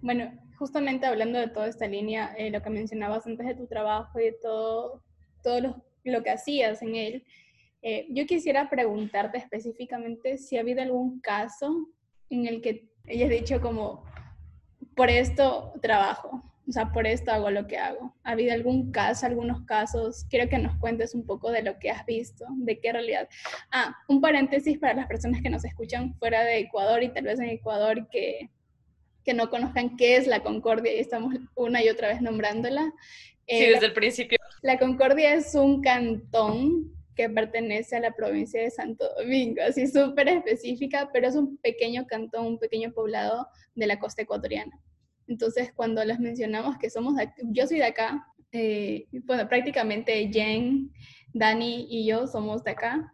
Bueno, 0.02 0.32
justamente 0.58 1.06
hablando 1.06 1.40
de 1.40 1.50
toda 1.50 1.68
esta 1.68 1.88
línea, 1.88 2.34
eh, 2.38 2.52
lo 2.52 2.62
que 2.62 2.70
mencionabas 2.70 3.26
antes 3.26 3.48
de 3.48 3.56
tu 3.56 3.68
trabajo 3.68 4.20
y 4.20 4.26
de 4.26 4.38
todo, 4.42 5.04
todo 5.44 5.62
lo, 5.62 5.86
lo 6.04 6.24
que 6.24 6.30
hacías 6.30 6.82
en 6.82 6.96
él, 6.96 7.24
eh, 7.82 8.08
yo 8.10 8.26
quisiera 8.26 8.70
preguntarte 8.70 9.38
específicamente 9.38 10.38
si 10.38 10.58
ha 10.58 10.62
habido 10.62 10.82
algún 10.82 11.22
caso 11.22 11.88
en 12.30 12.46
el 12.46 12.62
que 12.62 12.90
hayas 13.08 13.30
dicho 13.30 13.62
como, 13.62 14.04
por 14.96 15.10
esto 15.10 15.74
trabajo, 15.82 16.44
o 16.70 16.72
sea, 16.72 16.92
por 16.92 17.08
esto 17.08 17.32
hago 17.32 17.50
lo 17.50 17.66
que 17.66 17.78
hago. 17.78 18.16
¿Ha 18.24 18.32
habido 18.32 18.54
algún 18.54 18.92
caso, 18.92 19.26
algunos 19.26 19.66
casos? 19.66 20.28
Quiero 20.30 20.48
que 20.50 20.60
nos 20.60 20.78
cuentes 20.78 21.16
un 21.16 21.26
poco 21.26 21.52
de 21.52 21.64
lo 21.64 21.80
que 21.80 21.90
has 21.90 22.06
visto, 22.06 22.46
de 22.58 22.80
qué 22.80 22.94
realidad. 22.94 23.28
Ah, 23.72 23.96
un 24.08 24.22
paréntesis 24.22 24.78
para 24.78 24.94
las 24.94 25.08
personas 25.08 25.42
que 25.42 25.50
nos 25.50 25.66
escuchan 25.66 26.14
fuera 26.20 26.44
de 26.44 26.60
Ecuador 26.60 27.02
y 27.02 27.10
tal 27.10 27.24
vez 27.24 27.40
en 27.40 27.50
Ecuador 27.50 28.08
que, 28.12 28.52
que 29.26 29.34
no 29.34 29.50
conozcan 29.50 29.98
qué 29.98 30.16
es 30.16 30.28
la 30.28 30.44
Concordia 30.44 30.96
y 30.96 31.00
estamos 31.00 31.34
una 31.56 31.84
y 31.84 31.90
otra 31.90 32.10
vez 32.10 32.22
nombrándola. 32.22 32.94
sí, 33.48 33.64
eh, 33.64 33.72
desde 33.72 33.88
el 33.88 33.94
principio. 33.94 34.38
La 34.62 34.78
Concordia 34.78 35.34
es 35.34 35.56
un 35.56 35.82
cantón 35.82 36.94
que 37.16 37.30
pertenece 37.30 37.96
a 37.96 38.00
la 38.00 38.12
provincia 38.12 38.62
de 38.62 38.70
Santo 38.70 39.06
Domingo, 39.18 39.64
así 39.68 39.88
súper 39.88 40.30
específica, 40.30 41.10
pero 41.12 41.28
es 41.28 41.36
un 41.36 41.58
pequeño 41.58 42.06
cantón, 42.06 42.46
un 42.46 42.60
pequeño 42.60 42.94
poblado 42.94 43.48
de 43.74 43.88
la 43.88 43.98
costa 43.98 44.22
ecuatoriana. 44.22 44.80
Entonces, 45.30 45.72
cuando 45.74 46.04
les 46.04 46.20
mencionamos 46.20 46.78
que 46.78 46.90
somos, 46.90 47.16
de, 47.16 47.32
yo 47.44 47.68
soy 47.68 47.78
de 47.78 47.86
acá, 47.86 48.28
eh, 48.52 49.06
bueno, 49.26 49.48
prácticamente 49.48 50.30
Jen, 50.34 50.92
Dani 51.34 51.86
y 51.88 52.08
yo 52.08 52.28
somos 52.28 52.64
de 52.64 52.72
acá. 52.72 53.14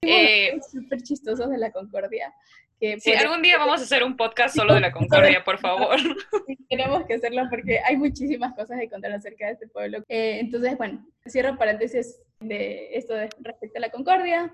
Eh, 0.00 0.58
súper 0.72 1.02
chistosos 1.02 1.50
de 1.50 1.58
la 1.58 1.70
Concordia. 1.70 2.34
Que 2.80 2.98
sí, 2.98 3.12
algún 3.12 3.42
día 3.42 3.58
vamos 3.58 3.82
a 3.82 3.84
hacer 3.84 4.02
un 4.02 4.16
podcast 4.16 4.56
solo 4.56 4.72
de 4.72 4.80
la 4.80 4.90
Concordia, 4.92 5.44
por 5.44 5.58
favor. 5.58 5.98
tenemos 6.70 7.04
que 7.04 7.14
hacerlo 7.14 7.42
porque 7.50 7.78
hay 7.80 7.98
muchísimas 7.98 8.54
cosas 8.54 8.80
que 8.80 8.88
contar 8.88 9.12
acerca 9.12 9.46
de 9.46 9.52
este 9.52 9.68
pueblo. 9.68 9.98
Eh, 10.08 10.38
entonces, 10.40 10.78
bueno, 10.78 11.06
cierro 11.28 11.58
paréntesis 11.58 12.18
de 12.40 12.88
esto 12.96 13.14
respecto 13.40 13.76
a 13.76 13.80
la 13.80 13.90
concordia. 13.90 14.50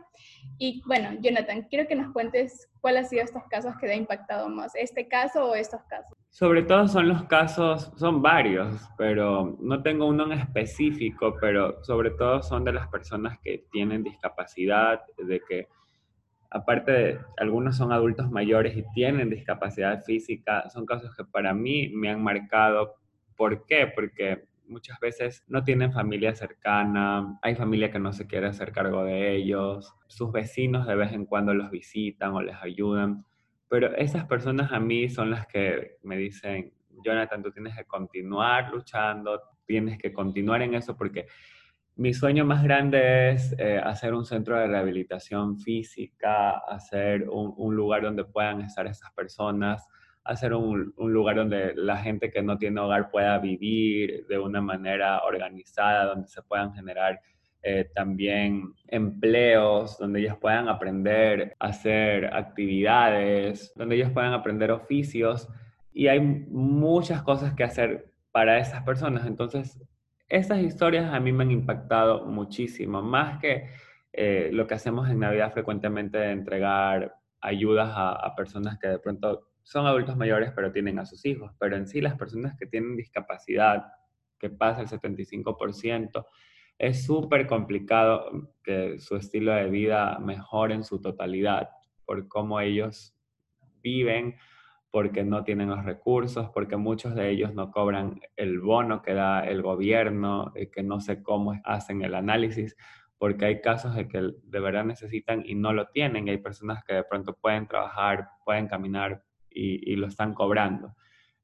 Y 0.59 0.83
bueno, 0.87 1.17
Jonathan, 1.21 1.69
quiero 1.71 1.87
que 1.87 1.95
nos 1.95 2.13
cuentes 2.13 2.69
cuál 2.81 2.97
ha 2.97 3.05
sido 3.05 3.23
estos 3.23 3.45
casos 3.49 3.75
que 3.81 3.87
te 3.87 3.93
ha 3.93 3.97
impactado 3.97 4.49
más, 4.49 4.75
este 4.75 5.07
caso 5.07 5.51
o 5.51 5.55
estos 5.55 5.85
casos. 5.85 6.19
Sobre 6.39 6.65
todo 6.65 6.87
son 6.87 7.09
los 7.09 7.23
casos, 7.23 7.91
son 7.97 8.21
varios, 8.21 8.87
pero 8.99 9.57
no 9.59 9.81
tengo 9.83 10.05
uno 10.05 10.27
en 10.27 10.33
específico, 10.33 11.35
pero 11.41 11.83
sobre 11.83 12.11
todo 12.11 12.43
son 12.43 12.63
de 12.63 12.75
las 12.75 12.89
personas 12.89 13.39
que 13.39 13.65
tienen 13.73 14.03
discapacidad, 14.03 15.01
de 15.17 15.41
que 15.49 15.69
aparte 16.51 16.93
de 16.93 17.21
algunos 17.39 17.79
son 17.79 17.91
adultos 17.91 18.31
mayores 18.31 18.77
y 18.77 18.85
tienen 18.93 19.31
discapacidad 19.31 20.05
física, 20.05 20.69
son 20.69 20.85
casos 20.85 21.17
que 21.17 21.25
para 21.25 21.55
mí 21.55 21.89
me 21.89 22.11
han 22.11 22.23
marcado. 22.23 22.97
¿Por 23.35 23.65
qué? 23.65 23.91
Porque 23.95 24.45
muchas 24.69 25.01
veces 25.01 25.43
no 25.49 25.65
tienen 25.65 25.91
familia 25.91 26.35
cercana, 26.35 27.39
hay 27.41 27.55
familia 27.55 27.91
que 27.91 27.99
no 27.99 28.13
se 28.13 28.27
quiere 28.27 28.49
hacer 28.49 28.73
cargo 28.73 29.05
de 29.05 29.35
ellos, 29.37 29.95
sus 30.07 30.31
vecinos 30.33 30.87
de 30.87 30.97
vez 30.97 31.15
en 31.15 31.25
cuando 31.25 31.55
los 31.55 31.71
visitan 31.71 32.35
o 32.35 32.43
les 32.43 32.57
ayudan, 32.57 33.25
pero 33.69 33.95
esas 33.97 34.27
personas 34.27 34.73
a 34.73 34.81
mí 34.81 35.09
son 35.09 35.31
las 35.31 35.47
que 35.47 35.99
me 36.03 36.17
dicen, 36.17 36.73
Jonathan, 37.05 37.43
tú 37.43 37.51
tienes 37.51 37.77
que 37.77 37.85
continuar 37.85 38.71
luchando, 38.73 39.41
tienes 39.65 39.99
que 39.99 40.13
continuar 40.13 40.63
en 40.63 40.75
eso 40.75 40.97
porque 40.97 41.27
mi 41.97 42.13
sueño 42.13 42.45
más 42.45 42.63
grande 42.63 43.31
es 43.31 43.55
eh, 43.59 43.79
hacer 43.83 44.13
un 44.13 44.27
centro 44.27 44.59
de 44.59 44.67
rehabilitación 44.67 45.59
física, 45.59 46.59
hacer 46.59 47.27
un, 47.29 47.75
lugar 47.75 48.03
donde 48.03 48.25
puedan 48.25 48.61
estar 48.61 48.87
esas 48.87 49.11
personas, 49.13 49.89
hacer 50.23 50.53
un, 50.53 50.93
lugar 50.99 51.37
donde 51.37 51.73
la 51.75 51.97
gente 51.97 52.31
que 52.31 52.43
no 52.43 52.59
tiene 52.59 52.81
hogar 52.81 53.11
pueda 53.11 53.39
vivir 53.39 54.27
de 54.27 54.39
una 54.39 54.61
manera 54.61 55.23
organizada, 55.25 56.05
donde 56.05 56.29
se 56.29 56.43
puedan 56.43 56.75
generar 56.75 57.19
eh, 57.69 57.91
también 57.93 58.75
empleos, 58.87 59.99
donde 59.99 60.21
ellos 60.21 60.37
puedan 60.39 60.69
aprender 60.69 61.57
a 61.59 61.67
hacer 61.67 62.27
actividades, 62.33 63.73
donde 63.75 63.97
ellos 63.97 64.11
puedan 64.11 64.33
aprender 64.33 64.71
oficios. 64.71 65.49
Y 65.93 66.07
hay 66.07 66.21
muchas 66.21 67.23
cosas 67.23 67.55
que 67.55 67.65
hacer 67.65 68.13
para 68.31 68.61
esas 68.61 68.85
personas. 68.85 69.27
Entonces, 69.27 69.81
estas 70.29 70.61
historias 70.61 71.13
a 71.13 71.19
mí 71.19 71.33
me 71.33 71.43
han 71.43 71.51
impactado 71.51 72.25
muchísimo, 72.27 73.03
más 73.03 73.41
que 73.41 73.69
eh, 74.13 74.51
lo 74.53 74.69
que 74.69 74.75
hacemos 74.75 75.11
en 75.11 75.19
Navidad 75.19 75.53
frecuentemente 75.53 76.19
de 76.19 76.31
entregar 76.31 77.17
ayudas 77.41 77.91
a, 77.97 78.13
a 78.13 78.37
personas 78.37 78.79
que 78.79 78.87
de 78.87 79.01
pronto 79.01 79.49
son 79.65 79.87
adultos 79.87 80.17
mayores 80.17 80.53
pero 80.55 80.71
tienen 80.71 81.01
a 81.01 81.07
sus 81.07 81.27
hijos, 81.27 81.51
pero 81.59 81.75
en 81.77 81.89
sí 81.89 82.01
las 82.01 82.15
personas 82.15 82.57
que 82.57 82.67
tienen 82.67 82.97
discapacidad, 82.97 83.93
que 84.39 84.51
pasa 84.51 84.83
el 84.83 84.89
75%, 84.89 86.27
es 86.79 87.05
súper 87.05 87.47
complicado 87.47 88.53
que 88.63 88.99
su 88.99 89.17
estilo 89.17 89.53
de 89.53 89.71
vida 89.71 90.19
mejore 90.19 90.75
en 90.75 90.85
su 90.85 91.01
totalidad 91.01 91.71
por 92.05 92.29
cómo 92.29 92.61
ellos 92.61 93.15
viven, 93.83 94.37
porque 94.91 95.25
no 95.25 95.45
tienen 95.45 95.69
los 95.69 95.85
recursos, 95.85 96.49
porque 96.55 96.77
muchos 96.77 97.15
de 97.15 97.31
ellos 97.31 97.53
no 97.55 97.71
cobran 97.71 98.21
el 98.37 98.61
bono 98.61 99.03
que 99.03 99.15
da 99.15 99.41
el 99.41 99.63
gobierno, 99.63 100.53
y 100.57 100.69
que 100.69 100.83
no 100.83 101.01
sé 101.01 101.23
cómo 101.23 101.53
hacen 101.65 102.03
el 102.03 102.15
análisis, 102.15 102.77
porque 103.19 103.45
hay 103.47 103.61
casos 103.61 103.95
de 103.95 104.09
que 104.09 104.31
de 104.43 104.61
verdad 104.61 104.85
necesitan 104.85 105.43
y 105.45 105.55
no 105.55 105.73
lo 105.73 105.89
tienen, 105.89 106.27
y 106.27 106.31
hay 106.31 106.39
personas 106.39 106.83
que 106.85 106.95
de 106.95 107.05
pronto 107.05 107.37
pueden 107.37 107.67
trabajar, 107.67 108.29
pueden 108.45 108.69
caminar, 108.69 109.23
y, 109.51 109.97
lo 109.97 110.07
están 110.07 110.35
cobrando. 110.35 110.95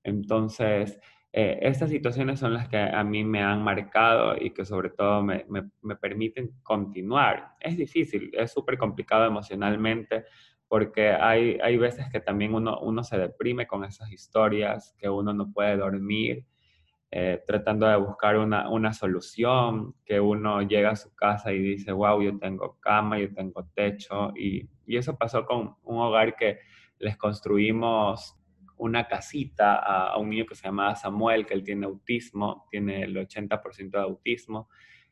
Entonces, 0.02 1.00
eh, 1.34 1.58
estas 1.62 1.88
situaciones 1.88 2.40
son 2.40 2.52
las 2.52 2.68
que 2.68 2.76
a 2.76 3.02
mí 3.04 3.24
me 3.24 3.42
han 3.42 3.62
marcado 3.62 4.36
y 4.38 4.50
que 4.50 4.66
sobre 4.66 4.90
todo 4.90 5.22
me, 5.22 5.46
me, 5.48 5.96
permiten 5.96 6.50
continuar. 6.62 7.54
Es 7.58 7.78
difícil, 7.78 8.30
es 8.34 8.52
súper 8.52 8.76
complicado 8.76 9.24
emocionalmente 9.24 10.26
porque 10.68 11.10
hay, 11.10 11.58
hay 11.62 11.78
veces 11.78 12.06
que 12.10 12.20
también 12.20 12.54
uno, 12.54 12.78
uno 12.80 13.02
se 13.02 13.16
deprime 13.16 13.66
con 13.66 13.84
esas 13.84 14.10
historias, 14.12 14.94
que 14.98 15.08
uno 15.08 15.32
no 15.32 15.50
puede 15.52 15.76
dormir, 15.78 16.44
eh, 17.10 17.42
tratando 17.46 17.86
de 17.86 17.96
buscar 17.96 18.36
una, 18.36 18.68
una, 18.70 18.92
solución, 18.92 19.94
que 20.04 20.18
uno 20.20 20.62
llega 20.62 20.90
a 20.90 20.96
su 20.96 21.14
casa 21.14 21.52
y 21.52 21.58
dice, 21.58 21.92
wow, 21.92 22.22
yo 22.22 22.38
tengo 22.38 22.78
cama, 22.80 23.18
yo 23.18 23.32
tengo 23.34 23.68
techo, 23.74 24.32
y, 24.34 24.68
y 24.86 24.96
eso 24.96 25.16
pasó 25.16 25.44
con 25.44 25.76
un 25.82 25.98
hogar 25.98 26.36
que 26.36 26.60
les 26.98 27.16
construimos 27.18 28.38
una 28.82 29.06
casita 29.06 29.76
a, 29.76 30.18
un 30.18 30.30
niño 30.30 30.44
que 30.44 30.56
se 30.56 30.64
llama 30.64 30.96
Samuel, 30.96 31.46
que 31.46 31.54
él 31.54 31.62
tiene 31.62 31.86
autismo, 31.86 32.66
tiene 32.68 33.02
el 33.04 33.16
80% 33.16 33.90
de 33.90 34.00
autismo, 34.00 34.68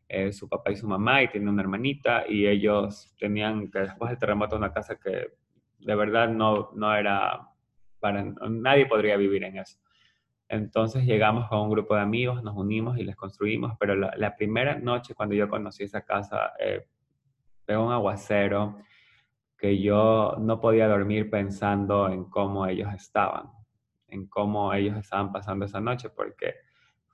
eh, 0.09 0.33
su 0.33 0.49
papá 0.49 0.73
y 0.73 0.77
su 0.77 0.89
mamá 0.89 1.23
y 1.23 1.29
tiene 1.29 1.49
una 1.49 1.63
hermanita 1.63 2.25
y 2.29 2.49
ellos 2.49 3.15
tenían 3.17 3.71
que 3.71 3.79
después 3.79 4.11
del 4.11 4.19
terremoto 4.19 4.57
una 4.57 4.73
casa 4.73 4.99
que 4.99 5.35
de 5.79 5.95
verdad 5.95 6.29
no, 6.29 6.71
no 6.75 6.93
era 6.95 7.49
para, 8.01 8.25
nadie 8.49 8.87
podría 8.87 9.17
vivir 9.17 9.45
en 9.45 9.59
eso. 9.59 9.79
Entonces 10.49 11.05
llegamos 11.05 11.49
con 11.49 11.61
un 11.61 11.71
grupo 11.71 11.95
de 11.95 12.01
amigos, 12.01 12.43
nos 12.43 12.57
unimos 12.57 12.99
y 12.99 13.05
les 13.05 13.15
construimos, 13.15 13.77
pero 13.79 13.95
la, 13.95 14.37
primera 14.37 14.77
noche 14.81 15.15
cuando 15.15 15.37
yo 15.37 15.49
conocí 15.49 15.85
esa 15.85 16.05
casa, 16.05 16.55
eh, 16.59 16.87
pegó 17.65 17.87
un 17.87 17.93
aguacero 17.93 18.79
que 19.57 19.81
yo 19.81 20.37
no 20.41 20.61
podía 20.61 20.89
dormir 20.89 21.31
pensando 21.31 22.09
en 22.09 22.25
cómo 22.25 22.67
ellos 22.67 22.93
estaban, 22.95 23.60
en 24.11 24.27
cómo 24.27 24.73
ellos 24.73 24.97
estaban 24.97 25.33
pasando 25.33 25.65
esa 25.65 25.81
noche, 25.81 26.11
porque 26.11 26.55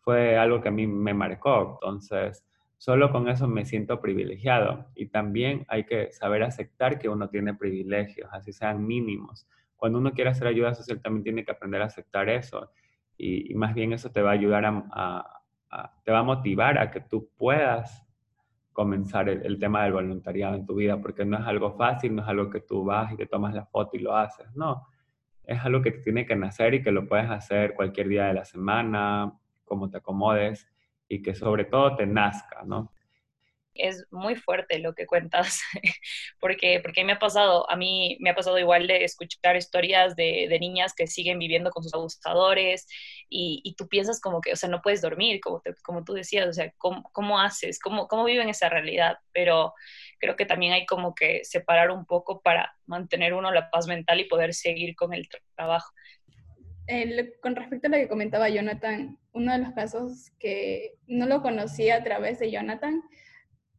fue 0.03 0.37
algo 0.37 0.61
que 0.61 0.69
a 0.69 0.73
mí 0.73 0.87
me 0.87 1.15
marcó. 1.15 1.79
Entonces, 1.81 2.45
solo 2.77 3.11
con 3.11 3.29
eso 3.29 3.49
me 3.49 3.65
siento 3.65 4.01
privilegiado. 4.01 4.87
Y 4.95 5.07
también 5.07 5.65
hay 5.69 5.85
que 5.85 6.13
saber 6.13 6.43
aceptar 6.43 6.99
que 6.99 7.09
uno 7.09 7.29
tiene 7.29 7.55
privilegios, 7.55 8.29
así 8.33 8.53
sean 8.53 8.87
mínimos. 8.87 9.47
Cuando 9.77 9.99
uno 9.99 10.13
quiere 10.13 10.31
hacer 10.31 10.47
ayuda 10.47 10.75
social, 10.75 11.01
también 11.03 11.25
tiene 11.25 11.45
que 11.45 11.53
aprender 11.53 11.83
a 11.83 11.87
aceptar 11.87 12.29
eso 12.29 12.71
y, 13.19 13.55
más 13.55 13.75
bien 13.75 13.93
eso 13.93 14.11
te 14.11 14.23
va 14.23 14.31
a 14.31 14.35
ayudar 14.35 14.65
a, 14.65 15.43
te 16.05 16.13
va 16.13 16.21
a 16.21 16.23
motivar 16.23 16.79
a 16.79 16.91
que 16.91 17.01
tú 17.01 17.31
puedas 17.37 18.07
comenzar 18.73 19.29
el, 19.29 19.59
tema 19.59 19.85
del 19.85 19.95
voluntariado 19.95 20.55
en 20.55 20.67
tu 20.67 20.75
vida, 20.75 21.01
porque 21.01 21.25
no 21.25 21.39
es 21.39 21.47
algo 21.47 21.73
fácil, 21.77 22.15
no 22.15 22.23
es 22.23 22.29
algo 22.29 22.51
que 22.51 22.61
tú 22.61 22.85
vas 22.85 23.13
y 23.13 23.17
te 23.17 23.27
tomas 23.27 23.55
la 23.55 23.65
foto 23.65 23.97
y 23.97 24.01
lo 24.01 24.15
haces, 24.15 24.55
no, 24.55 24.87
es 25.47 25.65
algo 25.65 25.81
que 25.81 25.93
tiene 25.93 26.27
que 26.27 26.37
nacer 26.37 26.75
y 26.75 26.83
que 26.83 26.91
lo 26.91 27.07
puedes 27.07 27.31
hacer 27.31 27.75
cualquier 27.75 28.09
día 28.09 28.27
de 28.27 28.35
la 28.35 28.45
semana, 28.45 29.33
como 29.65 29.89
te 29.89 29.99
acomodes 29.99 30.69
y 31.09 31.23
que 31.23 31.35
sobre 31.35 31.65
todo 31.65 31.97
te 31.97 32.07
nazca, 32.07 32.63
¿no? 32.65 32.93
Es 33.79 34.07
muy 34.11 34.37
fuerte 34.37 34.79
lo 34.79 34.95
que 34.95 35.07
cuentas, 35.07 35.61
porque, 36.41 36.81
porque 36.83 37.05
me 37.05 37.13
ha 37.13 37.19
pasado, 37.19 37.69
a 37.71 37.77
mí 37.77 38.17
me 38.21 38.31
ha 38.31 38.35
pasado 38.35 38.59
igual 38.59 38.87
de 38.87 39.05
escuchar 39.05 39.57
historias 39.57 40.17
de, 40.17 40.47
de 40.49 40.59
niñas 40.59 40.95
que 40.95 41.07
siguen 41.07 41.39
viviendo 41.39 41.71
con 41.71 41.83
sus 41.83 41.95
abusadores 41.95 42.87
y, 43.29 43.61
y, 43.65 43.75
tú 43.75 43.89
piensas 43.89 44.21
como 44.21 44.41
que, 44.41 44.53
o 44.53 44.57
sea, 44.57 44.69
no 44.69 44.83
puedes 44.83 45.03
dormir, 45.03 45.41
como, 45.41 45.63
como 45.83 46.05
tú 46.05 46.13
decías, 46.13 46.47
o 46.49 46.53
sea, 46.53 46.73
¿cómo, 46.79 47.09
cómo 47.13 47.41
haces? 47.41 47.79
¿Cómo, 47.79 48.09
¿Cómo 48.09 48.25
viven 48.25 48.49
esa 48.49 48.69
realidad? 48.69 49.19
Pero 49.33 49.75
creo 50.19 50.37
que 50.37 50.47
también 50.47 50.73
hay 50.73 50.87
como 50.87 51.15
que 51.15 51.45
separar 51.45 51.91
un 51.91 52.07
poco 52.07 52.41
para 52.41 52.75
mantener 52.87 53.35
uno 53.35 53.51
la 53.51 53.71
paz 53.71 53.87
mental 53.87 54.21
y 54.21 54.25
poder 54.25 54.55
seguir 54.55 54.95
con 54.97 55.13
el 55.13 55.29
trabajo. 55.55 55.93
con 57.43 57.57
respecto 57.57 57.89
a 57.89 57.91
lo 57.91 57.97
que 57.97 58.09
comentaba 58.09 58.49
Jonathan, 58.49 59.19
uno 59.33 59.53
de 59.53 59.59
los 59.59 59.73
casos 59.73 60.33
que 60.39 60.95
no 61.07 61.27
lo 61.27 61.43
conocía 61.43 61.97
a 61.97 62.05
través 62.05 62.39
de 62.39 62.51
Jonathan 62.51 63.03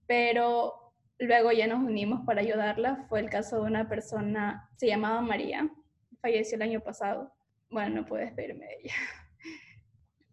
pero 0.07 0.93
luego 1.19 1.51
ya 1.51 1.67
nos 1.67 1.79
unimos 1.79 2.21
para 2.25 2.41
ayudarla. 2.41 3.05
Fue 3.09 3.19
el 3.19 3.29
caso 3.29 3.57
de 3.57 3.67
una 3.67 3.87
persona, 3.87 4.69
se 4.77 4.87
llamaba 4.87 5.21
María, 5.21 5.69
falleció 6.21 6.55
el 6.55 6.63
año 6.63 6.79
pasado. 6.81 7.31
Bueno, 7.69 8.01
no 8.01 8.05
puedes 8.05 8.27
despedirme 8.27 8.65
de 8.65 8.77
ella. 8.83 8.93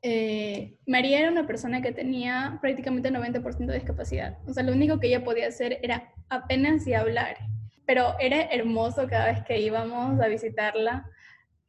Eh, 0.07 0.77
María 0.87 1.21
era 1.21 1.31
una 1.31 1.47
persona 1.47 1.81
que 1.81 1.91
tenía 1.91 2.59
prácticamente 2.61 3.11
90% 3.11 3.57
de 3.65 3.73
discapacidad. 3.73 4.37
O 4.47 4.53
sea, 4.53 4.63
lo 4.63 4.73
único 4.73 5.01
que 5.01 5.07
ella 5.07 5.25
podía 5.25 5.49
hacer 5.49 5.79
era 5.83 6.13
apenas 6.29 6.87
y 6.87 6.93
hablar. 6.93 7.39
Pero 7.87 8.15
era 8.21 8.43
hermoso 8.43 9.09
cada 9.09 9.33
vez 9.33 9.43
que 9.47 9.59
íbamos 9.63 10.21
a 10.21 10.29
visitarla 10.29 11.11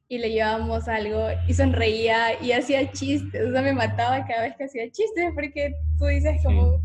y 0.10 0.18
le 0.18 0.32
llevábamos 0.32 0.90
algo 0.90 1.30
y 1.48 1.54
sonreía 1.54 2.42
y 2.42 2.52
hacía 2.52 2.92
chistes. 2.92 3.42
O 3.42 3.52
sea, 3.54 3.62
me 3.62 3.72
mataba 3.72 4.26
cada 4.28 4.42
vez 4.42 4.58
que 4.58 4.66
hacía 4.66 4.92
chistes 4.92 5.32
porque 5.34 5.74
tú 5.98 6.06
dices 6.08 6.44
como, 6.44 6.82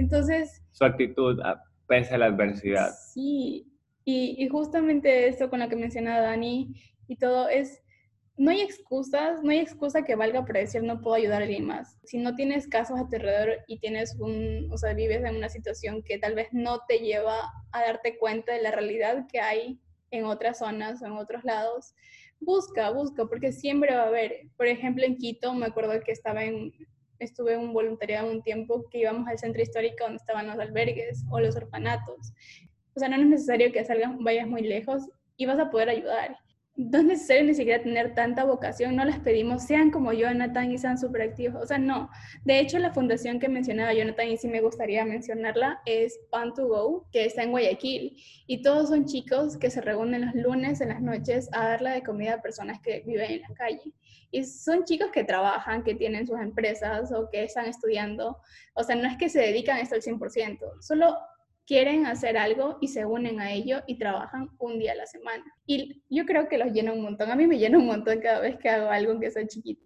entonces... 0.00 0.62
Su 0.72 0.84
actitud 0.84 1.38
pese 1.86 2.14
a 2.14 2.18
la 2.18 2.26
adversidad. 2.26 2.90
Sí, 3.12 3.66
y, 4.04 4.48
justamente 4.48 5.28
esto 5.28 5.50
con 5.50 5.60
lo 5.60 5.68
que 5.68 5.76
mencionaba 5.76 6.20
Dani 6.20 6.74
y 7.06 7.16
todo 7.16 7.48
es, 7.48 7.82
no 8.36 8.50
hay 8.50 8.60
excusas, 8.60 9.42
no 9.42 9.50
hay 9.50 9.58
excusa 9.58 10.02
que 10.04 10.16
valga 10.16 10.44
para 10.44 10.60
decir 10.60 10.82
no 10.82 11.00
puedo 11.00 11.16
ayudar 11.16 11.42
a 11.42 11.44
alguien 11.44 11.66
más. 11.66 11.98
Si 12.04 12.18
no 12.18 12.34
tienes 12.34 12.66
casos 12.66 12.98
a 12.98 13.08
tu 13.08 13.16
alrededor 13.16 13.58
y 13.66 13.78
tienes 13.78 14.16
un, 14.18 14.68
o 14.72 14.78
sea, 14.78 14.94
vives 14.94 15.22
en 15.24 15.36
una 15.36 15.48
situación 15.48 16.02
que 16.02 16.18
tal 16.18 16.34
vez 16.34 16.48
no 16.52 16.80
te 16.88 17.00
lleva 17.00 17.36
a 17.72 17.82
darte 17.82 18.18
cuenta 18.18 18.52
de 18.52 18.62
la 18.62 18.70
realidad 18.70 19.26
que 19.30 19.40
hay 19.40 19.80
en 20.10 20.24
otras 20.24 20.58
zonas 20.58 21.02
o 21.02 21.06
en 21.06 21.12
otros 21.12 21.44
lados, 21.44 21.94
busca, 22.40 22.90
busca, 22.90 23.26
porque 23.26 23.52
siempre 23.52 23.94
va 23.94 24.02
a 24.02 24.08
haber. 24.08 24.48
Por 24.56 24.66
ejemplo, 24.66 25.04
en 25.04 25.18
Quito, 25.18 25.54
me 25.54 25.66
acuerdo 25.66 26.00
que 26.00 26.12
estaba 26.12 26.44
en, 26.44 26.72
estuve 27.20 27.54
en 27.54 27.60
un 27.60 27.72
voluntariado 27.72 28.30
un 28.30 28.42
tiempo 28.42 28.84
que 28.90 28.98
íbamos 28.98 29.28
al 29.28 29.38
centro 29.38 29.62
histórico 29.62 30.04
donde 30.04 30.16
estaban 30.16 30.46
los 30.46 30.58
albergues 30.58 31.24
o 31.30 31.40
los 31.40 31.56
orfanatos. 31.56 32.32
O 32.94 33.00
sea, 33.00 33.08
no 33.08 33.16
es 33.16 33.26
necesario 33.26 33.72
que 33.72 33.84
salgas, 33.84 34.12
vayas 34.18 34.48
muy 34.48 34.62
lejos 34.62 35.08
y 35.36 35.46
vas 35.46 35.58
a 35.58 35.70
poder 35.70 35.90
ayudar. 35.90 36.36
No 36.76 36.98
es 36.98 37.04
necesario 37.04 37.44
ni 37.44 37.54
siquiera 37.54 37.82
tener 37.82 38.14
tanta 38.14 38.44
vocación, 38.44 38.96
no 38.96 39.04
les 39.04 39.18
pedimos 39.18 39.64
sean 39.64 39.90
como 39.90 40.12
Jonathan 40.12 40.72
y 40.72 40.78
sean 40.78 40.98
súper 40.98 41.22
activos. 41.22 41.62
O 41.62 41.66
sea, 41.66 41.78
no. 41.78 42.08
De 42.44 42.58
hecho, 42.58 42.78
la 42.78 42.92
fundación 42.92 43.38
que 43.38 43.48
mencionaba 43.48 43.92
Jonathan 43.92 44.28
y 44.28 44.38
sí 44.38 44.48
me 44.48 44.62
gustaría 44.62 45.04
mencionarla 45.04 45.82
es 45.84 46.18
Pan 46.30 46.54
to 46.54 46.68
Go, 46.68 47.06
que 47.12 47.26
está 47.26 47.42
en 47.42 47.50
Guayaquil. 47.50 48.16
Y 48.46 48.62
todos 48.62 48.88
son 48.88 49.04
chicos 49.04 49.58
que 49.58 49.70
se 49.70 49.82
reúnen 49.82 50.26
los 50.26 50.34
lunes 50.34 50.80
en 50.80 50.88
las 50.88 51.02
noches 51.02 51.50
a 51.52 51.68
darle 51.68 51.90
de 51.90 52.02
comida 52.02 52.34
a 52.34 52.42
personas 52.42 52.80
que 52.80 53.02
viven 53.06 53.30
en 53.30 53.40
la 53.42 53.54
calle. 53.54 53.92
Y 54.30 54.44
son 54.44 54.84
chicos 54.84 55.10
que 55.10 55.24
trabajan, 55.24 55.82
que 55.82 55.94
tienen 55.94 56.26
sus 56.26 56.38
empresas 56.40 57.12
o 57.12 57.28
que 57.30 57.44
están 57.44 57.66
estudiando. 57.66 58.38
O 58.74 58.82
sea, 58.82 58.96
no 58.96 59.08
es 59.08 59.16
que 59.16 59.28
se 59.28 59.40
dedican 59.40 59.76
a 59.76 59.80
esto 59.80 59.96
al 59.96 60.02
100%, 60.02 60.58
solo 60.80 61.16
quieren 61.66 62.06
hacer 62.06 62.36
algo 62.36 62.78
y 62.80 62.88
se 62.88 63.06
unen 63.06 63.38
a 63.38 63.52
ello 63.52 63.80
y 63.86 63.96
trabajan 63.96 64.48
un 64.58 64.80
día 64.80 64.90
a 64.92 64.96
la 64.96 65.06
semana. 65.06 65.44
Y 65.66 66.02
yo 66.10 66.26
creo 66.26 66.48
que 66.48 66.58
los 66.58 66.72
llena 66.72 66.92
un 66.92 67.02
montón. 67.02 67.30
A 67.30 67.36
mí 67.36 67.46
me 67.46 67.58
llena 67.58 67.78
un 67.78 67.86
montón 67.86 68.20
cada 68.20 68.40
vez 68.40 68.58
que 68.58 68.68
hago 68.68 68.90
algo 68.90 69.20
que 69.20 69.30
sea 69.30 69.46
chiquito. 69.46 69.80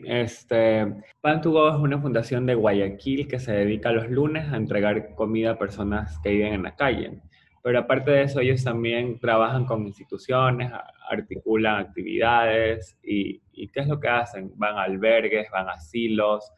Este, 0.00 0.86
Pan 1.22 1.40
to 1.40 1.68
es 1.68 1.76
una 1.76 1.98
fundación 1.98 2.44
de 2.44 2.54
Guayaquil 2.54 3.26
que 3.26 3.38
se 3.38 3.52
dedica 3.52 3.90
los 3.90 4.10
lunes 4.10 4.52
a 4.52 4.56
entregar 4.56 5.14
comida 5.14 5.52
a 5.52 5.58
personas 5.58 6.18
que 6.22 6.30
viven 6.30 6.52
en 6.52 6.62
la 6.64 6.76
calle. 6.76 7.22
Pero 7.64 7.78
aparte 7.78 8.10
de 8.10 8.22
eso, 8.24 8.40
ellos 8.40 8.62
también 8.62 9.18
trabajan 9.18 9.64
con 9.64 9.86
instituciones, 9.86 10.70
articulan 11.08 11.76
actividades 11.76 12.98
y, 13.02 13.40
¿qué 13.68 13.80
es 13.80 13.88
lo 13.88 13.98
que 13.98 14.08
hacen? 14.08 14.52
Van 14.56 14.76
a 14.76 14.82
albergues, 14.82 15.48
van 15.50 15.70
a 15.70 15.72
asilos, 15.72 16.52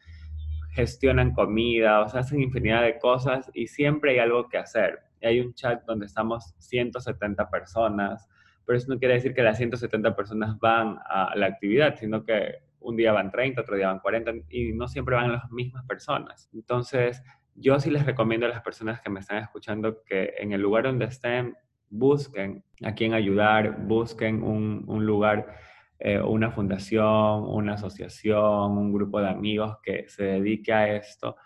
gestionan 0.73 1.33
comida, 1.33 2.01
o 2.01 2.09
sea, 2.09 2.23
hacen 2.23 2.42
infinidad 2.42 2.83
de 2.83 2.99
cosas 2.99 3.49
y 3.55 3.69
siempre 3.69 4.14
hay 4.14 4.19
algo 4.19 4.49
que 4.49 4.59
hacer. 4.59 4.99
hay 5.23 5.38
un 5.38 5.55
chat 5.55 5.85
donde 5.85 6.07
estamos 6.07 6.57
170 6.59 7.51
personas, 7.51 8.29
pero 8.64 8.77
eso 8.77 8.92
no 8.92 8.99
quiere 8.99 9.14
decir 9.14 9.33
que 9.33 9.42
las 9.42 9.59
170 9.59 10.16
personas 10.16 10.59
van 10.59 10.99
a 11.09 11.37
la 11.37 11.47
actividad, 11.47 11.95
sino 11.95 12.25
que 12.25 12.57
un 12.81 12.97
día 12.97 13.12
van 13.12 13.31
30, 13.31 13.61
otro 13.61 13.77
día 13.77 13.87
van 13.87 14.01
40 14.01 14.33
y 14.51 14.73
no 14.73 14.88
siempre 14.88 15.14
van 15.14 15.31
las 15.31 15.53
mismas 15.53 15.87
personas. 15.87 16.51
Entonces, 16.53 17.23
yo 17.57 17.81
sí 17.81 17.90
les 17.90 18.05
recomiendo 18.05 18.47
a 18.47 18.51
las 18.51 18.62
personas 18.62 19.01
que 19.01 19.11
me 19.11 19.21
están 19.21 19.38
escuchando 19.38 20.03
que 20.05 20.35
en 20.38 20.53
el 20.53 20.61
lugar 20.61 20.85
donde 20.85 21.07
estén 21.07 21.57
busquen 21.88 22.64
a 22.83 22.95
quién 22.95 23.14
ayudar, 23.14 23.87
busquen 23.87 24.42
un, 24.42 25.07
lugar, 25.07 25.57
eh, 25.99 26.21
una 26.21 26.51
fundación, 26.51 27.45
una 27.49 27.75
asociación, 27.75 28.77
un 28.77 28.92
grupo 28.92 29.21
de 29.21 29.29
amigos 29.29 29.79
que 29.83 30.09
se 30.09 30.25
dedique 30.25 30.73
a 30.73 30.97
esto, 30.97 31.37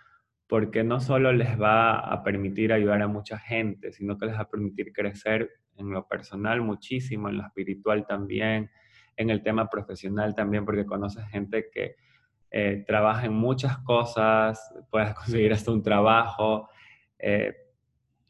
porque 0.49 0.83
no 0.83 0.99
solo 1.01 1.33
les 1.33 1.61
va 1.61 1.99
a 1.99 2.25
permitir 2.25 2.73
ayudar 2.73 3.03
a 3.03 3.09
mucha 3.09 3.39
gente, 3.39 3.93
sino 3.93 4.19
que 4.19 4.27
les 4.27 4.35
va 4.35 4.41
a 4.41 4.51
permitir 4.51 4.93
crecer 4.93 5.51
en 5.77 5.91
lo 5.91 6.09
personal 6.09 6.61
muchísimo, 6.63 7.29
en 7.29 7.39
lo 7.39 7.45
espiritual 7.45 8.07
también, 8.07 8.71
en 9.17 9.31
el 9.31 9.43
tema 9.43 9.69
profesional 9.69 10.35
también, 10.35 10.65
porque 10.65 10.87
conoces 10.87 11.25
gente 11.29 11.69
que 11.73 11.97
eh, 12.51 12.85
trabaja 12.87 13.27
en 13.27 13.35
muchas 13.35 13.79
cosas, 13.79 14.75
puedes 14.91 15.15
conseguir 15.15 15.53
hasta 15.53 15.71
un 15.71 15.83
trabajo. 15.83 16.69
Eh, 17.19 17.55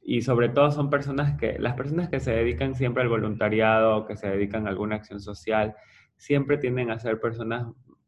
y 0.03 0.23
sobre 0.23 0.49
todo 0.49 0.71
son 0.71 0.91
personas 0.91 1.39
que, 1.39 1.59
las 1.59 1.75
personas 1.75 2.09
que 2.09 2.21
se 2.21 2.33
dedican 2.33 2.75
siempre 2.75 3.03
al 3.03 3.09
voluntariado, 3.09 4.07
que 4.07 4.17
se 4.17 4.29
dedican 4.29 4.67
a 4.67 4.71
alguna 4.71 4.97
acción 4.97 5.21
social, 5.21 5.75
siempre 6.17 6.59
tienden 6.59 6.91
a 6.91 6.99
ser 6.99 7.21
personas 7.21 7.67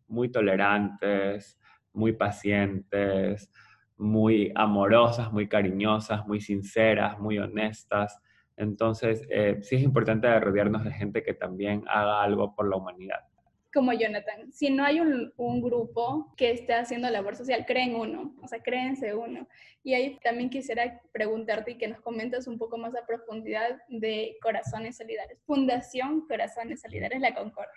muy 0.09 0.31
tolerantes, 0.31 1.59
muy 1.93 2.13
pacientes, 2.13 3.51
muy 3.97 4.53
amorosas, 4.55 5.33
muy 5.33 5.49
cariñosas, 5.49 6.27
muy 6.27 6.41
sinceras, 6.41 7.19
muy 7.19 7.39
honestas. 7.39 8.21
Entonces, 8.57 9.27
eh, 9.31 9.59
sí 9.63 9.77
es 9.77 9.83
importante 9.83 10.39
rodearnos 10.41 10.85
de 10.85 10.93
gente 10.93 11.23
que 11.23 11.35
también 11.35 11.85
haga 11.89 12.23
algo 12.23 12.55
por 12.55 12.69
la 12.69 12.77
humanidad 12.77 13.32
como 13.73 13.93
Jonathan, 13.93 14.53
si 14.53 14.71
no 14.71 14.85
hay 14.85 15.01
un, 15.01 15.33
grupo 15.63 16.33
que 16.37 16.51
esté 16.51 16.75
haciendo 16.75 17.09
labor 17.09 17.37
social, 17.37 17.65
creen 17.67 17.95
uno, 17.95 18.35
o 18.43 18.49
sea, 18.49 18.63
créense 18.63 19.15
uno. 19.15 19.49
Y 19.83 19.95
ahí 19.95 20.19
también 20.23 20.51
quisiera 20.51 21.01
preguntarte 21.13 21.73
y 21.73 21.79
que 21.79 21.89
nos 21.89 22.01
comentes 22.01 22.47
un 22.47 22.59
poco 22.59 22.79
más 22.79 22.95
a 22.95 23.07
profundidad 23.07 23.81
de 23.89 24.37
Corazones 24.43 24.97
Solidarios. 24.97 25.41
Fundación 25.45 26.27
Corazones 26.27 26.81
Solidarios 26.83 27.21
La 27.21 27.35
Concordia. 27.35 27.73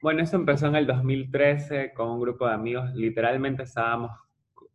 Bueno, 0.00 0.22
eso 0.22 0.36
empezó 0.36 0.68
en 0.68 0.76
el 0.76 0.86
2013 0.86 1.92
con 1.92 2.10
un 2.10 2.20
grupo 2.20 2.46
de 2.46 2.54
amigos. 2.54 2.90
Literalmente 2.94 3.64
estábamos 3.64 4.12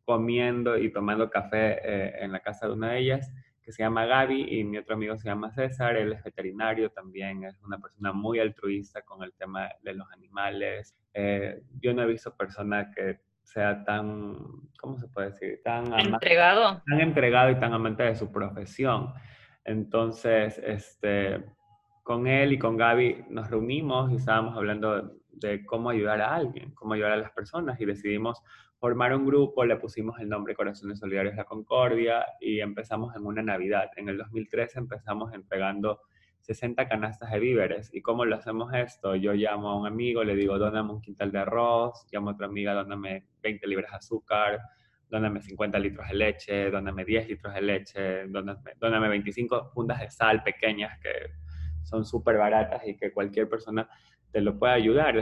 comiendo 0.06 0.78
y 0.78 0.92
tomando 0.92 1.30
café 1.30 1.80
eh, 1.84 2.14
en 2.20 2.32
la 2.32 2.42
casa 2.42 2.68
de 2.68 2.74
una 2.74 2.92
de 2.92 3.00
ellas, 3.00 3.32
que 3.64 3.72
se 3.72 3.84
llama 3.84 4.06
Gaby, 4.06 4.60
y 4.60 4.64
mi 4.64 4.78
otro 4.78 4.96
amigo 4.96 5.18
se 5.18 5.28
llama 5.28 5.52
César, 5.52 5.96
él 5.96 6.14
es 6.14 6.24
veterinario 6.24 6.90
también, 6.92 7.44
es 7.46 7.60
una 7.62 7.80
persona 7.80 8.12
muy 8.12 8.40
altruista 8.40 9.02
con 9.02 9.24
el 9.24 9.34
tema 9.34 9.70
de 9.82 9.94
los 9.94 10.12
animales. 10.12 10.96
Eh, 11.14 11.62
yo 11.80 11.94
no 11.94 12.04
he 12.04 12.08
visto 12.08 12.36
persona 12.36 12.92
que 12.92 13.22
sea 13.44 13.84
tan, 13.84 14.36
¿cómo 14.80 14.98
se 14.98 15.08
puede 15.08 15.32
decir? 15.32 15.62
Tan 15.64 15.94
entregado. 16.00 16.82
Tan 16.86 17.02
entregado 17.02 17.52
y 17.52 17.56
tan 17.60 17.74
amante 17.74 18.04
de 18.04 18.16
su 18.16 18.32
profesión. 18.32 19.14
Entonces, 19.64 20.60
este, 20.64 21.44
con 22.04 22.28
él 22.28 22.54
y 22.54 22.60
con 22.60 22.78
Gaby 22.78 23.26
nos 23.30 23.50
reunimos 23.50 24.12
y 24.12 24.16
estábamos 24.16 24.58
hablando 24.58 25.14
de 25.32 25.66
cómo 25.66 25.90
ayudar 25.90 26.22
a 26.22 26.36
alguien, 26.36 26.72
cómo 26.72 26.94
ayudar 26.94 27.14
a 27.14 27.18
las 27.18 27.32
personas 27.32 27.80
y 27.80 27.86
decidimos 27.86 28.42
formar 28.84 29.16
un 29.16 29.26
grupo, 29.26 29.64
le 29.64 29.78
pusimos 29.78 30.20
el 30.20 30.28
nombre 30.28 30.56
Corazones 30.56 31.00
Solidarios 31.00 31.38
La 31.38 31.46
Concordia 31.46 32.26
y 32.42 32.60
empezamos 32.60 33.16
en 33.16 33.26
una 33.26 33.42
Navidad. 33.42 33.90
En 33.96 34.10
el 34.10 34.18
2013 34.18 34.78
empezamos 34.78 35.34
entregando 35.34 36.02
60 36.42 36.90
canastas 36.90 37.32
de 37.32 37.40
víveres. 37.40 37.90
¿Y 37.94 38.02
cómo 38.02 38.26
lo 38.26 38.36
hacemos 38.36 38.74
esto? 38.74 39.16
Yo 39.16 39.32
llamo 39.32 39.70
a 39.70 39.80
un 39.80 39.88
amigo, 39.88 40.26
le 40.26 40.36
digo, 40.36 40.60
dóname 40.60 40.92
un 40.92 41.00
quintal 41.00 41.32
de 41.32 41.40
arroz, 41.40 42.06
llamo 42.12 42.32
a 42.32 42.34
otra 42.34 42.48
amiga, 42.48 42.74
dóname 42.74 43.28
20 43.42 43.66
libras 43.68 43.92
de 43.92 43.98
azúcar, 44.00 44.60
dóname 45.10 45.42
50 45.42 45.80
litros 45.80 46.06
de 46.10 46.16
leche, 46.16 46.70
dóname 46.70 47.06
10 47.06 47.30
litros 47.30 47.54
de 47.54 47.62
leche, 47.62 48.28
dóname, 48.28 48.72
dóname 48.82 49.08
25 49.08 49.72
fundas 49.74 50.02
de 50.02 50.12
sal 50.12 50.44
pequeñas 50.44 51.00
que 51.00 51.32
son 51.84 52.04
súper 52.04 52.38
baratas 52.38 52.86
y 52.86 52.98
que 52.98 53.14
cualquier 53.14 53.48
persona 53.48 53.88
te 54.30 54.42
lo 54.42 54.60
puede 54.60 54.74
ayudar. 54.74 55.16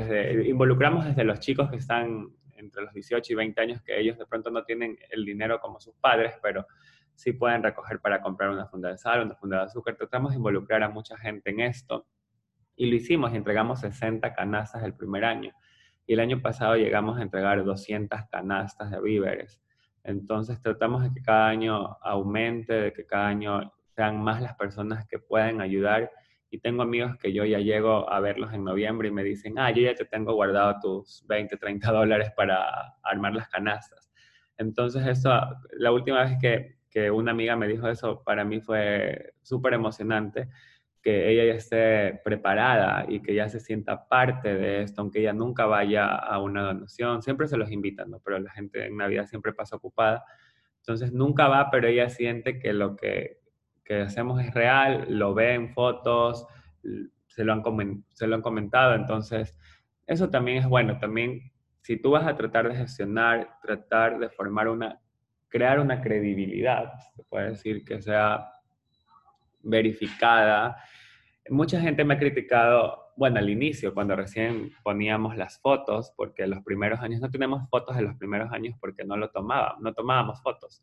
Involucramos 0.48 1.06
desde 1.06 1.26
los 1.26 1.40
chicos 1.40 1.70
que 1.70 1.76
están 1.76 2.30
entre 2.62 2.84
los 2.84 2.94
18 2.94 3.34
y 3.34 3.36
20 3.36 3.62
años, 3.62 3.82
que 3.82 4.00
ellos 4.00 4.18
de 4.18 4.26
pronto 4.26 4.50
no 4.50 4.64
tienen 4.64 4.98
el 5.10 5.26
dinero 5.26 5.60
como 5.60 5.80
sus 5.80 5.96
padres, 5.96 6.34
pero 6.42 6.66
sí 7.16 7.34
pueden 7.34 7.62
recoger 7.64 8.00
para 8.00 8.22
comprar 8.22 8.50
una 8.50 8.68
funda 8.68 8.90
de 8.90 8.98
sal, 8.98 9.24
una 9.24 9.36
funda 9.36 9.58
de 9.58 9.64
azúcar. 9.64 9.96
Tratamos 9.96 10.32
de 10.32 10.38
involucrar 10.38 10.84
a 10.84 10.90
mucha 10.90 11.18
gente 11.18 11.50
en 11.50 11.60
esto 11.60 12.08
y 12.76 12.90
lo 12.90 12.96
hicimos 12.96 13.34
y 13.34 13.38
entregamos 13.38 13.82
60 13.82 14.34
canastas 14.34 14.84
el 14.84 14.96
primer 14.96 15.26
año. 15.26 15.52
Y 16.08 16.14
el 16.14 16.20
año 16.20 16.42
pasado 16.42 16.76
llegamos 16.76 17.20
a 17.20 17.22
entregar 17.22 17.64
200 17.64 18.22
canastas 18.32 18.92
de 18.92 19.02
víveres. 19.02 19.62
Entonces 20.04 20.62
tratamos 20.62 21.04
de 21.04 21.14
que 21.14 21.22
cada 21.22 21.48
año 21.48 21.98
aumente, 22.02 22.74
de 22.74 22.94
que 22.94 23.06
cada 23.06 23.28
año 23.28 23.72
sean 23.96 24.22
más 24.22 24.42
las 24.42 24.56
personas 24.56 25.06
que 25.08 25.20
pueden 25.20 25.62
ayudar. 25.62 26.12
Y 26.54 26.60
tengo 26.60 26.84
amigos 26.84 27.18
que 27.18 27.32
yo 27.32 27.46
ya 27.46 27.60
llego 27.60 28.12
a 28.12 28.20
verlos 28.20 28.54
en 28.54 28.66
noviembre 28.66 29.08
y 29.08 29.12
me 29.12 29.24
dicen, 29.24 29.58
ah, 29.58 29.72
yo 29.72 29.82
ya 29.82 29.96
te 29.96 30.04
tengo 30.04 30.34
guardado 30.34 30.80
tus 30.82 31.26
20, 31.28 31.56
30 31.56 31.92
dólares 31.92 32.32
para 32.36 32.94
armar 33.02 33.34
las 33.34 33.48
canastas. 33.48 34.12
Entonces, 34.58 35.08
eso, 35.08 35.32
la 35.72 35.92
última 35.94 36.24
vez 36.24 36.38
que, 36.42 36.76
que 36.90 37.10
una 37.10 37.32
amiga 37.32 37.56
me 37.56 37.70
dijo 37.70 37.88
eso, 37.88 38.22
para 38.24 38.44
mí 38.44 38.60
fue 38.60 39.34
súper 39.42 39.74
emocionante, 39.74 40.50
que 41.02 41.32
ella 41.32 41.46
ya 41.46 41.58
esté 41.58 42.22
preparada 42.24 43.06
y 43.08 43.22
que 43.22 43.34
ya 43.34 43.50
se 43.50 43.60
sienta 43.60 44.08
parte 44.08 44.54
de 44.54 44.84
esto, 44.84 45.02
aunque 45.02 45.20
ella 45.22 45.34
nunca 45.34 45.66
vaya 45.66 46.06
a 46.08 46.40
una 46.40 46.64
donación, 46.64 47.22
siempre 47.22 47.48
se 47.48 47.58
los 47.58 47.72
invitan, 47.72 48.12
¿no? 48.12 48.20
pero 48.20 48.40
la 48.40 48.52
gente 48.52 48.86
en 48.86 48.98
Navidad 48.98 49.26
siempre 49.26 49.54
pasa 49.54 49.78
ocupada, 49.78 50.24
entonces 50.78 51.12
nunca 51.12 51.48
va, 51.48 51.72
pero 51.72 51.88
ella 51.88 52.10
siente 52.10 52.60
que 52.60 52.74
lo 52.74 52.96
que, 52.96 53.41
hacemos 53.96 54.42
es 54.42 54.54
real, 54.54 55.06
lo 55.10 55.34
ve 55.34 55.54
en 55.54 55.74
fotos, 55.74 56.48
se 57.28 57.44
lo, 57.44 57.54
han 57.54 57.64
se 58.10 58.28
lo 58.28 58.36
han 58.36 58.42
comentado, 58.42 58.96
entonces 58.96 59.56
eso 60.08 60.30
también 60.30 60.58
es 60.58 60.68
bueno, 60.68 61.00
también 61.00 61.52
si 61.82 61.98
tú 61.98 62.12
vas 62.12 62.28
a 62.28 62.36
tratar 62.36 62.70
de 62.70 62.76
gestionar, 62.76 63.58
tratar 63.62 64.20
de 64.20 64.30
formar 64.30 64.68
una 64.68 65.00
crear 65.52 65.80
una 65.80 66.02
credibilidad, 66.02 66.94
se 67.16 67.24
puede 67.26 67.50
decir 67.50 67.84
que 67.84 68.02
sea 68.02 68.54
verificada. 69.62 70.78
Mucha 71.50 71.80
gente 71.80 72.06
me 72.06 72.14
ha 72.14 72.20
criticado, 72.20 73.12
bueno, 73.18 73.38
al 73.38 73.50
inicio, 73.50 73.94
cuando 73.94 74.16
recién 74.16 74.72
poníamos 74.82 75.36
las 75.36 75.60
fotos, 75.60 76.14
porque 76.16 76.48
los 76.48 76.64
primeros 76.64 77.02
años 77.02 77.20
no 77.20 77.30
tenemos 77.30 77.70
fotos 77.70 77.98
de 77.98 78.02
los 78.02 78.16
primeros 78.16 78.52
años 78.54 78.76
porque 78.80 79.04
no 79.04 79.18
lo 79.18 79.30
tomábamos, 79.30 79.82
no 79.82 79.94
tomábamos 79.94 80.42
fotos. 80.42 80.82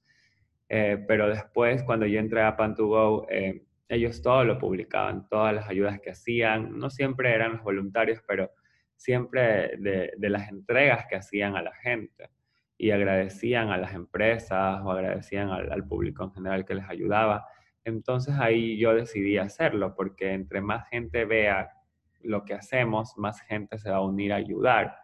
Eh, 0.68 1.02
pero 1.07 1.28
después, 1.28 1.83
cuando 1.83 2.07
yo 2.07 2.18
entré 2.18 2.42
a 2.42 2.57
Pan2Go, 2.57 3.26
eh, 3.31 3.64
ellos 3.88 4.20
todo 4.20 4.44
lo 4.44 4.59
publicaban, 4.59 5.28
todas 5.28 5.54
las 5.54 5.68
ayudas 5.68 6.00
que 6.00 6.11
hacían, 6.11 6.78
no 6.78 6.90
siempre 6.90 7.35
eran 7.35 7.52
los 7.52 7.62
voluntarios, 7.62 8.20
pero 8.26 8.50
siempre 8.96 9.76
de, 9.78 10.12
de 10.16 10.31
las 10.31 10.48
entregas 10.50 11.07
que 11.09 11.16
hacían 11.16 11.57
a 11.57 11.62
la 11.62 11.74
gente 11.74 12.31
y 12.78 12.92
agradecían 12.92 13.70
a 13.70 13.76
las 13.76 13.92
empresas 13.92 14.81
o 14.85 14.90
agradecían 14.92 15.50
al, 15.50 15.85
público 15.85 16.22
en 16.22 16.33
general 16.33 16.64
que 16.64 16.76
les 16.76 16.88
ayudaba. 16.88 17.44
Entonces 17.85 18.37
ahí 18.38 18.78
yo 18.78 18.94
decidí 18.94 19.37
hacerlo 19.37 19.94
porque 19.96 20.33
entre 20.33 20.61
más 20.61 20.88
gente 20.88 21.24
vea 21.24 21.72
lo 22.22 22.44
que 22.44 22.54
hacemos, 22.54 23.18
más 23.18 23.40
gente 23.42 23.78
se 23.78 23.90
va 23.90 23.96
a 23.96 24.04
unir 24.04 24.33
a 24.33 24.37
ayudar. 24.37 24.96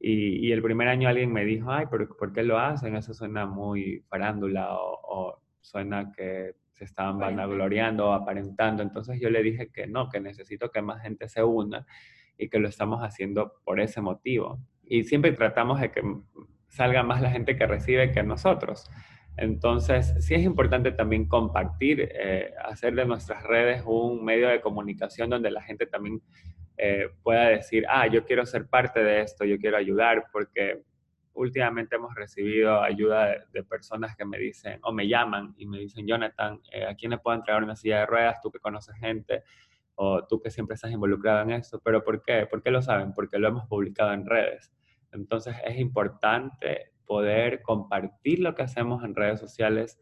Y, 0.00 0.52
el 0.52 0.62
primer 0.62 0.88
año 0.88 1.08
alguien 1.08 1.32
me 1.32 1.44
dijo, 1.44 1.72
ay, 1.72 1.86
pero 1.90 2.08
¿por 2.16 2.32
qué 2.32 2.42
lo 2.42 2.58
hacen? 2.58 2.94
Eso 2.94 3.14
suena 3.14 3.46
muy 3.46 4.04
farándula 4.08 4.74
o, 4.74 5.00
o 5.02 5.42
suena 5.60 6.12
que 6.12 6.54
se 6.72 6.84
estaban 6.84 7.18
vanagloriando 7.18 8.10
o 8.10 8.12
aparentando. 8.12 8.82
Entonces 8.82 9.20
yo 9.20 9.30
le 9.30 9.42
dije 9.42 9.70
que 9.72 9.86
no, 9.86 10.08
que 10.08 10.20
necesito 10.20 10.70
que 10.70 10.82
más 10.82 11.02
gente 11.02 11.28
se 11.28 11.42
una 11.42 11.84
y 12.36 12.48
que 12.48 12.60
lo 12.60 12.68
estamos 12.68 13.00
haciendo 13.02 13.54
por 13.64 13.80
ese 13.80 14.00
motivo. 14.00 14.60
Y 14.84 15.04
siempre 15.04 15.32
tratamos 15.32 15.80
de 15.80 15.90
que 15.90 16.02
salga 16.68 17.02
más 17.02 17.20
la 17.20 17.30
gente 17.30 17.56
que 17.56 17.66
recibe 17.66 18.12
que 18.12 18.22
nosotros. 18.22 18.88
Entonces, 19.36 20.14
sí 20.20 20.34
es 20.34 20.42
importante 20.42 20.92
también 20.92 21.26
compartir, 21.26 22.08
eh, 22.12 22.52
hacer 22.64 22.94
de 22.94 23.04
nuestras 23.06 23.42
redes 23.44 23.82
un 23.86 24.24
medio 24.24 24.48
de 24.48 24.60
comunicación 24.60 25.30
donde 25.30 25.50
la 25.50 25.62
gente 25.62 25.86
también 25.86 26.22
eh, 26.78 27.10
pueda 27.22 27.48
decir, 27.48 27.84
ah, 27.88 28.06
yo 28.06 28.24
quiero 28.24 28.46
ser 28.46 28.68
parte 28.68 29.02
de 29.02 29.20
esto, 29.22 29.44
yo 29.44 29.58
quiero 29.58 29.76
ayudar, 29.76 30.26
porque 30.32 30.82
últimamente 31.34 31.96
hemos 31.96 32.14
recibido 32.14 32.80
ayuda 32.80 33.44
de, 33.52 33.62
personas 33.64 34.16
que 34.16 34.24
me 34.24 34.38
dicen, 34.38 34.78
o 34.82 34.92
me 34.92 35.08
llaman 35.08 35.54
y 35.58 35.66
me 35.66 35.78
dicen, 35.78 36.06
Jonathan, 36.06 36.60
eh, 36.72 36.84
¿a 36.86 36.94
quién 36.94 37.10
le 37.10 37.18
puedo 37.18 37.36
entregar 37.36 37.62
una 37.62 37.76
silla 37.76 38.00
de 38.00 38.06
ruedas? 38.06 38.40
Tú 38.40 38.50
que 38.50 38.60
conoces 38.60 38.94
gente, 38.96 39.42
o 39.96 40.24
tú 40.24 40.40
que 40.40 40.50
siempre 40.50 40.74
estás 40.74 40.92
involucrado 40.92 41.42
en 41.42 41.50
esto, 41.50 41.80
pero 41.84 42.04
¿por 42.04 42.22
qué? 42.22 42.46
¿Por 42.46 42.62
qué 42.62 42.70
lo 42.70 42.80
saben? 42.80 43.12
Porque 43.12 43.38
lo 43.38 43.48
hemos 43.48 43.66
publicado 43.66 44.12
en 44.12 44.24
redes. 44.26 44.72
Entonces 45.10 45.56
es 45.64 45.78
importante 45.78 46.92
poder 47.04 47.62
compartir 47.62 48.38
lo 48.38 48.54
que 48.54 48.62
hacemos 48.62 49.02
en 49.02 49.16
redes 49.16 49.40
sociales. 49.40 49.98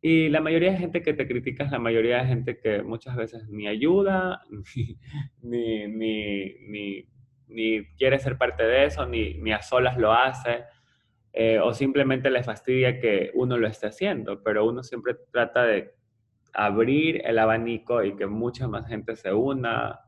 Y 0.00 0.28
la 0.28 0.40
mayoría 0.40 0.72
de 0.72 0.78
gente 0.78 1.02
que 1.02 1.12
te 1.12 1.26
critica 1.26 1.64
es 1.64 1.72
la 1.72 1.80
mayoría 1.80 2.18
de 2.18 2.28
gente 2.28 2.58
que 2.58 2.82
muchas 2.82 3.16
veces 3.16 3.48
ni 3.48 3.66
ayuda, 3.66 4.42
ni, 5.42 5.88
ni, 5.88 7.08
ni, 7.48 7.84
quiere 7.96 8.18
ser 8.20 8.38
parte 8.38 8.62
de 8.62 8.84
eso, 8.84 9.06
ni, 9.06 9.52
a 9.52 9.60
solas 9.60 9.98
lo 9.98 10.12
hace, 10.12 10.64
eh, 11.32 11.58
o 11.58 11.74
simplemente 11.74 12.30
le 12.30 12.44
fastidia 12.44 13.00
que 13.00 13.32
uno 13.34 13.56
lo 13.56 13.66
esté 13.66 13.88
haciendo, 13.88 14.42
pero 14.42 14.66
uno 14.66 14.82
siempre 14.82 15.16
trata 15.32 15.64
de 15.64 15.94
abrir 16.52 17.20
el 17.24 17.38
abanico 17.38 18.02
y 18.04 18.16
que 18.16 18.26
mucha 18.26 18.68
más 18.68 18.86
gente 18.86 19.16
se 19.16 19.32
una 19.32 20.00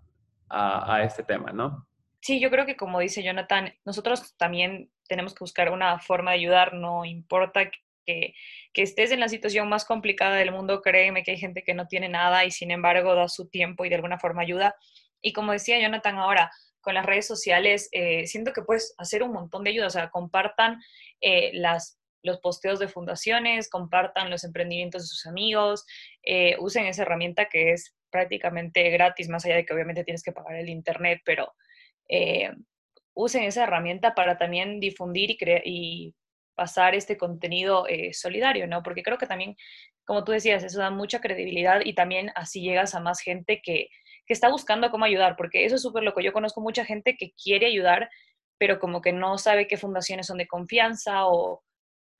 a, 0.48 0.94
a 0.94 1.02
este 1.02 1.24
tema, 1.24 1.52
¿no? 1.52 1.86
Sí, 2.20 2.38
yo 2.40 2.50
creo 2.50 2.66
que 2.66 2.76
como 2.76 3.00
dice 3.00 3.22
Jonathan, 3.22 3.72
nosotros 3.84 4.36
también 4.36 4.90
tenemos 5.08 5.34
que 5.34 5.42
buscar 5.42 5.72
una 5.72 5.98
forma 5.98 6.30
de 6.30 6.38
ayudar, 6.38 6.74
no 6.74 7.04
importa 7.04 7.70
que, 8.72 8.82
estés 8.82 9.10
en 9.12 9.20
la 9.20 9.28
situación 9.28 9.68
más 9.68 9.84
complicada 9.84 10.36
del 10.36 10.52
mundo, 10.52 10.80
créeme 10.80 11.22
que 11.22 11.32
hay 11.32 11.38
gente 11.38 11.62
que 11.62 11.74
no 11.74 11.86
tiene 11.86 12.08
nada 12.08 12.44
y 12.44 12.50
sin 12.50 12.70
embargo 12.70 13.14
da 13.14 13.28
su 13.28 13.48
tiempo 13.48 13.84
y 13.84 13.88
de 13.88 13.96
alguna 13.96 14.18
forma 14.18 14.42
ayuda. 14.42 14.74
Y 15.20 15.32
como 15.32 15.52
decía 15.52 15.78
Jonathan 15.80 16.18
ahora, 16.18 16.50
con 16.80 16.94
las 16.94 17.04
redes 17.04 17.26
sociales, 17.26 17.88
eh, 17.92 18.26
siento 18.26 18.52
que 18.52 18.62
puedes 18.62 18.94
hacer 18.96 19.22
un 19.22 19.32
montón 19.32 19.64
de 19.64 19.70
ayuda, 19.70 19.88
o 19.88 19.90
sea, 19.90 20.10
compartan 20.10 20.80
eh, 21.20 21.52
los 22.22 22.38
posteos 22.40 22.78
de 22.78 22.88
fundaciones, 22.88 23.68
compartan 23.68 24.30
los 24.30 24.44
emprendimientos 24.44 25.02
de 25.02 25.08
sus 25.08 25.26
amigos, 25.26 25.84
eh, 26.22 26.56
usen 26.58 26.86
esa 26.86 27.02
herramienta 27.02 27.46
que 27.46 27.72
es 27.72 27.94
prácticamente 28.10 28.88
gratis, 28.90 29.28
más 29.28 29.44
allá 29.44 29.56
de 29.56 29.64
que 29.64 29.74
obviamente 29.74 30.04
tienes 30.04 30.22
que 30.22 30.32
pagar 30.32 30.56
el 30.56 30.68
internet, 30.68 31.20
pero 31.24 31.52
eh, 32.08 32.50
usen 33.14 33.44
esa 33.44 33.64
herramienta 33.64 34.14
para 34.14 34.36
también 34.38 34.80
difundir 34.80 35.30
y, 35.30 35.36
y 35.64 36.14
pasar 36.60 36.94
este 36.94 37.16
contenido 37.16 37.86
eh, 37.88 38.12
solidario, 38.12 38.66
¿no? 38.66 38.82
Porque 38.82 39.02
creo 39.02 39.16
que 39.16 39.26
también, 39.26 39.56
como 40.04 40.24
tú 40.24 40.32
decías, 40.32 40.62
eso 40.62 40.78
da 40.78 40.90
mucha 40.90 41.18
credibilidad 41.18 41.80
y 41.82 41.94
también 41.94 42.32
así 42.34 42.60
llegas 42.60 42.94
a 42.94 43.00
más 43.00 43.20
gente 43.20 43.62
que, 43.64 43.88
que 44.26 44.34
está 44.34 44.50
buscando 44.50 44.90
cómo 44.90 45.06
ayudar, 45.06 45.36
porque 45.38 45.64
eso 45.64 45.76
es 45.76 45.80
súper 45.80 46.02
loco. 46.02 46.20
Yo 46.20 46.34
conozco 46.34 46.60
mucha 46.60 46.84
gente 46.84 47.16
que 47.16 47.32
quiere 47.32 47.64
ayudar, 47.64 48.10
pero 48.58 48.78
como 48.78 49.00
que 49.00 49.10
no 49.10 49.38
sabe 49.38 49.66
qué 49.68 49.78
fundaciones 49.78 50.26
son 50.26 50.36
de 50.36 50.48
confianza 50.48 51.26
o, 51.28 51.62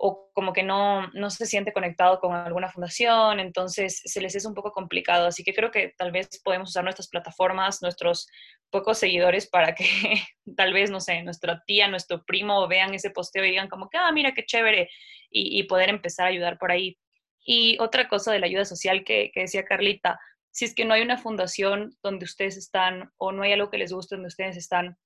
o 0.03 0.31
como 0.33 0.55
que 0.55 0.63
no, 0.63 1.09
no 1.09 1.29
se 1.29 1.45
siente 1.45 1.75
conectado 1.75 2.21
con 2.21 2.33
alguna 2.35 2.71
fundación, 2.71 3.39
entonces 3.39 4.01
se 4.03 4.23
les 4.23 4.35
es 4.35 4.47
un 4.47 4.55
poco 4.55 4.73
complicado. 4.73 5.27
Así 5.27 5.45
que 5.45 5.53
creo 5.53 5.71
que 5.71 5.93
tal 5.99 6.11
vez 6.11 6.41
podemos 6.43 6.71
usar 6.71 6.85
nuestras 6.85 7.09
plataformas, 7.09 7.83
nuestros 7.83 8.27
pocos 8.71 8.97
seguidores 8.97 9.47
para 9.47 9.75
que 9.75 9.85
tal 10.57 10.73
vez, 10.73 10.91
no 10.91 11.01
sé, 11.01 11.23
nuestra 11.23 11.63
tía, 11.67 11.87
nuestro 11.87 12.25
primo 12.25 12.67
vean 12.67 12.95
ese 12.95 13.11
posteo 13.11 13.45
y 13.45 13.51
digan 13.51 13.69
como 13.69 13.91
que, 13.91 13.99
ah, 13.99 14.11
mira 14.11 14.33
qué 14.33 14.47
chévere, 14.47 14.89
y, 15.31 15.63
poder 15.65 15.91
empezar 15.91 16.27
a 16.27 16.31
ayudar 16.31 16.57
por 16.57 16.73
ahí. 16.73 16.99
Y 17.45 17.77
otra 17.79 18.09
cosa 18.09 18.33
de 18.33 18.39
la 18.41 18.47
ayuda 18.47 18.65
social 18.65 19.05
que, 19.05 19.31
que 19.35 19.43
decía 19.43 19.67
Carlita, 19.67 20.19
si 20.51 20.65
es 20.65 20.75
que 20.75 20.87
no 20.87 20.95
hay 20.95 21.03
una 21.03 21.19
fundación 21.19 21.95
donde 22.03 22.25
ustedes 22.25 22.57
están 22.57 23.13
o 23.19 23.33
no 23.33 23.43
hay 23.43 23.53
algo 23.53 23.71
que 23.71 23.79
les 23.79 23.93
guste 23.93 24.15
donde 24.15 24.29
ustedes 24.29 24.57
están, 24.57 24.97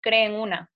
creen 0.00 0.34
una 0.34 0.70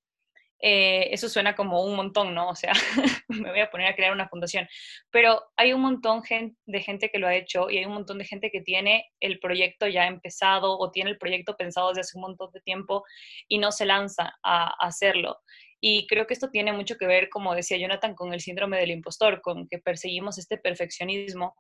eh, 0.67 1.13
eso 1.13 1.29
suena 1.29 1.55
como 1.55 1.85
un 1.85 1.95
montón, 1.95 2.35
¿no? 2.35 2.49
O 2.49 2.57
sea, 2.57 2.73
me 3.29 3.51
voy 3.51 3.61
a 3.61 3.71
poner 3.71 3.89
a 3.89 3.95
crear 3.95 4.13
una 4.13 4.31
fundación. 4.31 4.67
Pero 5.11 5.43
hay 5.57 5.75
un 5.75 5.83
montón 5.83 6.23
de 6.65 6.81
gente 6.81 7.11
que 7.11 7.19
lo 7.19 7.27
ha 7.27 7.35
hecho 7.35 7.69
y 7.69 7.77
hay 7.77 7.85
un 7.85 7.93
montón 7.93 8.17
de 8.17 8.25
gente 8.25 8.51
que 8.51 8.63
tiene 8.63 9.13
el 9.21 9.41
proyecto 9.41 9.87
ya 9.89 10.07
empezado 10.07 10.79
o 10.79 10.91
tiene 10.91 11.11
el 11.11 11.19
proyecto 11.19 11.55
pensado 11.55 11.89
desde 11.89 12.01
hace 12.01 12.17
un 12.17 12.23
montón 12.23 12.51
de 12.53 12.63
tiempo 12.63 13.05
y 13.47 13.59
no 13.59 13.73
se 13.73 13.85
lanza 13.85 14.33
a, 14.43 14.73
hacerlo. 14.81 15.37
Y 15.83 16.07
creo 16.07 16.27
que 16.27 16.33
esto 16.33 16.49
tiene 16.49 16.73
mucho 16.73 16.97
que 16.97 17.07
ver, 17.07 17.29
como 17.29 17.55
decía 17.55 17.77
Jonathan, 17.77 18.15
con 18.15 18.33
el 18.33 18.41
síndrome 18.41 18.79
del 18.79 18.91
impostor, 18.91 19.43
con 19.43 19.69
que 19.69 19.81
perseguimos 19.81 20.39
este 20.39 20.57
perfeccionismo. 20.57 21.55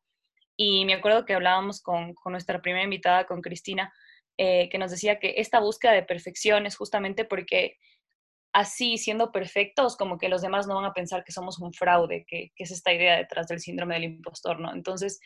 Y 0.57 0.87
me 0.87 0.95
acuerdo 0.95 1.27
que 1.27 1.35
hablábamos 1.35 1.83
con, 1.83 2.15
nuestra 2.25 2.63
primera 2.63 2.85
invitada, 2.85 3.27
con 3.27 3.43
Cristina, 3.43 3.93
eh, 4.39 4.71
que 4.71 4.79
nos 4.79 4.91
decía 4.91 5.19
que 5.19 5.35
esta 5.37 5.61
búsqueda 5.61 5.93
de 5.93 6.05
perfección 6.05 6.65
es 6.65 6.75
justamente 6.75 7.27
porque 7.27 7.77
así 8.55 8.99
siendo 8.99 9.33
perfectos, 9.33 9.97
como 9.97 10.17
que 10.17 10.29
los 10.29 10.41
demás 10.41 10.69
no 10.69 10.77
van 10.77 10.85
a 10.85 10.95
pensar 10.95 11.25
que 11.25 11.33
somos 11.33 11.59
un 11.59 11.73
fraude, 11.73 12.25
que, 12.27 12.53
es 12.57 12.71
esta 12.71 12.93
idea 12.93 13.17
detrás 13.17 13.49
del 13.49 13.59
síndrome 13.59 13.95
del 13.95 14.05
impostor, 14.05 14.61
¿no? 14.61 14.73
Entonces, 14.73 15.19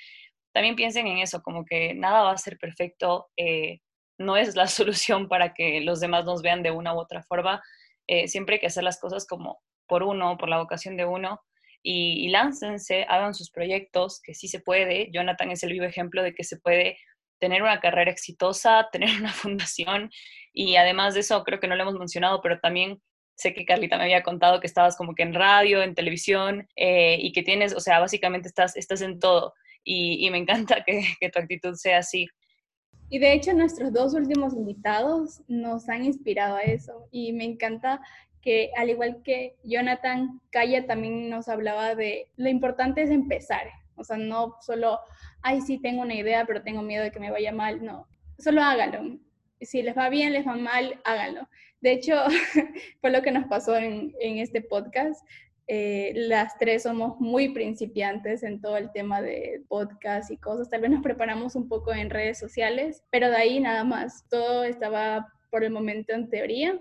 también 0.55 0.77
piensen 0.77 1.07
en 1.07 1.19
eso, 1.19 1.43
como 1.43 1.67
que 1.67 1.93
nada 1.95 2.23
va 2.23 2.33
a 2.33 2.39
ser 2.39 2.57
perfecto, 2.59 3.29
eh, 3.37 3.81
no 4.19 4.39
es 4.39 4.57
la 4.57 4.67
solución 4.67 5.29
para 5.29 5.53
que 5.53 5.83
los 5.83 6.01
demás 6.01 6.25
nos 6.25 6.41
vean 6.41 6.63
de 6.63 6.71
una 6.71 6.95
u 6.95 6.99
otra 6.99 7.23
forma, 7.23 7.63
eh, 8.09 8.29
siempre 8.29 8.55
hay 8.55 8.61
que 8.61 8.67
hacer 8.67 8.83
las 8.83 8.99
cosas 8.99 9.27
como 9.27 9.61
por 9.87 10.03
uno, 10.03 10.39
por 10.39 10.49
la 10.49 10.59
vocación 10.59 10.97
de 10.97 11.05
uno, 11.05 11.39
y, 11.83 12.25
y 12.27 12.29
láncense, 12.31 13.05
hagan 13.11 13.35
sus 13.35 13.51
proyectos, 13.51 14.21
que 14.23 14.35
sí 14.35 14.49
se 14.49 14.61
puede, 14.61 15.11
Jonathan 15.13 15.51
es 15.51 15.63
el 15.63 15.73
vivo 15.73 15.85
ejemplo 15.85 16.23
de 16.23 16.35
que 16.35 16.45
se 16.45 16.59
puede 16.59 16.97
tener 17.41 17.63
una 17.63 17.81
carrera 17.81 18.11
exitosa, 18.11 18.89
tener 18.93 19.11
una 19.21 19.35
fundación 19.35 20.11
y 20.55 20.77
además 20.77 21.13
de 21.13 21.21
eso, 21.21 21.45
creo 21.45 21.61
que 21.61 21.69
no 21.69 21.77
lo 21.77 21.83
hemos 21.83 21.99
mencionado, 21.99 22.41
pero 22.41 22.59
también 22.59 23.03
sé 23.39 23.55
que 23.55 23.65
Carlita 23.65 23.97
me 23.97 24.05
había 24.05 24.25
contado 24.25 24.59
que 24.61 24.67
estabas 24.67 24.97
como 24.97 25.15
que 25.15 25.23
en 25.23 25.33
radio, 25.33 25.81
en 25.83 25.95
televisión 25.95 26.69
eh, 26.75 27.17
y 27.21 27.31
que 27.33 27.45
tienes, 27.45 27.73
o 27.73 27.81
sea, 27.81 28.01
básicamente 28.01 28.49
estás, 28.49 28.77
estás 28.77 29.01
en 29.01 29.21
todo 29.21 29.55
y, 29.85 30.29
me 30.31 30.39
encanta 30.39 30.83
que, 30.85 31.03
que, 31.21 31.31
tu 31.31 31.39
actitud 31.39 31.75
sea 31.75 31.99
así. 31.99 32.27
Y 33.09 33.21
de 33.21 33.33
hecho 33.33 33.55
nuestros 33.55 33.93
dos 33.93 34.13
últimos 34.13 34.55
invitados 34.55 35.41
nos 35.47 35.89
han 35.89 36.05
inspirado 36.05 36.57
a 36.57 36.63
eso 36.63 37.09
y 37.11 37.33
me 37.33 37.45
encanta 37.45 38.03
que 38.43 38.71
al 38.77 38.91
igual 38.91 39.23
que 39.23 39.57
Jonathan, 39.63 40.41
Kaya 40.51 40.87
también 40.87 41.31
nos 41.31 41.49
hablaba 41.49 41.95
de 41.95 42.31
lo 42.37 42.49
importante 42.49 43.03
es 43.03 43.11
empezar, 43.11 43.69
o 43.95 44.05
sea, 44.05 44.17
no 44.17 44.57
solo, 44.61 44.99
ay, 45.43 45.61
sí, 45.61 45.79
tengo 45.79 46.03
una 46.03 46.15
idea, 46.15 46.45
pero 46.45 46.63
tengo 46.63 46.83
miedo 46.83 47.05
de 47.05 47.13
que 47.13 47.21
me 47.21 47.31
vaya 47.31 47.53
mal, 47.53 47.85
no, 47.85 48.09
solo 48.37 48.63
háganlo. 48.63 49.19
Si 49.61 49.83
les 49.83 49.97
va 49.97 50.09
bien, 50.09 50.33
les 50.33 50.47
va 50.47 50.57
mal, 50.57 51.01
háganlo. 51.05 51.49
De 51.81 51.93
hecho, 51.93 52.15
fue 53.01 53.11
lo 53.11 53.23
que 53.23 53.31
nos 53.31 53.47
pasó 53.47 53.77
en, 53.77 54.13
este 54.21 54.61
podcast. 54.61 55.25
Eh, 55.67 56.13
las 56.15 56.57
tres 56.57 56.85
somos 56.85 57.21
muy 57.21 57.51
principiantes 57.51 58.43
en 58.43 58.61
todo 58.61 58.77
el 58.77 58.91
tema 58.91 59.21
de 59.21 59.63
podcast 59.69 60.31
y 60.31 60.39
cosas. 60.39 60.71
Tal 60.71 60.81
vez 60.81 60.91
nos 60.91 61.03
preparamos 61.03 61.55
un 61.57 61.69
poco 61.69 61.93
en 61.93 62.11
redes 62.11 62.39
sociales, 62.39 63.03
pero 63.11 63.29
de 63.29 63.37
ahí 63.37 63.61
nada 63.61 63.85
más. 63.85 64.27
Todo 64.29 64.65
estaba 64.65 65.33
por 65.51 65.65
el 65.65 65.71
momento 65.71 66.15
en 66.15 66.31
teoría 66.31 66.81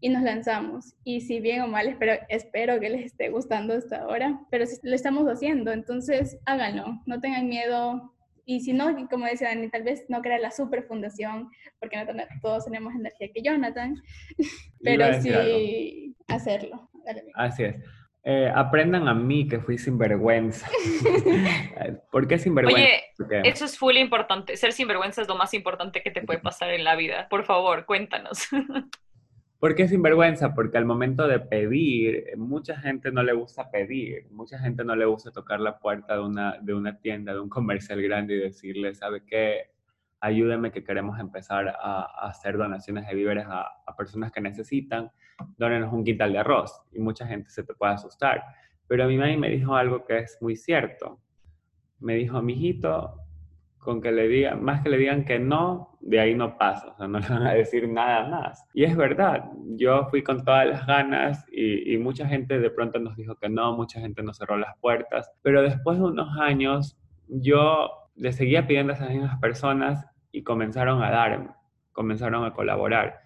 y 0.00 0.08
nos 0.08 0.22
lanzamos. 0.22 0.94
Y 1.04 1.22
si 1.22 1.40
bien 1.40 1.62
o 1.62 1.68
mal, 1.68 1.88
espero, 1.88 2.12
espero 2.28 2.80
que 2.80 2.90
les 2.90 3.06
esté 3.06 3.30
gustando 3.30 3.74
hasta 3.74 4.02
ahora, 4.02 4.40
pero 4.50 4.66
si 4.66 4.76
lo 4.82 4.94
estamos 4.94 5.26
haciendo, 5.26 5.72
entonces 5.72 6.38
háganlo. 6.44 7.00
No 7.06 7.20
tengan 7.20 7.48
miedo, 7.48 8.14
y 8.48 8.60
si 8.60 8.72
no, 8.72 8.86
como 9.10 9.26
decía 9.26 9.48
Dani, 9.48 9.68
tal 9.68 9.82
vez 9.82 10.06
no 10.08 10.22
crea 10.22 10.38
la 10.38 10.50
super 10.50 10.82
fundación, 10.84 11.50
porque 11.78 12.02
no 12.02 12.06
todos 12.40 12.64
tenemos 12.64 12.94
energía 12.94 13.28
que 13.30 13.42
Jonathan, 13.42 14.02
pero 14.82 15.20
sí 15.20 16.16
hacerlo. 16.28 16.88
Así 17.34 17.64
es. 17.64 17.76
Eh, 18.24 18.50
aprendan 18.54 19.06
a 19.06 19.12
mí 19.12 19.46
que 19.46 19.60
fui 19.60 19.76
sinvergüenza. 19.76 20.66
¿Por 22.10 22.26
qué 22.26 22.38
sinvergüenza? 22.38 22.88
Oye, 23.28 23.48
eso 23.50 23.66
es 23.66 23.76
full 23.76 23.96
importante. 23.98 24.56
Ser 24.56 24.72
sinvergüenza 24.72 25.20
es 25.20 25.28
lo 25.28 25.36
más 25.36 25.52
importante 25.52 26.02
que 26.02 26.10
te 26.10 26.22
puede 26.22 26.38
pasar 26.38 26.70
en 26.70 26.84
la 26.84 26.96
vida. 26.96 27.28
Por 27.28 27.44
favor, 27.44 27.84
cuéntanos. 27.84 28.48
¿Por 29.58 29.74
qué 29.74 29.88
sinvergüenza? 29.88 30.54
Porque 30.54 30.78
al 30.78 30.84
momento 30.84 31.26
de 31.26 31.40
pedir, 31.40 32.36
mucha 32.36 32.76
gente 32.78 33.10
no 33.10 33.24
le 33.24 33.32
gusta 33.32 33.72
pedir, 33.72 34.28
mucha 34.30 34.56
gente 34.56 34.84
no 34.84 34.94
le 34.94 35.04
gusta 35.04 35.32
tocar 35.32 35.58
la 35.58 35.80
puerta 35.80 36.14
de 36.14 36.20
una, 36.20 36.58
de 36.60 36.74
una 36.74 37.00
tienda, 37.00 37.32
de 37.32 37.40
un 37.40 37.48
comercial 37.48 38.00
grande 38.00 38.36
y 38.36 38.38
decirle, 38.38 38.94
¿sabe 38.94 39.24
qué? 39.26 39.72
Ayúdeme 40.20 40.70
que 40.70 40.84
queremos 40.84 41.18
empezar 41.18 41.74
a, 41.76 42.28
hacer 42.28 42.56
donaciones 42.56 43.08
de 43.08 43.14
víveres 43.16 43.46
a, 43.48 43.66
a, 43.84 43.96
personas 43.96 44.30
que 44.30 44.40
necesitan, 44.40 45.10
dónenos 45.56 45.92
un 45.92 46.04
quintal 46.04 46.32
de 46.32 46.38
arroz. 46.38 46.80
Y 46.92 47.00
mucha 47.00 47.26
gente 47.26 47.50
se 47.50 47.64
te 47.64 47.74
puede 47.74 47.94
asustar. 47.94 48.44
Pero 48.86 49.04
a 49.04 49.06
mi 49.08 49.18
mami 49.18 49.36
me 49.36 49.50
dijo 49.50 49.74
algo 49.74 50.04
que 50.04 50.18
es 50.18 50.38
muy 50.40 50.54
cierto. 50.54 51.20
Me 51.98 52.14
dijo, 52.14 52.40
mijito, 52.42 53.16
con 53.78 54.00
que 54.00 54.12
le 54.12 54.28
digan, 54.28 54.62
más 54.62 54.82
que 54.82 54.90
le 54.90 54.98
digan 54.98 55.24
que 55.24 55.38
no, 55.38 55.96
de 56.00 56.20
ahí 56.20 56.34
no 56.34 56.58
pasa, 56.58 56.88
o 56.88 56.96
sea, 56.96 57.08
no 57.08 57.18
le 57.20 57.28
van 57.28 57.46
a 57.46 57.54
decir 57.54 57.88
nada 57.88 58.28
más. 58.28 58.64
Y 58.74 58.84
es 58.84 58.96
verdad, 58.96 59.44
yo 59.76 60.06
fui 60.10 60.22
con 60.22 60.44
todas 60.44 60.66
las 60.66 60.86
ganas 60.86 61.46
y, 61.50 61.96
mucha 61.98 62.26
gente 62.26 62.58
de 62.58 62.70
pronto 62.70 62.98
nos 62.98 63.16
dijo 63.16 63.36
que 63.36 63.48
no, 63.48 63.76
mucha 63.76 64.00
gente 64.00 64.22
nos 64.22 64.38
cerró 64.38 64.56
las 64.58 64.76
puertas, 64.78 65.30
pero 65.42 65.62
después 65.62 65.98
de 65.98 66.04
unos 66.04 66.38
años 66.38 66.98
yo 67.28 67.90
le 68.16 68.32
seguía 68.32 68.66
pidiendo 68.66 68.92
a 68.92 68.96
esas 68.96 69.10
mismas 69.10 69.38
personas 69.40 70.06
y 70.32 70.42
comenzaron 70.42 71.02
a 71.02 71.10
darme, 71.10 71.50
comenzaron 71.92 72.44
a 72.44 72.52
colaborar. 72.52 73.20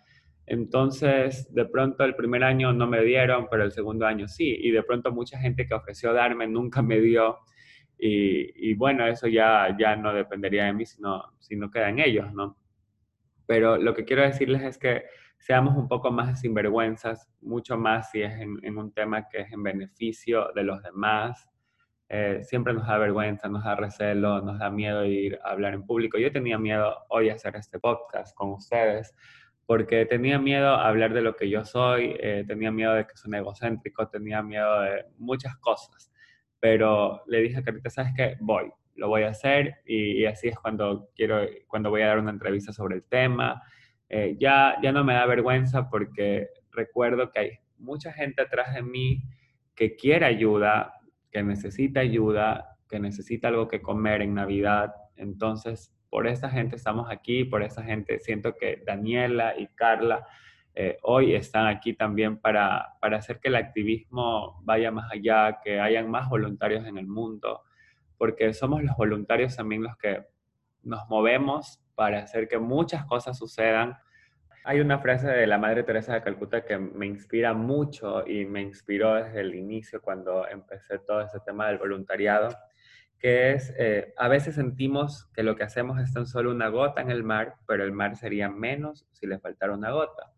Entonces, 0.47 1.53
de 1.55 1.65
pronto 1.65 2.05
el 2.05 2.15
primer 2.15 2.43
año 2.45 2.73
no 2.73 2.87
me 2.87 3.03
dieron, 3.03 3.47
pero 3.51 3.63
el 3.63 3.73
segundo 3.73 4.07
año 4.07 4.29
sí, 4.29 4.57
y 4.61 4.71
de 4.71 4.83
pronto 4.83 5.13
mucha 5.13 5.39
gente 5.39 5.67
que 5.67 5.75
ofreció 5.75 6.13
darme 6.13 6.47
nunca 6.47 6.83
me 6.83 7.01
dio 7.01 7.39
y, 8.05 8.75
bueno, 8.75 9.07
eso 9.07 9.29
ya, 9.29 9.77
ya 9.79 9.95
no 9.95 10.13
dependería 10.13 10.65
de 10.65 10.73
mí, 10.73 10.85
sino, 10.85 11.23
sino 11.39 11.71
queda 11.71 11.89
en 11.89 12.01
ellos, 12.01 12.33
¿no? 12.33 12.57
Pero 13.47 13.77
lo 13.77 13.95
que 13.95 14.05
quiero 14.05 14.23
decirles 14.23 14.63
es 14.63 14.77
que 14.77 15.05
seamos 15.39 15.77
un 15.77 15.87
poco 15.87 16.11
más 16.11 16.41
sinvergüenzas, 16.41 17.31
mucho 17.41 17.77
más 17.77 18.11
si 18.11 18.23
es 18.23 18.33
en, 18.41 18.77
un 18.77 18.93
tema 18.93 19.29
que 19.29 19.43
es 19.43 19.53
en 19.53 19.63
beneficio 19.63 20.49
de 20.53 20.65
los 20.65 20.83
demás. 20.83 21.49
Eh, 22.09 22.41
siempre 22.43 22.75
nos 22.75 22.89
da 22.89 22.99
vergüenza, 22.99 23.49
nos 23.49 23.63
da 23.63 23.77
recelo, 23.77 24.41
nos 24.41 24.59
da 24.59 24.69
miedo 24.69 25.05
ir 25.05 25.39
a 25.45 25.51
hablar 25.51 25.75
en 25.75 25.87
público. 25.87 26.19
Yo 26.19 26.33
tenía 26.33 26.59
miedo 26.59 26.93
hoy 27.09 27.31
a 27.31 27.35
hacer 27.35 27.55
este 27.55 27.79
podcast 27.79 28.35
con 28.35 28.51
ustedes 28.51 29.15
porque 29.65 30.07
tenía 30.07 30.41
miedo 30.41 30.75
a 30.75 30.89
hablar 30.89 31.15
de 31.15 31.23
lo 31.23 31.37
que 31.37 31.49
yo 31.49 31.65
soy, 31.65 32.17
eh, 32.19 32.45
tenía 32.49 32.73
miedo 32.73 32.95
de 32.95 33.07
que 33.07 33.17
soy 33.17 33.33
egocéntrico, 33.37 34.09
tenía 34.09 34.43
miedo 34.43 34.81
de 34.81 35.05
muchas 35.19 35.57
cosas 35.59 36.12
pero 36.63 37.25
le 37.27 37.41
dije 37.41 37.59
a 37.59 37.65
Carita, 37.65 37.91
¿sabes 37.91 38.13
qué? 38.17 38.37
Voy, 38.39 38.71
lo 38.95 39.09
voy 39.09 39.25
a 39.25 39.31
hacer 39.31 39.81
y, 39.85 40.25
así 40.27 40.47
es 40.47 40.57
cuando 40.57 41.09
quiero, 41.13 41.41
cuando 41.67 41.91
voy 41.91 42.03
a 42.03 42.07
dar 42.07 42.21
una 42.21 42.31
entrevista 42.31 42.73
sobre 42.73 42.95
el 42.95 43.03
tema. 43.03 43.61
Eh, 44.09 44.37
ya, 44.39 44.77
ya 44.81 44.93
no 44.93 45.03
me 45.03 45.15
da 45.15 45.27
vergüenza 45.27 45.91
porque 45.91 46.51
recuerdo 46.71 47.33
que 47.33 47.41
hay 47.41 47.51
mucha 47.79 48.13
gente 48.13 48.43
atrás 48.43 48.75
de 48.75 48.83
mí 48.83 49.25
que 49.75 49.97
quiere 49.97 50.25
ayuda, 50.25 50.93
que 51.33 51.43
necesita 51.43 51.99
ayuda, 51.99 52.77
que 52.89 53.01
necesita 53.01 53.49
algo 53.49 53.67
que 53.67 53.83
comer 53.83 54.23
en 54.23 54.35
Navidad. 54.35 54.95
Entonces, 55.17 55.93
por 56.11 56.29
esa 56.29 56.49
gente 56.49 56.77
estamos 56.77 57.11
aquí, 57.11 57.43
por 57.43 57.65
esa 57.65 57.83
gente 57.83 58.21
siento 58.21 58.55
que 58.57 58.85
Daniela 58.87 59.59
y 59.59 59.67
Carla 59.75 60.29
eh, 60.75 60.99
hoy 61.03 61.35
están 61.35 61.67
aquí 61.67 61.93
también 61.93 62.39
para, 62.39 62.95
para 63.01 63.19
hacer 63.19 63.41
que 63.41 63.49
el 63.49 63.57
activismo 63.57 64.61
vaya 64.63 64.91
más 64.91 65.11
allá, 65.13 65.61
que 65.63 65.79
hayan 65.79 66.11
más 66.11 66.29
voluntarios 66.29 66.87
en 66.87 66.97
el 66.97 67.07
mundo, 67.07 67.63
porque 68.17 68.55
somos 68.55 68.83
los 68.83 68.97
voluntarios 68.97 69.57
también 69.57 69.83
los 69.83 69.97
que 69.97 70.25
nos 70.83 71.07
movemos 71.09 71.81
para 71.95 72.21
hacer 72.21 72.49
que 72.49 72.59
muchas 72.59 73.05
cosas 73.05 73.37
sucedan. 73.37 73.99
Hay 74.65 74.81
una 74.81 74.99
frase 74.99 75.29
de 75.29 75.47
la 75.47 75.59
Madre 75.59 75.83
Teresa 75.83 76.15
de 76.15 76.23
Calcuta 76.23 76.65
que 76.65 76.79
me 76.79 77.07
inspira 77.07 77.53
mucho 77.53 78.27
y 78.27 78.47
me 78.47 78.63
inspiró 78.63 79.15
desde 79.15 79.41
el 79.41 79.55
inicio 79.55 80.01
cuando 80.01 80.49
empecé 80.49 80.99
todo 81.01 81.21
ese 81.21 81.41
tema 81.41 81.69
del 81.69 81.79
voluntariado, 81.79 82.49
que 83.19 83.53
es, 83.53 83.75
eh, 83.77 84.15
a 84.17 84.29
veces 84.29 84.55
sentimos 84.55 85.27
que 85.35 85.43
lo 85.43 85.55
que 85.55 85.65
hacemos 85.65 86.01
es 86.01 86.13
tan 86.13 86.27
solo 86.27 86.51
una 86.51 86.69
gota 86.69 87.03
en 87.03 87.11
el 87.11 87.25
mar, 87.25 87.57
pero 87.67 87.85
el 87.85 87.93
mar 87.93 88.17
sería 88.17 88.49
menos 88.49 89.07
si 89.13 89.27
le 89.27 89.39
faltara 89.39 89.75
una 89.75 89.91
gota. 89.91 90.33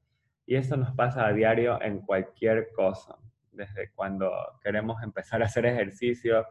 Y 0.47 0.57
eso 0.57 0.77
nos 0.77 0.95
pasa 0.95 1.27
a 1.27 1.33
diario 1.33 1.81
en 1.83 2.01
cualquier 2.01 2.71
cosa. 2.73 3.17
desde 3.53 3.93
cuando 3.93 4.33
queremos 4.65 5.01
empezar 5.01 5.41
a 5.41 5.45
hacer 5.45 5.65
ejercicio 5.65 6.45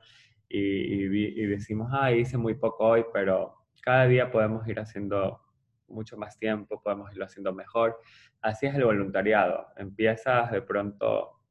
y, 0.47 1.45
decimos, 1.47 1.89
ah, 1.91 2.13
hice 2.13 2.37
muy 2.37 2.53
poco 2.53 2.85
hoy, 2.85 3.03
pero 3.11 3.55
cada 3.81 4.05
día 4.05 4.31
podemos 4.31 4.65
ir 4.69 4.79
haciendo 4.79 5.41
mucho 5.89 6.17
más 6.17 6.37
tiempo, 6.39 6.81
podemos 6.81 7.11
irlo 7.11 7.25
haciendo 7.25 7.53
mejor. 7.53 7.99
Así 8.41 8.67
es 8.67 8.75
el 8.75 8.85
voluntariado. 8.85 9.67
Empiezas 9.75 10.51
de 10.51 10.61
pronto 10.61 11.41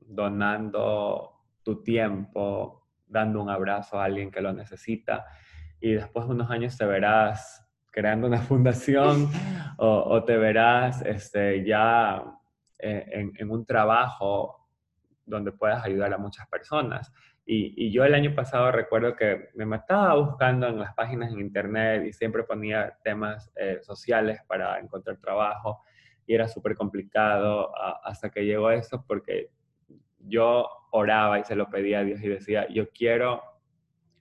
donando 0.00 1.44
tu 1.62 1.82
tiempo, 1.84 2.88
dando 3.06 3.42
un 3.42 3.50
abrazo 3.50 4.00
a 4.00 4.04
alguien 4.04 4.30
que 4.30 4.40
lo 4.40 4.52
necesita 4.52 5.26
y 5.80 5.92
después 5.92 6.26
de 6.26 6.32
unos 6.34 6.50
años 6.50 6.76
te 6.76 6.84
verás 6.84 7.67
creando 7.98 8.28
una 8.28 8.38
fundación 8.50 9.28
o, 9.76 10.22
te 10.24 10.36
verás 10.36 11.02
este, 11.02 11.64
ya 11.64 12.22
eh, 12.78 13.32
en, 13.36 13.50
un 13.50 13.66
trabajo 13.66 14.68
donde 15.26 15.50
puedas 15.50 15.84
ayudar 15.84 16.14
a 16.14 16.18
muchas 16.18 16.46
personas. 16.48 17.12
Y, 17.44 17.90
yo 17.90 18.04
el 18.04 18.14
año 18.14 18.36
pasado 18.36 18.70
recuerdo 18.70 19.16
que 19.16 19.48
me 19.54 19.66
mataba 19.66 20.14
buscando 20.14 20.68
en 20.68 20.78
las 20.78 20.94
páginas 20.94 21.32
en 21.32 21.40
internet 21.40 22.04
y 22.06 22.12
siempre 22.12 22.44
ponía 22.44 22.96
temas 23.02 23.50
eh, 23.56 23.78
sociales 23.82 24.40
para 24.46 24.78
encontrar 24.78 25.16
trabajo 25.16 25.82
y 26.24 26.34
era 26.34 26.46
súper 26.46 26.76
complicado 26.76 27.72
hasta 28.04 28.30
que 28.30 28.44
llegó 28.44 28.70
eso 28.70 29.04
porque 29.08 29.50
yo 30.20 30.68
oraba 30.92 31.40
y 31.40 31.44
se 31.44 31.56
lo 31.56 31.68
pedía 31.68 32.00
a 32.00 32.04
Dios 32.04 32.22
y 32.22 32.28
decía, 32.28 32.68
yo 32.68 32.90
quiero 32.90 33.42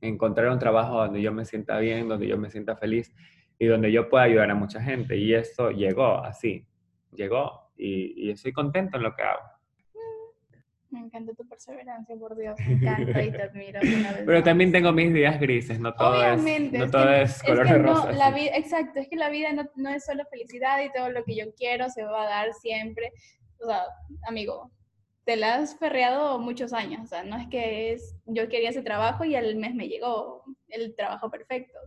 encontrar 0.01 0.49
un 0.49 0.59
trabajo 0.59 0.97
donde 0.97 1.21
yo 1.21 1.31
me 1.31 1.45
sienta 1.45 1.77
bien, 1.77 2.07
donde 2.07 2.27
yo 2.27 2.37
me 2.37 2.49
sienta 2.49 2.75
feliz 2.75 3.13
y 3.59 3.65
donde 3.67 3.91
yo 3.91 4.09
pueda 4.09 4.25
ayudar 4.25 4.49
a 4.51 4.55
mucha 4.55 4.81
gente. 4.81 5.17
Y 5.17 5.33
eso 5.33 5.71
llegó 5.71 6.17
así, 6.23 6.65
llegó 7.13 7.71
y, 7.77 8.31
estoy 8.31 8.53
contento 8.53 8.97
en 8.97 9.03
lo 9.03 9.15
que 9.15 9.23
hago. 9.23 9.41
Me 10.89 10.99
encanta 10.99 11.33
tu 11.33 11.45
perseverancia, 11.47 12.15
por 12.15 12.35
Dios, 12.37 12.57
me 12.65 12.73
encanta 12.73 13.21
y 13.21 13.31
te 13.31 13.41
admiro. 13.41 13.79
Pero 14.25 14.43
también 14.43 14.71
tengo 14.71 14.91
mis 14.93 15.13
días 15.13 15.39
grises, 15.39 15.79
no 15.79 15.93
todo 15.93 16.23
es, 16.23 16.71
no 16.71 16.89
todo 16.89 17.11
es, 17.11 17.43
color 17.43 17.67
de 17.67 17.77
rosa. 17.77 18.11
la 18.13 18.31
vida, 18.31 18.51
exacto, 18.55 18.99
es 18.99 19.09
que 19.09 19.17
la 19.17 19.29
vida 19.29 19.51
no, 19.51 19.69
no 19.75 19.89
es 19.89 20.05
solo 20.05 20.23
felicidad 20.31 20.81
y 20.81 20.91
todo 20.93 21.09
lo 21.09 21.25
que 21.25 21.35
yo 21.35 21.53
quiero 21.55 21.89
se 21.89 22.03
va 22.03 22.23
a 22.23 22.29
dar 22.29 22.53
siempre. 22.53 23.11
O 23.59 23.65
sea, 23.65 23.83
amigo, 24.27 24.71
te 25.27 25.35
la 25.35 25.55
has 25.55 25.77
ferreado 25.77 26.39
muchos 26.39 26.71
años, 26.71 27.01
o 27.03 27.05
sea, 27.05 27.23
no 27.25 27.35
es 27.35 27.47
que 27.49 27.91
es, 27.91 28.15
yo 28.25 28.47
quería 28.47 28.69
ese 28.69 28.81
trabajo 28.81 29.25
y 29.25 29.35
al 29.35 29.57
mes 29.57 29.75
me 29.75 29.89
llegó 29.89 30.45
el 30.69 30.95
trabajo 30.95 31.29
perfecto. 31.29 31.77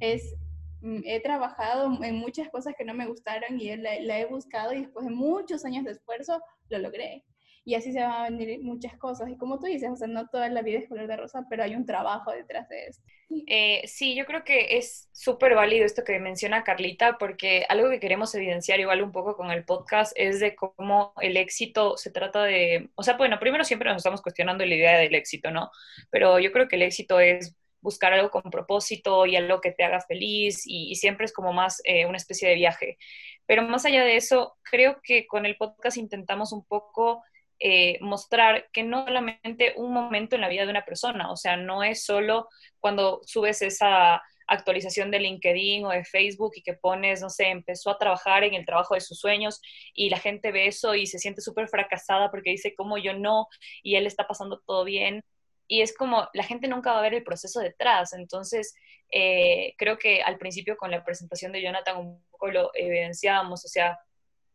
Es, 0.00 0.34
he 0.82 1.20
trabajado 1.20 2.02
en 2.02 2.16
muchas 2.16 2.48
cosas 2.50 2.74
que 2.76 2.84
no 2.84 2.94
me 2.94 3.06
gustaron 3.06 3.60
y 3.60 3.74
la, 3.76 4.00
la 4.00 4.18
he 4.18 4.26
buscado 4.26 4.72
y 4.72 4.80
después 4.82 5.06
de 5.06 5.12
muchos 5.12 5.64
años 5.64 5.84
de 5.84 5.92
esfuerzo 5.92 6.40
lo 6.68 6.78
logré 6.78 7.24
y 7.68 7.74
así 7.74 7.92
se 7.92 8.00
van 8.00 8.12
a 8.12 8.30
venir 8.30 8.60
muchas 8.62 8.96
cosas. 8.96 9.28
Y 9.28 9.36
como 9.36 9.58
tú 9.58 9.66
dices, 9.66 9.90
o 9.90 9.96
sea, 9.96 10.08
no 10.08 10.26
toda 10.28 10.48
la 10.48 10.62
vida 10.62 10.78
es 10.78 10.88
color 10.88 11.06
de 11.06 11.18
rosa, 11.18 11.44
pero 11.50 11.62
hay 11.62 11.74
un 11.74 11.84
trabajo 11.84 12.32
detrás 12.32 12.66
de 12.70 12.86
esto. 12.86 13.04
Eh, 13.46 13.82
sí, 13.86 14.14
yo 14.14 14.24
creo 14.24 14.42
que 14.42 14.78
es 14.78 15.10
súper 15.12 15.54
válido 15.54 15.84
esto 15.84 16.02
que 16.02 16.18
menciona 16.18 16.64
Carlita, 16.64 17.18
porque 17.18 17.66
algo 17.68 17.90
que 17.90 18.00
queremos 18.00 18.34
evidenciar 18.34 18.80
igual 18.80 19.02
un 19.02 19.12
poco 19.12 19.36
con 19.36 19.50
el 19.50 19.66
podcast 19.66 20.14
es 20.16 20.40
de 20.40 20.56
cómo 20.56 21.12
el 21.20 21.36
éxito 21.36 21.98
se 21.98 22.10
trata 22.10 22.42
de, 22.42 22.88
o 22.94 23.02
sea, 23.02 23.18
bueno, 23.18 23.38
primero 23.38 23.64
siempre 23.64 23.90
nos 23.90 23.98
estamos 23.98 24.22
cuestionando 24.22 24.64
la 24.64 24.74
idea 24.74 24.96
del 24.96 25.14
éxito, 25.14 25.50
¿no? 25.50 25.70
Pero 26.08 26.38
yo 26.38 26.50
creo 26.52 26.68
que 26.68 26.76
el 26.76 26.82
éxito 26.82 27.20
es 27.20 27.54
buscar 27.80 28.12
algo 28.12 28.30
con 28.30 28.42
propósito 28.50 29.26
y 29.26 29.36
algo 29.36 29.60
que 29.60 29.72
te 29.72 29.84
haga 29.84 30.00
feliz 30.00 30.62
y, 30.66 30.94
siempre 30.96 31.24
es 31.26 31.32
como 31.32 31.52
más 31.52 31.80
eh, 31.84 32.06
una 32.06 32.16
especie 32.16 32.48
de 32.48 32.54
viaje. 32.54 32.98
Pero 33.46 33.62
más 33.62 33.84
allá 33.84 34.04
de 34.04 34.16
eso, 34.16 34.56
creo 34.62 35.00
que 35.02 35.26
con 35.26 35.46
el 35.46 35.56
podcast 35.56 35.96
intentamos 35.96 36.52
un 36.52 36.64
poco 36.64 37.22
eh, 37.60 37.98
mostrar 38.00 38.68
que 38.72 38.82
no 38.84 39.04
solamente 39.04 39.74
un 39.76 39.92
momento 39.92 40.36
en 40.36 40.42
la 40.42 40.48
vida 40.48 40.64
de 40.64 40.70
una 40.70 40.84
persona, 40.84 41.30
o 41.32 41.36
sea, 41.36 41.56
no 41.56 41.82
es 41.82 42.04
solo 42.04 42.48
cuando 42.80 43.20
subes 43.24 43.62
esa 43.62 44.22
actualización 44.48 45.10
de 45.10 45.20
LinkedIn 45.20 45.84
o 45.84 45.90
de 45.90 46.04
Facebook 46.04 46.52
y 46.56 46.62
que 46.62 46.74
pones, 46.74 47.20
no 47.20 47.30
sé, 47.30 47.48
empezó 47.48 47.90
a 47.90 47.98
trabajar 47.98 48.44
en 48.44 48.54
el 48.54 48.64
trabajo 48.64 48.94
de 48.94 49.00
sus 49.00 49.18
sueños 49.18 49.60
y 49.94 50.10
la 50.10 50.18
gente 50.18 50.52
ve 50.52 50.66
eso 50.66 50.94
y 50.94 51.06
se 51.06 51.18
siente 51.18 51.42
súper 51.42 51.68
fracasada 51.68 52.30
porque 52.30 52.50
dice, 52.50 52.74
¿cómo 52.74 52.98
yo 52.98 53.14
no? 53.14 53.46
Y 53.82 53.96
él 53.96 54.06
está 54.06 54.26
pasando 54.26 54.60
todo 54.66 54.84
bien. 54.84 55.22
Y 55.68 55.82
es 55.82 55.94
como, 55.96 56.28
la 56.32 56.42
gente 56.42 56.66
nunca 56.66 56.92
va 56.92 56.98
a 56.98 57.02
ver 57.02 57.14
el 57.14 57.22
proceso 57.22 57.60
detrás. 57.60 58.14
Entonces, 58.14 58.74
eh, 59.10 59.74
creo 59.78 59.98
que 59.98 60.22
al 60.22 60.38
principio 60.38 60.76
con 60.76 60.90
la 60.90 61.04
presentación 61.04 61.52
de 61.52 61.62
Jonathan 61.62 61.98
un 61.98 62.24
poco 62.30 62.48
lo 62.48 62.70
evidenciábamos, 62.74 63.64
o 63.64 63.68
sea, 63.68 63.98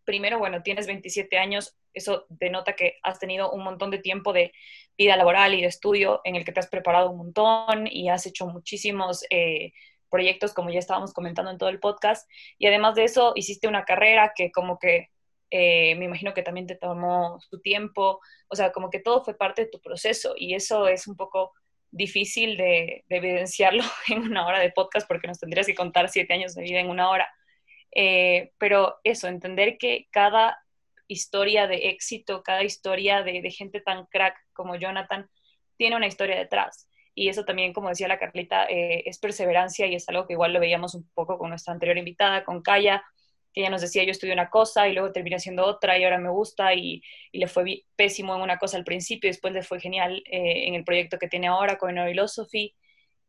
primero, 0.03 0.39
bueno, 0.39 0.61
tienes 0.63 0.87
27 0.87 1.37
años, 1.37 1.77
eso 1.93 2.25
denota 2.29 2.73
que 2.73 2.97
has 3.03 3.19
tenido 3.19 3.51
un 3.51 3.63
montón 3.63 3.91
de 3.91 3.99
tiempo 3.99 4.33
de 4.33 4.51
vida 4.97 5.15
laboral 5.15 5.53
y 5.53 5.61
de 5.61 5.67
estudio 5.67 6.21
en 6.23 6.35
el 6.35 6.43
que 6.43 6.51
te 6.51 6.59
has 6.59 6.67
preparado 6.67 7.11
un 7.11 7.17
montón 7.17 7.87
y 7.87 8.09
has 8.09 8.25
hecho 8.25 8.47
muchísimos 8.47 9.23
eh, 9.29 9.71
proyectos, 10.09 10.53
como 10.53 10.69
ya 10.71 10.79
estábamos 10.79 11.13
comentando 11.13 11.51
en 11.51 11.57
todo 11.57 11.69
el 11.69 11.79
podcast. 11.79 12.29
Y 12.57 12.67
además 12.67 12.95
de 12.95 13.05
eso, 13.05 13.33
hiciste 13.35 13.67
una 13.67 13.85
carrera 13.85 14.33
que 14.35 14.51
como 14.51 14.77
que 14.77 15.09
eh, 15.55 15.93
me 15.97 16.05
imagino 16.05 16.33
que 16.33 16.41
también 16.41 16.65
te 16.65 16.75
tomó 16.75 17.39
su 17.39 17.61
tiempo. 17.61 18.19
O 18.47 18.55
sea, 18.55 18.71
como 18.71 18.89
que 18.89 18.99
todo 18.99 19.23
fue 19.23 19.37
parte 19.37 19.65
de 19.65 19.69
tu 19.69 19.79
proceso 19.79 20.33
y 20.35 20.55
eso 20.55 20.87
es 20.87 21.05
un 21.07 21.15
poco 21.15 21.53
difícil 21.91 22.57
de, 22.57 23.05
evidenciarlo 23.07 23.83
en 24.07 24.23
una 24.23 24.47
hora 24.47 24.59
de 24.59 24.71
podcast 24.71 25.07
porque 25.07 25.27
nos 25.27 25.39
tendrías 25.39 25.67
que 25.67 25.75
contar 25.75 26.09
siete 26.09 26.33
años 26.33 26.55
de 26.55 26.63
vida 26.63 26.79
en 26.79 26.89
una 26.89 27.07
hora. 27.07 27.29
Eh, 27.95 28.51
pero 28.57 28.97
eso, 29.03 29.27
entender 29.27 29.77
que 29.77 30.07
cada 30.09 30.57
historia 31.07 31.67
de 31.67 31.89
éxito, 31.89 32.41
cada 32.41 32.63
historia 32.63 33.21
de, 33.21 33.47
gente 33.51 33.79
tan 33.79 34.07
crack 34.07 34.35
como 34.53 34.75
Jonathan 34.75 35.29
tiene 35.77 35.95
una 35.97 36.07
historia 36.07 36.35
detrás. 36.35 36.89
Y 37.13 37.29
eso 37.29 37.45
también, 37.45 37.73
como 37.73 37.89
decía 37.89 38.07
la 38.07 38.17
Carlita, 38.17 38.65
eh, 38.65 39.03
es 39.05 39.19
perseverancia 39.19 39.85
y 39.85 39.93
es 39.93 40.09
algo 40.09 40.25
que 40.25 40.33
igual 40.33 40.51
lo 40.51 40.59
veíamos 40.59 40.95
un 40.95 41.07
poco 41.13 41.37
con 41.37 41.49
nuestra 41.49 41.73
anterior 41.73 41.99
invitada, 41.99 42.43
con 42.43 42.63
Kaya, 42.63 43.03
que 43.53 43.61
ella 43.61 43.69
nos 43.69 43.81
decía, 43.81 44.03
yo 44.03 44.11
estudié 44.11 44.33
una 44.33 44.49
cosa 44.49 44.87
y 44.87 44.93
luego 44.93 45.11
terminé 45.11 45.35
haciendo 45.35 45.65
otra 45.65 45.97
y 45.97 46.03
ahora 46.03 46.17
me 46.17 46.29
gusta 46.29 46.73
y, 46.73 47.01
le 47.31 47.47
fue 47.47 47.85
pésimo 47.95 48.35
en 48.35 48.41
una 48.41 48.57
cosa 48.57 48.77
al 48.77 48.83
principio 48.83 49.27
y 49.27 49.31
después 49.31 49.53
le 49.53 49.63
fue 49.63 49.79
genial 49.79 50.23
eh, 50.25 50.67
en 50.67 50.75
el 50.75 50.83
proyecto 50.83 51.17
que 51.19 51.27
tiene 51.27 51.47
ahora 51.47 51.77
con 51.77 51.95
Philosophy. 51.95 52.75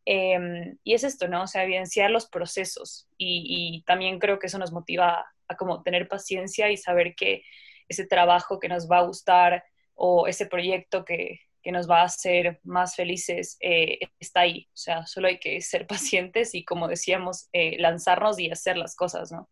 Em, 0.06 0.76
y 0.84 0.94
es 0.94 1.04
esto, 1.04 1.28
¿no? 1.28 1.42
O 1.44 1.46
sea, 1.46 1.64
evidenciar 1.64 2.10
los 2.10 2.26
procesos 2.26 3.08
y, 3.16 3.78
y, 3.78 3.82
también 3.84 4.18
creo 4.18 4.38
que 4.38 4.48
eso 4.48 4.58
nos 4.58 4.72
motiva 4.72 5.24
a 5.48 5.56
como 5.56 5.82
tener 5.82 6.08
paciencia 6.08 6.70
y 6.70 6.76
saber 6.76 7.14
que 7.14 7.42
ese 7.88 8.06
trabajo 8.06 8.58
que 8.58 8.68
nos 8.68 8.90
va 8.90 8.98
a 8.98 9.06
gustar 9.06 9.64
o 9.94 10.26
ese 10.26 10.46
proyecto 10.46 11.04
que, 11.04 11.40
nos 11.66 11.88
va 11.88 12.02
a 12.02 12.04
hacer 12.04 12.60
más 12.62 12.94
felices 12.94 13.56
eh, 13.60 13.98
está 14.20 14.40
ahí. 14.40 14.68
O 14.74 14.76
sea, 14.76 15.06
solo 15.06 15.28
hay 15.28 15.38
que 15.38 15.62
ser 15.62 15.86
pacientes 15.86 16.54
y, 16.54 16.64
como 16.64 16.88
decíamos, 16.88 17.48
eh, 17.52 17.78
lanzarnos 17.78 18.38
y 18.38 18.50
hacer 18.50 18.76
las 18.76 18.94
cosas, 18.94 19.32
¿no? 19.32 19.48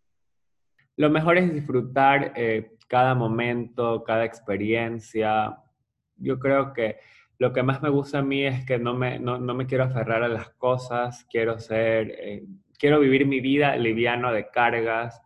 Lo 0.96 1.10
mejor 1.10 1.38
es 1.38 1.52
disfrutar 1.52 2.32
eh, 2.36 2.76
cada 2.88 3.14
momento, 3.14 4.04
cada 4.04 4.24
experiencia. 4.24 5.56
Yo 6.16 6.38
creo 6.38 6.72
que 6.72 6.98
lo 7.38 7.52
que 7.52 7.62
más 7.62 7.82
me 7.82 7.88
gusta 7.88 8.18
a 8.18 8.22
mí 8.22 8.44
es 8.44 8.64
que 8.64 8.78
no 8.78 8.94
me, 8.94 9.18
no, 9.18 9.38
no 9.38 9.54
me 9.54 9.66
quiero 9.66 9.84
aferrar 9.84 10.22
a 10.22 10.28
las 10.28 10.50
cosas, 10.50 11.26
quiero 11.30 11.58
ser, 11.58 12.44
quiero 12.78 13.00
vivir 13.00 13.26
mi 13.26 13.40
vida 13.40 13.74
liviano 13.76 14.32
de 14.32 14.48
cargas, 14.48 15.20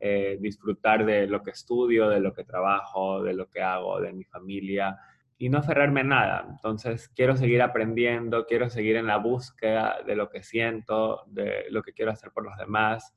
eh, 0.00 0.38
disfrutar 0.40 1.04
de 1.04 1.26
lo 1.26 1.42
que 1.42 1.50
estudio, 1.50 2.08
de 2.08 2.20
lo 2.20 2.32
que 2.32 2.44
trabajo, 2.44 3.20
de 3.20 3.34
lo 3.34 3.50
que 3.50 3.60
hago, 3.60 4.00
de 4.00 4.12
mi 4.12 4.22
familia 4.22 4.96
y 5.38 5.48
no 5.48 5.58
aferrarme 5.58 6.00
a 6.00 6.04
nada. 6.04 6.46
Entonces, 6.48 7.08
quiero 7.08 7.36
seguir 7.36 7.62
aprendiendo, 7.62 8.46
quiero 8.46 8.70
seguir 8.70 8.94
en 8.94 9.06
la 9.06 9.16
búsqueda 9.16 10.00
de 10.06 10.14
lo 10.14 10.28
que 10.28 10.42
siento, 10.44 11.24
de 11.26 11.64
lo 11.70 11.82
que 11.82 11.92
quiero 11.92 12.12
hacer 12.12 12.30
por 12.30 12.44
los 12.44 12.56
demás. 12.56 13.12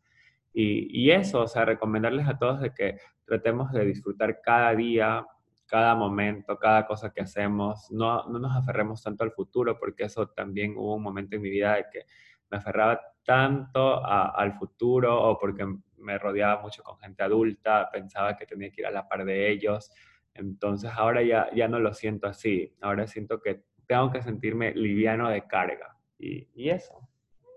Y, 0.53 1.11
eso, 1.11 1.41
o 1.43 1.47
sea, 1.47 1.65
recomendarles 1.65 2.27
a 2.27 2.37
todos 2.37 2.59
de 2.61 2.73
que 2.73 2.97
tratemos 3.25 3.71
de 3.71 3.85
disfrutar 3.85 4.41
cada 4.41 4.75
día, 4.75 5.25
cada 5.65 5.95
momento, 5.95 6.57
cada 6.57 6.85
cosa 6.85 7.11
que 7.11 7.21
hacemos. 7.21 7.89
No, 7.91 8.27
no 8.27 8.39
nos 8.39 8.55
aferremos 8.55 9.01
tanto 9.01 9.23
al 9.23 9.31
futuro, 9.31 9.79
porque 9.79 10.03
eso 10.03 10.27
también 10.27 10.75
hubo 10.77 10.95
un 10.95 11.03
momento 11.03 11.35
en 11.35 11.41
mi 11.41 11.49
vida 11.49 11.75
de 11.75 11.85
que 11.91 12.05
me 12.49 12.57
aferraba 12.57 12.99
tanto 13.23 14.05
al 14.05 14.53
futuro 14.53 15.21
o 15.21 15.37
porque 15.37 15.65
me 15.97 16.17
rodeaba 16.17 16.61
mucho 16.61 16.83
con 16.83 16.97
gente 16.99 17.23
adulta, 17.23 17.89
pensaba 17.91 18.35
que 18.35 18.45
tenía 18.45 18.71
que 18.71 18.81
ir 18.81 18.87
a 18.87 18.91
la 18.91 19.07
par 19.07 19.23
de 19.23 19.49
ellos. 19.49 19.91
Entonces 20.33 20.91
ahora 20.93 21.21
ya, 21.21 21.49
ya 21.53 21.67
no 21.67 21.79
lo 21.79 21.93
siento 21.93 22.27
así, 22.27 22.75
ahora 22.81 23.07
siento 23.07 23.41
que 23.41 23.63
tengo 23.87 24.11
que 24.11 24.21
sentirme 24.21 24.73
liviano 24.73 25.29
de 25.29 25.47
carga 25.47 25.97
y, 26.17 26.47
y 26.53 26.69
eso. 26.69 27.11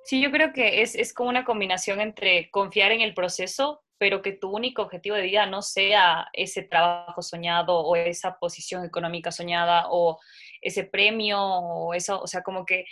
Sí, 0.04 0.20
yo 0.22 0.30
creo 0.30 0.52
que 0.52 0.82
es, 0.82 0.94
es 0.94 1.14
como 1.14 1.30
una 1.30 1.44
combinación 1.44 2.00
entre 2.00 2.50
confiar 2.50 2.92
en 2.92 3.00
el 3.00 3.14
proceso, 3.14 3.82
pero 3.98 4.22
que 4.22 4.32
tu 4.32 4.50
único 4.50 4.82
objetivo 4.82 5.16
de 5.16 5.22
vida 5.22 5.46
no 5.46 5.62
sea 5.62 6.28
ese 6.32 6.62
trabajo 6.62 7.22
soñado 7.22 7.78
o 7.80 7.96
esa 7.96 8.36
posición 8.38 8.84
económica 8.84 9.32
soñada 9.32 9.86
o 9.90 10.18
ese 10.60 10.84
premio 10.84 11.40
o 11.42 11.94
eso, 11.94 12.20
o 12.20 12.26
sea, 12.26 12.42
como 12.42 12.64
que 12.66 12.84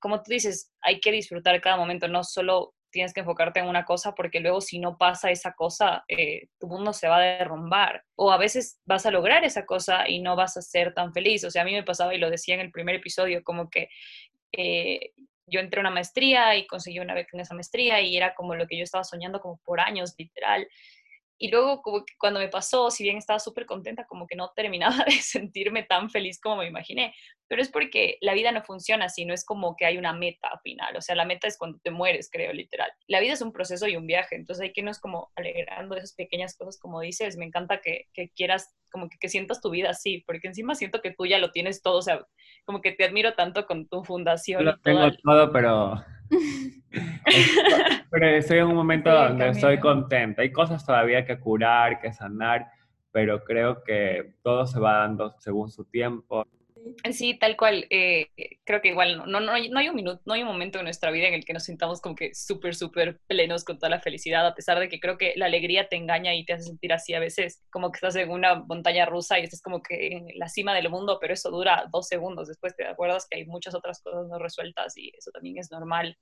como 0.00 0.22
tú 0.22 0.32
dices, 0.32 0.72
hay 0.80 0.98
que 1.00 1.12
disfrutar 1.12 1.60
cada 1.60 1.76
momento, 1.76 2.08
no 2.08 2.24
solo 2.24 2.74
tienes 2.90 3.12
que 3.12 3.20
enfocarte 3.20 3.60
en 3.60 3.68
una 3.68 3.84
cosa 3.84 4.14
porque 4.14 4.40
luego 4.40 4.60
si 4.60 4.80
no 4.80 4.98
pasa 4.98 5.30
esa 5.30 5.52
cosa, 5.52 6.04
eh, 6.08 6.48
tu 6.58 6.66
mundo 6.66 6.92
se 6.92 7.06
va 7.08 7.18
a 7.18 7.20
derrumbar. 7.20 8.02
O 8.16 8.32
a 8.32 8.38
veces 8.38 8.80
vas 8.84 9.06
a 9.06 9.12
lograr 9.12 9.44
esa 9.44 9.64
cosa 9.66 10.08
y 10.08 10.20
no 10.20 10.34
vas 10.36 10.56
a 10.56 10.62
ser 10.62 10.92
tan 10.94 11.12
feliz. 11.12 11.44
O 11.44 11.50
sea, 11.50 11.62
a 11.62 11.64
mí 11.64 11.72
me 11.72 11.84
pasaba 11.84 12.14
y 12.14 12.18
lo 12.18 12.30
decía 12.30 12.54
en 12.54 12.60
el 12.62 12.72
primer 12.72 12.96
episodio, 12.96 13.44
como 13.44 13.70
que 13.70 13.88
eh, 14.52 15.12
yo 15.50 15.60
entré 15.60 15.80
a 15.80 15.82
una 15.82 15.90
maestría 15.90 16.56
y 16.56 16.66
conseguí 16.66 16.98
una 17.00 17.14
beca 17.14 17.30
en 17.32 17.40
esa 17.40 17.54
maestría 17.54 18.00
y 18.00 18.16
era 18.16 18.34
como 18.34 18.54
lo 18.54 18.66
que 18.66 18.76
yo 18.76 18.84
estaba 18.84 19.04
soñando 19.04 19.40
como 19.40 19.58
por 19.64 19.80
años, 19.80 20.14
literal. 20.16 20.68
Y 21.42 21.48
luego 21.50 21.80
como 21.80 22.04
que 22.04 22.12
cuando 22.18 22.38
me 22.38 22.48
pasó, 22.48 22.90
si 22.90 23.02
bien 23.02 23.16
estaba 23.16 23.38
súper 23.38 23.64
contenta, 23.64 24.04
como 24.04 24.26
que 24.26 24.36
no 24.36 24.52
terminaba 24.54 25.04
de 25.04 25.12
sentirme 25.12 25.82
tan 25.82 26.10
feliz 26.10 26.38
como 26.38 26.56
me 26.56 26.68
imaginé. 26.68 27.14
Pero 27.48 27.62
es 27.62 27.70
porque 27.70 28.18
la 28.20 28.34
vida 28.34 28.52
no 28.52 28.62
funciona 28.62 29.06
así, 29.06 29.24
no 29.24 29.32
es 29.32 29.44
como 29.44 29.74
que 29.74 29.86
hay 29.86 29.96
una 29.96 30.12
meta 30.12 30.50
final. 30.62 30.94
O 30.96 31.00
sea, 31.00 31.14
la 31.14 31.24
meta 31.24 31.48
es 31.48 31.56
cuando 31.56 31.78
te 31.82 31.90
mueres, 31.90 32.28
creo, 32.30 32.52
literal. 32.52 32.92
La 33.08 33.20
vida 33.20 33.32
es 33.32 33.40
un 33.40 33.52
proceso 33.52 33.88
y 33.88 33.96
un 33.96 34.06
viaje, 34.06 34.36
entonces 34.36 34.62
hay 34.62 34.72
que 34.72 34.82
irnos 34.82 35.00
como 35.00 35.32
alegrando 35.34 35.94
de 35.94 36.02
esas 36.02 36.14
pequeñas 36.14 36.54
cosas, 36.56 36.78
como 36.78 37.00
dices. 37.00 37.38
Me 37.38 37.46
encanta 37.46 37.80
que, 37.80 38.08
que 38.12 38.28
quieras, 38.36 38.76
como 38.90 39.08
que, 39.08 39.18
que, 39.18 39.28
sientas 39.28 39.60
tu 39.60 39.70
vida 39.70 39.90
así, 39.90 40.22
porque 40.26 40.48
encima 40.48 40.74
siento 40.74 41.00
que 41.00 41.12
tú 41.12 41.26
ya 41.26 41.38
lo 41.38 41.50
tienes 41.50 41.82
todo. 41.82 41.98
O 41.98 42.02
sea, 42.02 42.26
como 42.64 42.80
que 42.80 42.92
te 42.92 43.04
admiro 43.04 43.34
tanto 43.34 43.66
con 43.66 43.86
tu 43.86 44.04
fundación. 44.04 44.64
Lo 44.64 44.78
tengo 44.78 45.10
todo, 45.22 45.52
pero... 45.52 46.04
pero 48.10 48.26
estoy 48.26 48.58
en 48.58 48.66
un 48.66 48.74
momento 48.74 49.10
donde 49.10 49.48
estoy 49.48 49.78
contenta. 49.78 50.42
Hay 50.42 50.52
cosas 50.52 50.84
todavía 50.84 51.24
que 51.24 51.38
curar, 51.38 52.00
que 52.00 52.12
sanar, 52.12 52.66
pero 53.12 53.44
creo 53.44 53.82
que 53.82 54.34
todo 54.42 54.66
se 54.66 54.78
va 54.78 54.98
dando 54.98 55.34
según 55.38 55.70
su 55.70 55.84
tiempo. 55.84 56.46
Sí, 57.12 57.38
tal 57.38 57.56
cual. 57.56 57.86
Eh, 57.90 58.28
creo 58.64 58.80
que 58.80 58.88
igual 58.88 59.18
no, 59.18 59.26
no, 59.26 59.40
no, 59.40 59.52
hay, 59.52 59.88
un 59.88 59.94
minuto, 59.94 60.20
no 60.24 60.34
hay 60.34 60.42
un 60.42 60.48
momento 60.48 60.78
en 60.78 60.84
nuestra 60.84 61.10
vida 61.10 61.28
en 61.28 61.34
el 61.34 61.44
que 61.44 61.52
nos 61.52 61.64
sintamos 61.64 62.00
como 62.00 62.14
que 62.14 62.34
súper, 62.34 62.74
súper 62.74 63.20
plenos 63.26 63.64
con 63.64 63.78
toda 63.78 63.90
la 63.90 64.00
felicidad, 64.00 64.46
a 64.46 64.54
pesar 64.54 64.78
de 64.78 64.88
que 64.88 65.00
creo 65.00 65.18
que 65.18 65.34
la 65.36 65.46
alegría 65.46 65.88
te 65.88 65.96
engaña 65.96 66.34
y 66.34 66.44
te 66.44 66.54
hace 66.54 66.64
sentir 66.64 66.92
así 66.92 67.14
a 67.14 67.20
veces, 67.20 67.62
como 67.70 67.90
que 67.90 67.96
estás 67.96 68.16
en 68.16 68.30
una 68.30 68.54
montaña 68.56 69.06
rusa 69.06 69.38
y 69.38 69.44
estás 69.44 69.62
como 69.62 69.82
que 69.82 70.08
en 70.08 70.28
la 70.38 70.48
cima 70.48 70.74
del 70.74 70.90
mundo, 70.90 71.18
pero 71.20 71.34
eso 71.34 71.50
dura 71.50 71.86
dos 71.90 72.06
segundos. 72.08 72.48
Después 72.48 72.76
te 72.76 72.86
acuerdas 72.86 73.26
que 73.28 73.38
hay 73.38 73.46
muchas 73.46 73.74
otras 73.74 74.00
cosas 74.02 74.26
no 74.28 74.38
resueltas 74.38 74.96
y 74.96 75.12
eso 75.16 75.30
también 75.32 75.58
es 75.58 75.70
normal. 75.70 76.16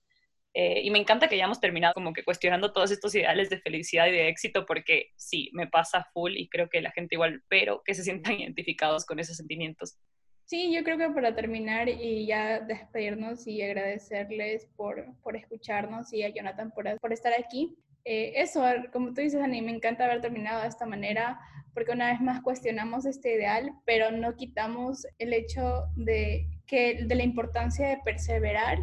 Eh, 0.54 0.80
y 0.82 0.90
me 0.90 0.98
encanta 0.98 1.28
que 1.28 1.34
hayamos 1.36 1.60
terminado 1.60 1.94
como 1.94 2.12
que 2.12 2.24
cuestionando 2.24 2.72
todos 2.72 2.90
estos 2.90 3.14
ideales 3.14 3.50
de 3.50 3.60
felicidad 3.60 4.06
y 4.06 4.12
de 4.12 4.28
éxito, 4.28 4.66
porque 4.66 5.12
sí, 5.16 5.50
me 5.52 5.66
pasa 5.68 6.08
full 6.12 6.36
y 6.36 6.48
creo 6.48 6.68
que 6.68 6.80
la 6.80 6.90
gente 6.90 7.14
igual, 7.14 7.42
pero 7.48 7.82
que 7.84 7.94
se 7.94 8.02
sientan 8.02 8.34
identificados 8.40 9.04
con 9.04 9.18
esos 9.20 9.36
sentimientos. 9.36 9.96
Sí, 10.48 10.72
yo 10.74 10.82
creo 10.82 10.96
que 10.96 11.10
para 11.10 11.34
terminar 11.34 11.90
y 11.90 12.26
ya 12.26 12.60
despedirnos 12.60 13.46
y 13.46 13.60
agradecerles 13.60 14.64
por, 14.76 15.14
por 15.22 15.36
escucharnos 15.36 16.10
y 16.14 16.22
a 16.22 16.30
Jonathan 16.30 16.70
por, 16.70 16.98
por 17.00 17.12
estar 17.12 17.34
aquí. 17.38 17.76
Eh, 18.06 18.32
eso, 18.34 18.64
como 18.90 19.08
tú 19.12 19.20
dices, 19.20 19.42
Ani, 19.42 19.60
me 19.60 19.72
encanta 19.72 20.06
haber 20.06 20.22
terminado 20.22 20.62
de 20.62 20.68
esta 20.68 20.86
manera 20.86 21.38
porque 21.74 21.92
una 21.92 22.10
vez 22.10 22.22
más 22.22 22.40
cuestionamos 22.40 23.04
este 23.04 23.34
ideal, 23.34 23.74
pero 23.84 24.10
no 24.10 24.36
quitamos 24.36 25.06
el 25.18 25.34
hecho 25.34 25.84
de, 25.96 26.48
que, 26.66 27.04
de 27.04 27.14
la 27.14 27.24
importancia 27.24 27.86
de 27.86 27.98
perseverar, 28.02 28.78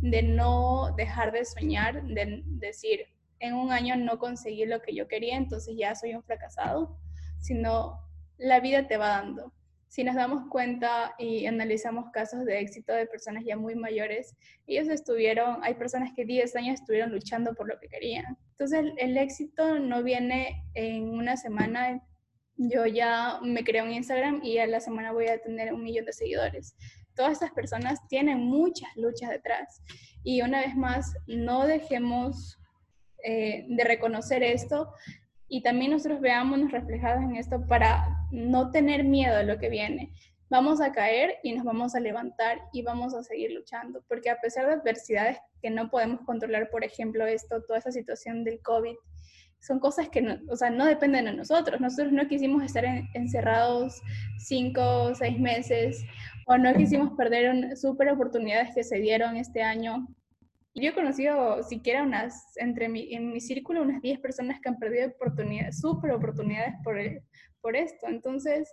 de 0.00 0.22
no 0.22 0.94
dejar 0.96 1.32
de 1.32 1.44
soñar, 1.44 2.00
de 2.04 2.44
decir, 2.44 3.06
en 3.40 3.54
un 3.54 3.72
año 3.72 3.96
no 3.96 4.20
conseguí 4.20 4.66
lo 4.66 4.80
que 4.82 4.94
yo 4.94 5.08
quería, 5.08 5.36
entonces 5.36 5.74
ya 5.76 5.96
soy 5.96 6.14
un 6.14 6.22
fracasado, 6.22 6.96
sino 7.40 8.04
la 8.36 8.60
vida 8.60 8.86
te 8.86 8.98
va 8.98 9.08
dando 9.08 9.52
si 9.88 10.04
nos 10.04 10.14
damos 10.14 10.48
cuenta 10.48 11.14
y 11.18 11.46
analizamos 11.46 12.10
casos 12.12 12.44
de 12.44 12.60
éxito 12.60 12.92
de 12.92 13.06
personas 13.06 13.44
ya 13.44 13.56
muy 13.56 13.74
mayores, 13.74 14.36
ellos 14.66 14.88
estuvieron, 14.88 15.58
hay 15.62 15.74
personas 15.74 16.12
que 16.14 16.24
10 16.24 16.56
años 16.56 16.80
estuvieron 16.80 17.10
luchando 17.10 17.54
por 17.54 17.68
lo 17.68 17.78
que 17.80 17.88
querían. 17.88 18.36
Entonces 18.50 18.92
el, 18.98 19.16
éxito 19.16 19.78
no 19.78 20.02
viene 20.02 20.64
en 20.74 21.08
una 21.08 21.36
semana. 21.36 22.02
Yo 22.56 22.86
ya 22.86 23.40
me 23.42 23.64
creé 23.64 23.82
un 23.82 23.92
Instagram 23.92 24.40
y 24.42 24.58
a 24.58 24.66
la 24.66 24.80
semana 24.80 25.12
voy 25.12 25.28
a 25.28 25.40
tener 25.40 25.72
un 25.72 25.82
millón 25.82 26.04
de 26.04 26.12
seguidores. 26.12 26.76
Todas 27.14 27.32
estas 27.32 27.52
personas 27.52 28.06
tienen 28.08 28.38
muchas 28.38 28.94
luchas 28.96 29.30
detrás. 29.30 29.82
Y 30.22 30.42
una 30.42 30.60
vez 30.60 30.76
más, 30.76 31.14
no 31.26 31.66
dejemos 31.66 32.58
eh, 33.24 33.64
de 33.68 33.84
reconocer 33.84 34.42
esto 34.42 34.92
y 35.48 35.62
también 35.62 35.92
nosotros 35.92 36.20
veámonos 36.20 36.70
reflejados 36.70 37.24
en 37.24 37.36
esto 37.36 37.66
para 37.66 38.17
no 38.30 38.70
tener 38.70 39.04
miedo 39.04 39.36
a 39.36 39.42
lo 39.42 39.58
que 39.58 39.68
viene. 39.68 40.12
Vamos 40.50 40.80
a 40.80 40.92
caer 40.92 41.36
y 41.42 41.52
nos 41.52 41.64
vamos 41.64 41.94
a 41.94 42.00
levantar 42.00 42.58
y 42.72 42.82
vamos 42.82 43.14
a 43.14 43.22
seguir 43.22 43.52
luchando, 43.52 44.02
porque 44.08 44.30
a 44.30 44.40
pesar 44.40 44.66
de 44.66 44.74
adversidades 44.74 45.38
que 45.60 45.70
no 45.70 45.90
podemos 45.90 46.20
controlar, 46.22 46.70
por 46.70 46.84
ejemplo, 46.84 47.26
esto, 47.26 47.62
toda 47.64 47.78
esa 47.78 47.92
situación 47.92 48.44
del 48.44 48.60
COVID, 48.62 48.94
son 49.60 49.80
cosas 49.80 50.08
que 50.08 50.22
no, 50.22 50.38
o 50.48 50.56
sea, 50.56 50.70
no 50.70 50.86
dependen 50.86 51.26
de 51.26 51.32
nosotros. 51.32 51.80
Nosotros 51.80 52.12
no 52.12 52.28
quisimos 52.28 52.62
estar 52.62 52.84
encerrados 53.14 54.00
cinco 54.38 54.80
o 54.80 55.14
seis 55.14 55.38
meses 55.38 56.04
o 56.46 56.56
no 56.56 56.72
quisimos 56.74 57.12
perder 57.16 57.76
super 57.76 58.08
oportunidades 58.08 58.74
que 58.74 58.84
se 58.84 58.98
dieron 59.00 59.36
este 59.36 59.62
año 59.62 60.06
yo 60.74 60.90
he 60.90 60.94
conocido 60.94 61.62
siquiera 61.62 62.02
unas, 62.02 62.56
entre 62.56 62.88
mi, 62.88 63.14
en 63.14 63.32
mi 63.32 63.40
círculo, 63.40 63.82
unas 63.82 64.00
10 64.02 64.20
personas 64.20 64.60
que 64.60 64.68
han 64.68 64.78
perdido 64.78 65.08
oportunidades, 65.08 65.80
súper 65.80 66.12
oportunidades 66.12 66.74
por, 66.84 66.96
por 67.60 67.76
esto. 67.76 68.06
Entonces, 68.06 68.72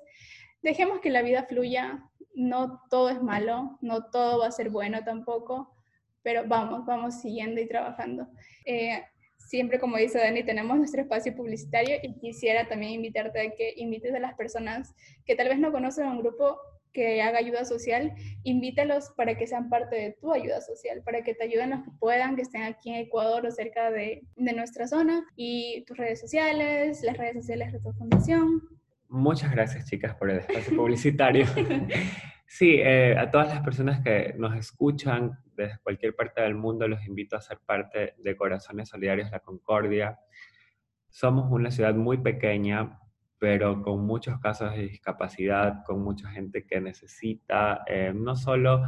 dejemos 0.61 0.99
que 0.99 1.09
la 1.09 1.21
vida 1.21 1.43
fluya, 1.43 2.03
no 2.35 2.81
todo 2.89 3.09
es 3.09 3.21
malo, 3.21 3.77
no 3.81 4.09
todo 4.09 4.39
va 4.39 4.47
a 4.47 4.51
ser 4.51 4.69
bueno 4.69 5.03
tampoco, 5.03 5.73
pero 6.21 6.43
vamos, 6.47 6.85
vamos 6.85 7.21
siguiendo 7.21 7.61
y 7.61 7.67
trabajando. 7.67 8.27
Eh, 8.65 9.03
siempre, 9.37 9.79
como 9.79 9.97
dice 9.97 10.17
Dani, 10.17 10.43
tenemos 10.43 10.77
nuestro 10.77 11.01
espacio 11.01 11.35
publicitario 11.35 11.97
y 12.01 12.17
quisiera 12.19 12.67
también 12.67 12.93
invitarte 12.93 13.39
a 13.39 13.51
que 13.55 13.73
invites 13.77 14.13
a 14.13 14.19
las 14.19 14.33
personas 14.35 14.93
que 15.25 15.35
tal 15.35 15.49
vez 15.49 15.59
no 15.59 15.71
conocen 15.71 16.07
un 16.07 16.19
grupo 16.19 16.57
que 16.95 17.21
haga 17.21 17.39
ayuda 17.39 17.65
social, 17.65 18.13
invítalos 18.43 19.11
para 19.17 19.37
que 19.37 19.45
sean 19.45 19.69
parte 19.69 19.95
de 19.97 20.11
tu 20.21 20.31
ayuda 20.33 20.61
social, 20.61 21.03
para 21.03 21.23
que 21.23 21.35
te 21.35 21.43
ayuden 21.43 21.71
los 21.71 21.83
que 21.83 21.91
puedan, 21.99 22.37
que 22.37 22.43
estén 22.43 22.63
aquí 22.63 22.89
en 22.89 22.95
Ecuador 23.01 23.45
o 23.45 23.51
cerca 23.51 23.91
de, 23.91 24.23
de 24.37 24.53
nuestra 24.53 24.87
zona, 24.87 25.25
y 25.35 25.83
tus 25.85 25.97
redes 25.97 26.21
sociales, 26.21 27.03
las 27.03 27.17
redes 27.17 27.35
sociales 27.35 27.73
de 27.73 27.79
tu 27.81 27.91
fundación. 27.91 28.61
Muchas 29.09 29.51
gracias, 29.51 29.89
chicas, 29.89 30.15
por 30.15 30.29
el 30.31 30.39
espacio 30.39 30.75
publicitario. 30.75 31.45
Sí, 32.47 32.75
eh, 32.77 33.17
a 33.17 33.31
todas 33.31 33.47
las 33.47 33.61
personas 33.61 34.01
que 34.01 34.35
nos 34.37 34.55
escuchan 34.55 35.31
desde 35.55 35.79
cualquier 35.79 36.15
parte 36.15 36.41
del 36.41 36.53
mundo, 36.53 36.87
los 36.87 37.03
invito 37.05 37.35
a 37.35 37.41
ser 37.41 37.57
parte 37.65 38.13
de 38.19 38.35
Corazones 38.37 38.89
Solidarios 38.89 39.31
La 39.31 39.39
Concordia. 39.39 40.19
Somos 41.09 41.51
una 41.51 41.71
ciudad 41.71 41.95
muy 41.95 42.19
pequeña, 42.19 42.99
pero 43.39 43.81
con 43.81 44.05
muchos 44.05 44.39
casos 44.39 44.73
de 44.73 44.83
discapacidad, 44.83 45.83
con 45.85 46.01
mucha 46.01 46.29
gente 46.29 46.65
que 46.65 46.79
necesita 46.79 47.83
eh, 47.87 48.13
no 48.15 48.35
solo 48.35 48.83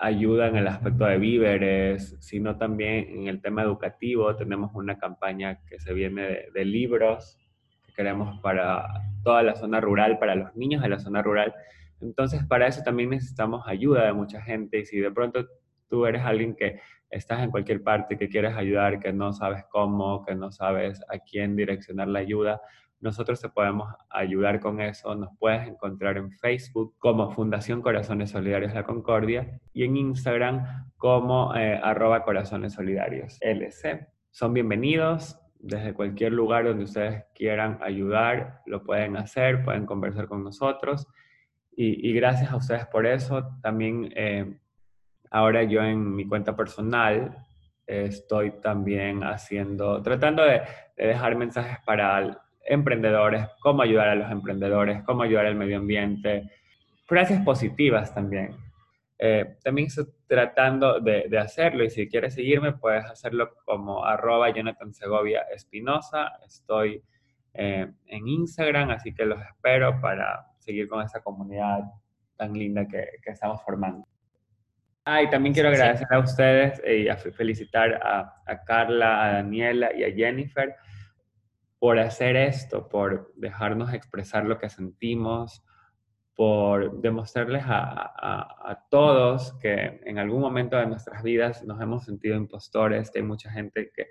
ayuda 0.00 0.48
en 0.48 0.56
el 0.56 0.66
aspecto 0.66 1.04
de 1.04 1.18
víveres, 1.18 2.16
sino 2.20 2.56
también 2.56 3.06
en 3.08 3.28
el 3.28 3.42
tema 3.42 3.62
educativo. 3.62 4.34
Tenemos 4.34 4.70
una 4.74 4.98
campaña 4.98 5.60
que 5.66 5.78
se 5.78 5.92
viene 5.92 6.46
de, 6.54 6.64
libros 6.64 7.38
que 7.84 7.92
queremos 7.92 8.40
para 8.40 8.86
toda 9.22 9.42
la 9.42 9.54
zona 9.54 9.80
rural, 9.80 10.18
para 10.18 10.34
los 10.34 10.56
niños 10.56 10.82
de 10.82 10.88
la 10.88 10.98
zona 10.98 11.22
rural. 11.22 11.54
Entonces, 12.00 12.42
para 12.44 12.66
eso 12.66 12.82
también 12.82 13.10
necesitamos 13.10 13.62
ayuda 13.66 14.06
de 14.06 14.14
mucha 14.14 14.40
gente 14.40 14.78
y 14.78 14.86
si 14.86 14.98
de 14.98 15.10
pronto 15.10 15.46
tú 15.88 16.06
eres 16.06 16.22
alguien 16.22 16.54
que 16.56 16.80
estás 17.10 17.42
en 17.42 17.50
cualquier 17.50 17.82
parte, 17.82 18.16
que 18.16 18.28
quieres 18.28 18.56
ayudar, 18.56 19.00
que 19.00 19.12
no 19.12 19.34
sabes 19.34 19.64
cómo, 19.70 20.24
que 20.24 20.34
no 20.34 20.50
sabes 20.50 21.02
a 21.10 21.18
quién 21.18 21.56
direccionar 21.56 22.08
la 22.08 22.20
ayuda, 22.20 22.60
nosotros 23.00 23.40
te 23.40 23.48
podemos 23.48 23.92
ayudar 24.10 24.60
con 24.60 24.80
eso. 24.80 25.14
Nos 25.14 25.30
puedes 25.38 25.66
encontrar 25.66 26.18
en 26.18 26.30
Facebook 26.30 26.94
como 26.98 27.30
Fundación 27.30 27.80
Corazones 27.80 28.30
Solidarios 28.30 28.74
La 28.74 28.84
Concordia 28.84 29.58
y 29.72 29.84
en 29.84 29.96
Instagram 29.96 30.90
como 30.98 31.54
eh, 31.56 31.80
arroba 31.82 32.22
Corazones 32.24 32.74
Solidarios 32.74 33.38
LC. 33.40 34.06
Son 34.30 34.52
bienvenidos 34.52 35.38
desde 35.58 35.94
cualquier 35.94 36.32
lugar 36.32 36.64
donde 36.64 36.84
ustedes 36.84 37.24
quieran 37.34 37.78
ayudar, 37.82 38.60
lo 38.66 38.82
pueden 38.84 39.16
hacer, 39.16 39.64
pueden 39.64 39.86
conversar 39.86 40.28
con 40.28 40.44
nosotros. 40.44 41.06
Y, 41.82 42.12
gracias 42.12 42.50
a 42.52 42.56
ustedes 42.56 42.86
por 42.86 43.06
eso. 43.06 43.56
También 43.62 44.12
eh, 44.14 44.58
ahora 45.30 45.62
yo 45.62 45.82
en 45.82 46.14
mi 46.14 46.26
cuenta 46.26 46.54
personal 46.54 47.46
estoy 47.86 48.50
también 48.60 49.24
haciendo, 49.24 50.02
tratando 50.02 50.44
de, 50.44 50.60
de 50.96 51.06
dejar 51.06 51.36
mensajes 51.36 51.78
para 51.86 52.14
emprendedores, 52.70 53.46
cómo 53.60 53.82
ayudar 53.82 54.08
a 54.08 54.14
los 54.14 54.30
emprendedores, 54.30 55.02
cómo 55.02 55.22
ayudar 55.22 55.46
al 55.46 55.56
medio 55.56 55.78
ambiente, 55.78 56.50
frases 57.04 57.40
positivas 57.40 58.14
también. 58.14 58.56
Eh, 59.18 59.56
también 59.62 59.88
estoy 59.88 60.06
tratando 60.26 61.00
de, 61.00 61.26
de, 61.28 61.38
hacerlo 61.38 61.84
y 61.84 61.90
si 61.90 62.08
quieres 62.08 62.34
seguirme 62.34 62.72
puedes 62.72 63.04
hacerlo 63.04 63.50
como 63.66 64.04
arroba 64.04 64.48
Jonathan 64.50 64.94
Segovia 64.94 65.42
Espinosa. 65.54 66.32
Estoy 66.46 67.02
eh, 67.52 67.90
en 68.06 68.28
Instagram, 68.28 68.90
así 68.90 69.12
que 69.12 69.26
los 69.26 69.40
espero 69.40 70.00
para 70.00 70.46
seguir 70.58 70.88
con 70.88 71.04
esta 71.04 71.20
comunidad 71.20 71.80
tan 72.36 72.52
linda 72.52 72.86
que, 72.86 73.04
que 73.22 73.32
estamos 73.32 73.60
formando. 73.62 74.06
Ah, 75.04 75.22
y 75.22 75.28
también 75.28 75.52
quiero 75.52 75.70
agradecer 75.70 76.06
a 76.08 76.18
ustedes 76.20 76.80
y 76.86 77.08
a 77.08 77.16
felicitar 77.16 77.94
a, 77.94 78.32
a 78.46 78.64
Carla, 78.64 79.24
a 79.26 79.32
Daniela 79.32 79.92
y 79.92 80.04
a 80.04 80.14
Jennifer 80.14 80.76
por 81.80 81.98
hacer 81.98 82.36
esto, 82.36 82.88
por 82.88 83.32
dejarnos 83.36 83.92
expresar 83.94 84.44
lo 84.44 84.58
que 84.58 84.68
sentimos, 84.68 85.64
por 86.36 87.00
demostrarles 87.00 87.64
a, 87.66 88.86
todos 88.90 89.58
que 89.60 90.00
en 90.04 90.18
algún 90.18 90.40
momento 90.40 90.76
de 90.76 90.86
nuestras 90.86 91.22
vidas 91.22 91.64
nos 91.64 91.80
hemos 91.80 92.04
sentido 92.04 92.36
impostores, 92.36 93.10
que 93.10 93.20
hay 93.20 93.24
mucha 93.24 93.50
gente 93.50 93.90
que 93.94 94.06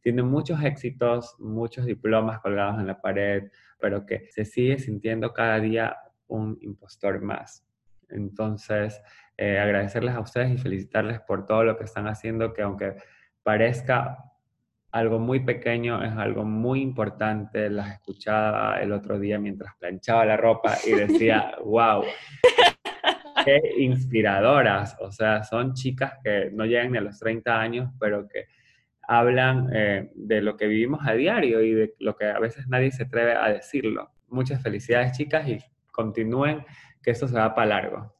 tiene 0.00 0.22
muchos 0.22 0.62
éxitos, 0.62 1.34
muchos 1.38 1.86
diplomas 1.86 2.40
colgados 2.40 2.78
en 2.78 2.86
la 2.86 3.00
pared, 3.00 3.50
pero 3.80 4.04
que 4.04 4.28
se 4.30 4.44
sigue 4.44 4.78
sintiendo 4.78 5.32
cada 5.32 5.60
día 5.60 5.96
un 6.26 6.58
impostor 6.60 7.22
más. 7.22 7.66
Entonces, 8.10 9.00
eh, 9.38 9.58
agradecerles 9.58 10.14
a 10.14 10.20
ustedes 10.20 10.50
y 10.52 10.58
felicitarles 10.58 11.20
por 11.20 11.46
todo 11.46 11.64
lo 11.64 11.78
que 11.78 11.84
están 11.84 12.06
haciendo, 12.06 12.52
que 12.52 12.62
aunque 12.62 12.96
parezca 13.42 14.33
algo 14.94 15.18
muy 15.18 15.40
pequeño, 15.40 16.04
es 16.04 16.12
algo 16.12 16.44
muy 16.44 16.80
importante. 16.80 17.68
Las 17.68 17.94
escuchaba 17.94 18.80
el 18.80 18.92
otro 18.92 19.18
día 19.18 19.40
mientras 19.40 19.74
planchaba 19.76 20.24
la 20.24 20.36
ropa 20.36 20.78
y 20.86 20.92
decía, 20.92 21.56
wow, 21.64 22.04
qué 23.44 23.60
inspiradoras. 23.78 24.96
O 25.00 25.10
sea, 25.10 25.42
son 25.42 25.74
chicas 25.74 26.12
que 26.22 26.50
no 26.52 26.64
llegan 26.64 26.92
ni 26.92 26.98
a 26.98 27.00
los 27.00 27.18
30 27.18 27.60
años, 27.60 27.90
pero 27.98 28.28
que 28.28 28.46
hablan 29.02 29.68
eh, 29.74 30.12
de 30.14 30.40
lo 30.40 30.56
que 30.56 30.68
vivimos 30.68 31.00
a 31.04 31.14
diario 31.14 31.60
y 31.60 31.74
de 31.74 31.94
lo 31.98 32.14
que 32.14 32.26
a 32.26 32.38
veces 32.38 32.68
nadie 32.68 32.92
se 32.92 33.02
atreve 33.02 33.32
a 33.32 33.48
decirlo. 33.48 34.12
Muchas 34.28 34.62
felicidades, 34.62 35.16
chicas, 35.16 35.48
y 35.48 35.58
continúen, 35.90 36.64
que 37.02 37.10
esto 37.10 37.26
se 37.26 37.34
va 37.34 37.52
para 37.52 37.66
largo. 37.66 38.14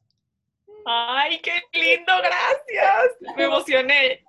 ¡Ay, 0.85 1.39
qué 1.41 1.53
lindo! 1.71 2.11
Gracias. 2.19 3.37
Me 3.37 3.45
emocioné. 3.45 4.25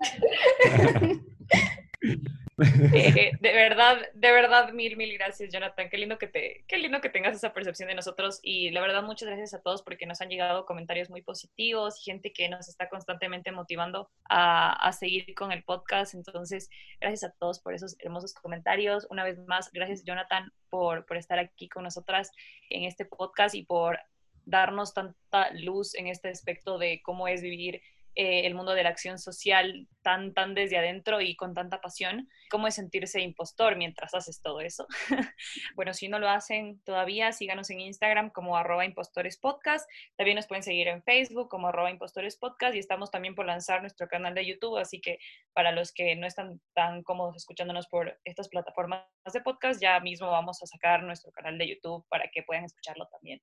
De 3.41 3.53
verdad, 3.53 3.99
de 4.15 4.33
verdad, 4.33 4.73
mil, 4.73 4.97
mil 4.97 5.13
gracias, 5.13 5.53
Jonathan. 5.53 5.91
Qué 5.91 5.99
lindo 5.99 6.17
que 6.17 6.27
te, 6.27 6.65
qué 6.67 6.79
lindo 6.79 7.01
que 7.01 7.11
tengas 7.11 7.37
esa 7.37 7.53
percepción 7.53 7.89
de 7.89 7.95
nosotros 7.95 8.41
y 8.43 8.71
la 8.71 8.81
verdad 8.81 9.03
muchas 9.03 9.29
gracias 9.29 9.53
a 9.53 9.61
todos 9.61 9.83
porque 9.83 10.07
nos 10.07 10.23
han 10.23 10.31
llegado 10.31 10.65
comentarios 10.65 11.11
muy 11.11 11.21
positivos, 11.21 12.03
gente 12.03 12.33
que 12.33 12.49
nos 12.49 12.69
está 12.69 12.89
constantemente 12.89 13.53
motivando 13.53 14.11
a, 14.29 14.73
a 14.73 14.93
seguir 14.93 15.35
con 15.35 15.53
el 15.53 15.65
podcast. 15.65 16.15
Entonces, 16.15 16.71
gracias 16.99 17.31
a 17.31 17.35
todos 17.39 17.61
por 17.61 17.75
esos 17.75 17.97
hermosos 17.99 18.33
comentarios. 18.33 19.07
Una 19.11 19.25
vez 19.25 19.39
más, 19.47 19.71
gracias, 19.73 20.05
Jonathan, 20.05 20.51
por, 20.71 21.05
por 21.05 21.19
estar 21.19 21.39
aquí 21.39 21.69
con 21.69 21.85
nosotras 21.85 22.33
en 22.71 22.85
este 22.85 23.05
podcast 23.05 23.55
y 23.55 23.65
por 23.65 23.99
darnos 24.47 24.95
tanta 24.95 25.51
luz 25.53 25.95
en 25.95 26.07
este 26.07 26.29
aspecto 26.29 26.79
de 26.79 27.03
cómo 27.03 27.29
es 27.29 27.43
vivir 27.43 27.83
eh, 28.17 28.47
el 28.47 28.55
mundo 28.55 28.73
de 28.73 28.83
la 28.83 28.89
acción 28.89 29.19
social 29.19 29.87
tan, 30.01 30.33
tan 30.33 30.55
desde 30.55 30.79
adentro 30.79 31.21
y 31.21 31.37
con 31.37 31.53
tanta 31.53 31.83
pasión, 31.83 32.31
cómo 32.49 32.67
es 32.67 32.75
sentirse 32.75 33.21
impostor 33.21 33.77
mientras 33.77 34.14
haces 34.14 34.41
todo 34.41 34.61
eso. 34.62 34.87
bueno, 35.75 35.93
si 35.93 36.09
no 36.09 36.19
lo 36.19 36.31
hacen 36.31 36.81
todavía, 36.85 37.33
síganos 37.33 37.69
en 37.69 37.81
Instagram 37.81 38.31
como 38.31 38.57
arroba 38.57 38.87
impostores 38.87 39.37
podcast. 39.37 39.87
También 40.17 40.37
nos 40.37 40.47
pueden 40.47 40.62
seguir 40.62 40.89
en 40.89 41.03
Facebook 41.03 41.51
como 41.51 41.69
arroba 41.69 41.91
impostores 41.91 42.39
podcast 42.39 42.75
y 42.75 42.79
estamos 42.79 43.11
también 43.11 43.35
por 43.35 43.45
lanzar 43.45 43.83
nuestro 43.83 44.09
canal 44.09 44.35
de 44.35 44.47
YouTube, 44.47 44.79
así 44.79 44.99
que 44.99 45.19
para 45.53 45.71
los 45.73 45.93
que 45.93 46.17
no 46.17 46.27
están 46.27 46.59
tan 46.73 47.03
cómodos 47.03 47.37
escuchándonos 47.37 47.87
por 47.87 48.19
estas 48.25 48.49
plataformas 48.49 49.05
de 49.31 49.41
podcast, 49.43 49.79
ya 49.79 50.01
mismo 50.01 50.31
vamos 50.31 50.62
a 50.62 50.67
sacar 50.67 51.03
nuestro 51.03 51.31
canal 51.33 51.59
de 51.59 51.69
YouTube 51.69 52.07
para 52.09 52.31
que 52.33 52.43
puedan 52.43 52.64
escucharlo 52.64 53.07
también. 53.09 53.43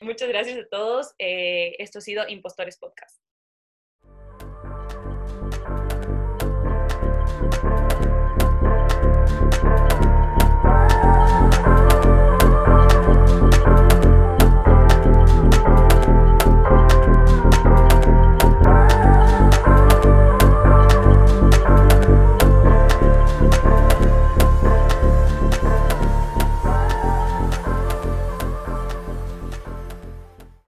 Muchas 0.00 0.30
gracias 0.30 0.58
a 0.58 0.68
todos. 0.70 1.14
Eh, 1.18 1.76
esto 1.78 1.98
ha 1.98 2.02
sido 2.02 2.26
Impostores 2.26 2.78
Podcast. 2.78 3.20